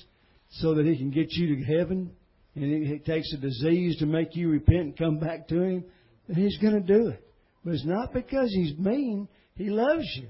[0.49, 2.11] so that he can get you to heaven
[2.55, 5.85] and it takes a disease to make you repent and come back to him,
[6.27, 7.30] then he's going to do it.
[7.63, 9.27] But it's not because he's mean.
[9.55, 10.27] He loves you.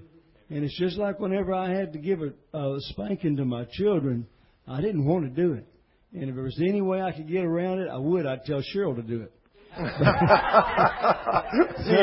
[0.50, 4.28] And it's just like whenever I had to give a, a spanking to my children,
[4.68, 5.66] I didn't want to do it.
[6.14, 8.26] And if there was any way I could get around it, I would.
[8.26, 9.32] I'd tell Cheryl to do it.
[9.78, 9.80] you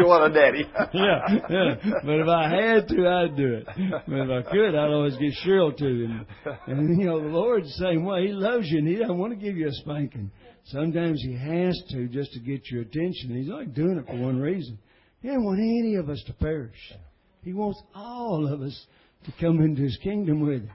[0.06, 0.64] want a daddy.
[0.94, 1.74] yeah, yeah.
[2.02, 3.66] But if I had to, I'd do it.
[4.06, 5.84] But if I could, I'd always get Cheryl to.
[5.84, 6.24] And,
[6.66, 8.28] and you know, the Lord's the same way.
[8.28, 10.30] He loves you, and He doesn't want to give you a spanking.
[10.64, 13.36] Sometimes He has to just to get your attention.
[13.36, 14.78] He's only doing it for one reason.
[15.20, 16.94] He doesn't want any of us to perish.
[17.42, 18.86] He wants all of us
[19.24, 20.70] to come into His kingdom with Him.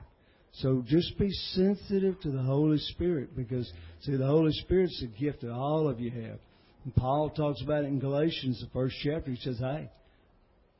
[0.53, 3.71] So just be sensitive to the Holy Spirit because,
[4.01, 6.39] see, the Holy Spirit's a gift that all of you have.
[6.83, 9.31] And Paul talks about it in Galatians, the first chapter.
[9.31, 9.89] He says, Hey,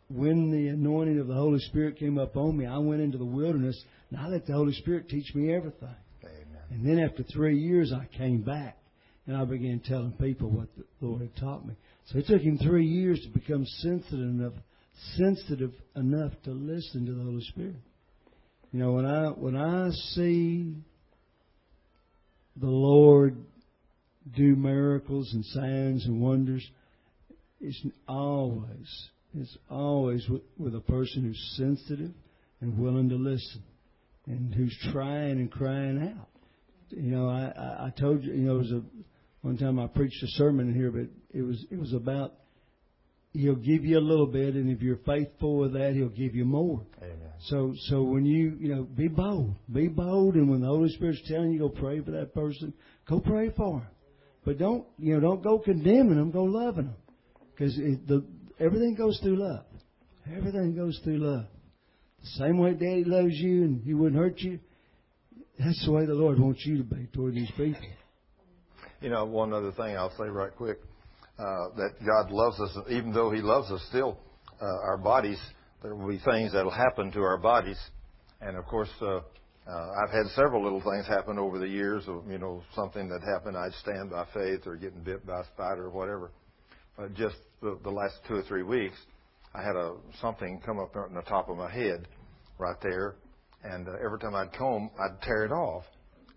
[0.10, 3.26] when the anointing of the Holy Spirit came up on me, I went into the
[3.26, 3.81] wilderness
[4.11, 5.95] and I let the Holy Spirit teach me everything.
[6.23, 6.64] Amen.
[6.69, 8.77] And then after three years, I came back
[9.26, 11.73] and I began telling people what the Lord had taught me.
[12.06, 14.54] So it took him three years to become sensitive enough,
[15.16, 17.76] sensitive enough to listen to the Holy Spirit.
[18.72, 20.76] You know, when I when I see
[22.56, 23.38] the Lord
[24.36, 26.68] do miracles and signs and wonders,
[27.62, 32.12] it's always it's always with, with a person who's sensitive
[32.62, 33.64] and willing to listen,
[34.28, 36.30] and who's trying and crying out.
[36.90, 38.82] You know, I I, I told you, you know, it was a
[39.44, 41.07] one time I preached a sermon in here, but
[41.38, 42.34] it was it was about
[43.34, 46.45] He'll give you a little bit, and if you're faithful with that, He'll give you
[46.45, 46.86] more.
[47.02, 47.18] Amen.
[47.48, 51.22] So, so when you, you know, be bold, be bold, and when the Holy Spirit's
[51.28, 52.74] telling you go pray for that person,
[53.10, 53.88] go pray for him.
[54.45, 56.95] But don't, you know, don't go condemning them, go loving them,
[57.52, 58.24] because the
[58.60, 59.65] everything goes through love.
[60.32, 61.45] Everything goes through love.
[62.22, 64.60] The same way Daddy loves you and He wouldn't hurt you,
[65.60, 67.82] that's the way the Lord wants you to be toward these people.
[69.04, 70.80] You know, one other thing I'll say right quick
[71.38, 74.18] uh, that God loves us, even though He loves us still,
[74.62, 75.38] uh, our bodies,
[75.82, 77.78] there will be things that will happen to our bodies.
[78.40, 79.22] And of course, uh, uh,
[79.68, 82.06] I've had several little things happen over the years.
[82.08, 85.46] Of, you know, something that happened, I'd stand by faith, or getting bit by a
[85.54, 86.32] spider, or whatever.
[86.96, 88.96] But just the, the last two or three weeks,
[89.54, 92.08] I had a something come up on the top of my head,
[92.58, 93.16] right there,
[93.66, 95.84] and uh, every time I'd comb, I'd tear it off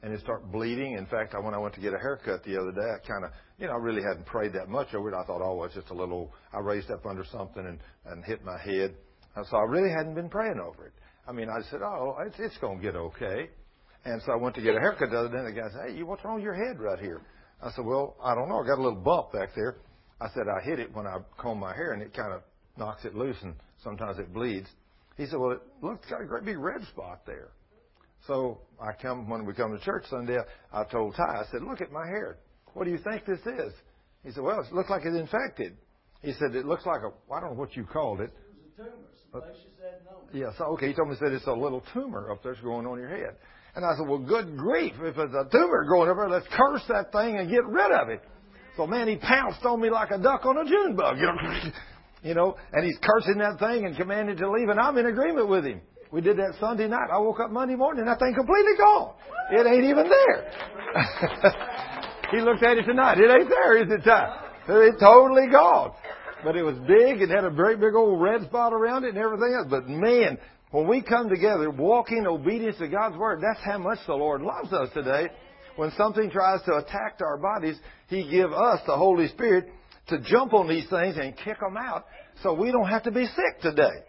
[0.02, 0.92] and it started bleeding.
[0.92, 3.30] In fact, when I went to get a haircut the other day, I kind of,
[3.58, 5.14] you know, I really hadn't prayed that much over it.
[5.14, 6.32] I thought, oh, it's just a little.
[6.52, 8.94] I raised up under something and and hit my head,
[9.34, 10.92] and so I really hadn't been praying over it.
[11.28, 13.50] I mean, I said, oh, it's it's going to get okay.
[14.04, 15.96] And so I went to get a haircut the other day, and the guy said,
[15.96, 17.22] hey, what's wrong with your head right here?
[17.60, 18.62] I said, well, I don't know.
[18.62, 19.78] I got a little bump back there.
[20.20, 22.42] I said, I hit it when I comb my hair, and it kind of
[22.76, 24.68] knocks it loose, and sometimes it bleeds.
[25.16, 27.48] He said, well, it looks got a great big red spot there.
[28.26, 30.38] So I come when we come to church Sunday.
[30.72, 32.38] I told Ty, I said, "Look at my hair.
[32.74, 33.72] What do you think this is?"
[34.24, 35.76] He said, "Well, it looks like it's infected."
[36.22, 38.88] He said, "It looks like a I don't know what you called it." It was
[38.88, 39.52] a tumor.
[39.78, 40.38] Said no.
[40.38, 40.50] Yeah.
[40.58, 42.98] So okay, he told me he said it's a little tumor up there growing on
[42.98, 43.36] your head.
[43.76, 44.94] And I said, "Well, good grief!
[45.00, 48.08] If it's a tumor growing up there, let's curse that thing and get rid of
[48.08, 48.22] it."
[48.76, 51.18] So man, he pounced on me like a duck on a June bug.
[51.18, 51.70] You know,
[52.22, 55.48] you know, and he's cursing that thing and commanding to leave, and I'm in agreement
[55.48, 55.80] with him.
[56.12, 57.08] We did that Sunday night.
[57.12, 59.14] I woke up Monday morning and that thing completely gone.
[59.50, 60.50] It ain't even there.
[62.30, 63.18] he looked at it tonight.
[63.18, 64.44] It ain't there, is it, Ty?
[64.68, 65.92] It's totally gone.
[66.44, 67.22] But it was big.
[67.22, 69.66] It had a great big old red spot around it and everything else.
[69.68, 70.38] But man,
[70.70, 74.72] when we come together, walking obedience to God's Word, that's how much the Lord loves
[74.72, 75.28] us today.
[75.76, 77.76] When something tries to attack our bodies,
[78.08, 79.68] He give us the Holy Spirit
[80.08, 82.06] to jump on these things and kick them out
[82.42, 84.02] so we don't have to be sick today.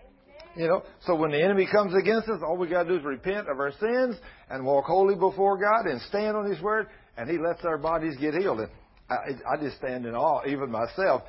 [0.58, 3.04] You know, so when the enemy comes against us, all we got to do is
[3.06, 4.16] repent of our sins
[4.50, 8.16] and walk holy before God and stand on His word, and He lets our bodies
[8.20, 8.62] get healed.
[8.62, 8.70] And
[9.08, 11.22] I, I just stand in awe, even myself,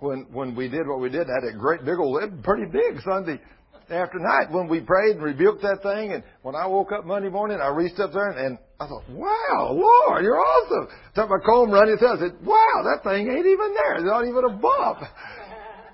[0.00, 1.28] when when we did what we did.
[1.28, 3.40] I had a great big old, pretty big Sunday
[3.88, 6.12] after night when we prayed and rebuked that thing.
[6.12, 9.08] And when I woke up Monday morning, I reached up there and, and I thought,
[9.08, 12.08] "Wow, Lord, you're awesome!" Took my comb running through.
[12.08, 13.94] I said, "Wow, that thing ain't even there.
[13.96, 14.98] There's not even a bump."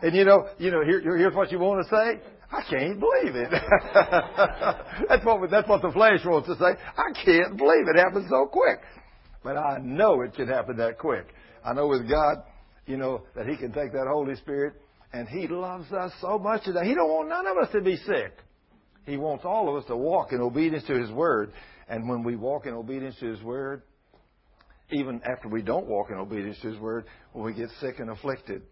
[0.03, 2.40] And you know, you know, here, here's what you want to say.
[2.53, 3.51] I can't believe it.
[5.09, 6.81] that's what that's what the flesh wants to say.
[6.97, 8.81] I can't believe it happened so quick.
[9.43, 11.27] But I know it can happen that quick.
[11.65, 12.39] I know with God,
[12.87, 14.75] you know, that He can take that Holy Spirit
[15.13, 17.97] and He loves us so much that He don't want none of us to be
[17.97, 18.37] sick.
[19.07, 21.53] He wants all of us to walk in obedience to His Word.
[21.89, 23.83] And when we walk in obedience to His Word,
[24.91, 28.11] even after we don't walk in obedience to His Word, when we get sick and
[28.11, 28.63] afflicted,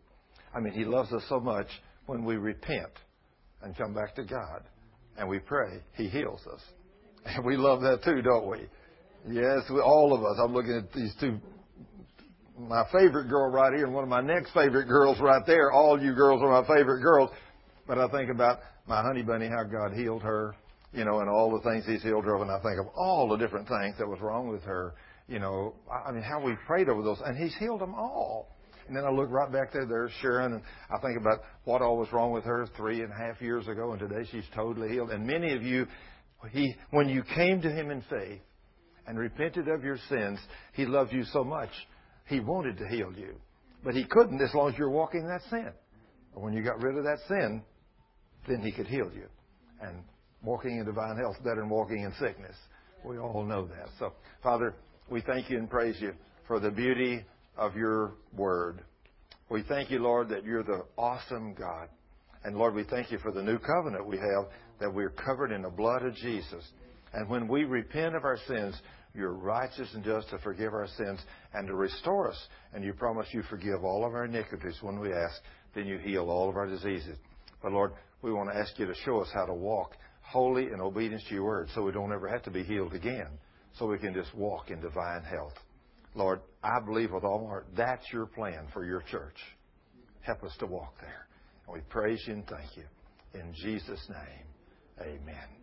[0.54, 1.68] I mean, He loves us so much
[2.06, 2.92] when we repent
[3.62, 4.62] and come back to God
[5.18, 6.60] and we pray, He heals us.
[7.26, 8.60] And we love that too, don't we?
[9.28, 10.38] Yes, we, all of us.
[10.42, 11.38] I'm looking at these two,
[12.58, 15.72] my favorite girl right here and one of my next favorite girls right there.
[15.72, 17.30] All you girls are my favorite girls.
[17.86, 20.54] But I think about my honey bunny, how God healed her,
[20.92, 22.42] you know, and all the things He's healed her of.
[22.42, 24.94] And I think of all the different things that was wrong with her,
[25.26, 25.74] you know.
[26.06, 27.20] I mean, how we prayed over those.
[27.24, 28.56] And He's healed them all.
[28.88, 31.98] And then I look right back there, there's Sharon, and I think about what all
[31.98, 35.10] was wrong with her three and a half years ago, and today she's totally healed.
[35.10, 35.86] And many of you,
[36.50, 38.40] he, when you came to Him in faith
[39.06, 40.38] and repented of your sins,
[40.72, 41.68] He loved you so much,
[42.26, 43.34] He wanted to heal you.
[43.84, 45.70] But He couldn't as long as you're walking that sin.
[46.32, 47.62] But when you got rid of that sin,
[48.48, 49.26] then He could heal you.
[49.82, 50.02] And
[50.42, 52.56] walking in divine health is better than walking in sickness.
[53.04, 53.90] We all know that.
[53.98, 54.74] So, Father,
[55.10, 56.14] we thank you and praise you
[56.46, 57.24] for the beauty
[57.58, 58.82] of your word.
[59.50, 61.88] We thank you, Lord, that you're the awesome God.
[62.44, 64.46] And Lord, we thank you for the new covenant we have,
[64.80, 66.64] that we're covered in the blood of Jesus.
[67.12, 68.80] And when we repent of our sins,
[69.14, 71.18] you're righteous and just to forgive our sins
[71.54, 72.38] and to restore us.
[72.72, 75.40] And you promise you forgive all of our iniquities when we ask.
[75.74, 77.16] Then you heal all of our diseases.
[77.62, 80.80] But Lord, we want to ask you to show us how to walk holy in
[80.80, 83.28] obedience to your word so we don't ever have to be healed again.
[83.78, 85.54] So we can just walk in divine health.
[86.18, 89.36] Lord, I believe with all my heart that's your plan for your church.
[90.20, 91.28] Help us to walk there.
[91.66, 92.82] And we praise you and thank you.
[93.34, 94.46] In Jesus' name,
[95.00, 95.57] amen.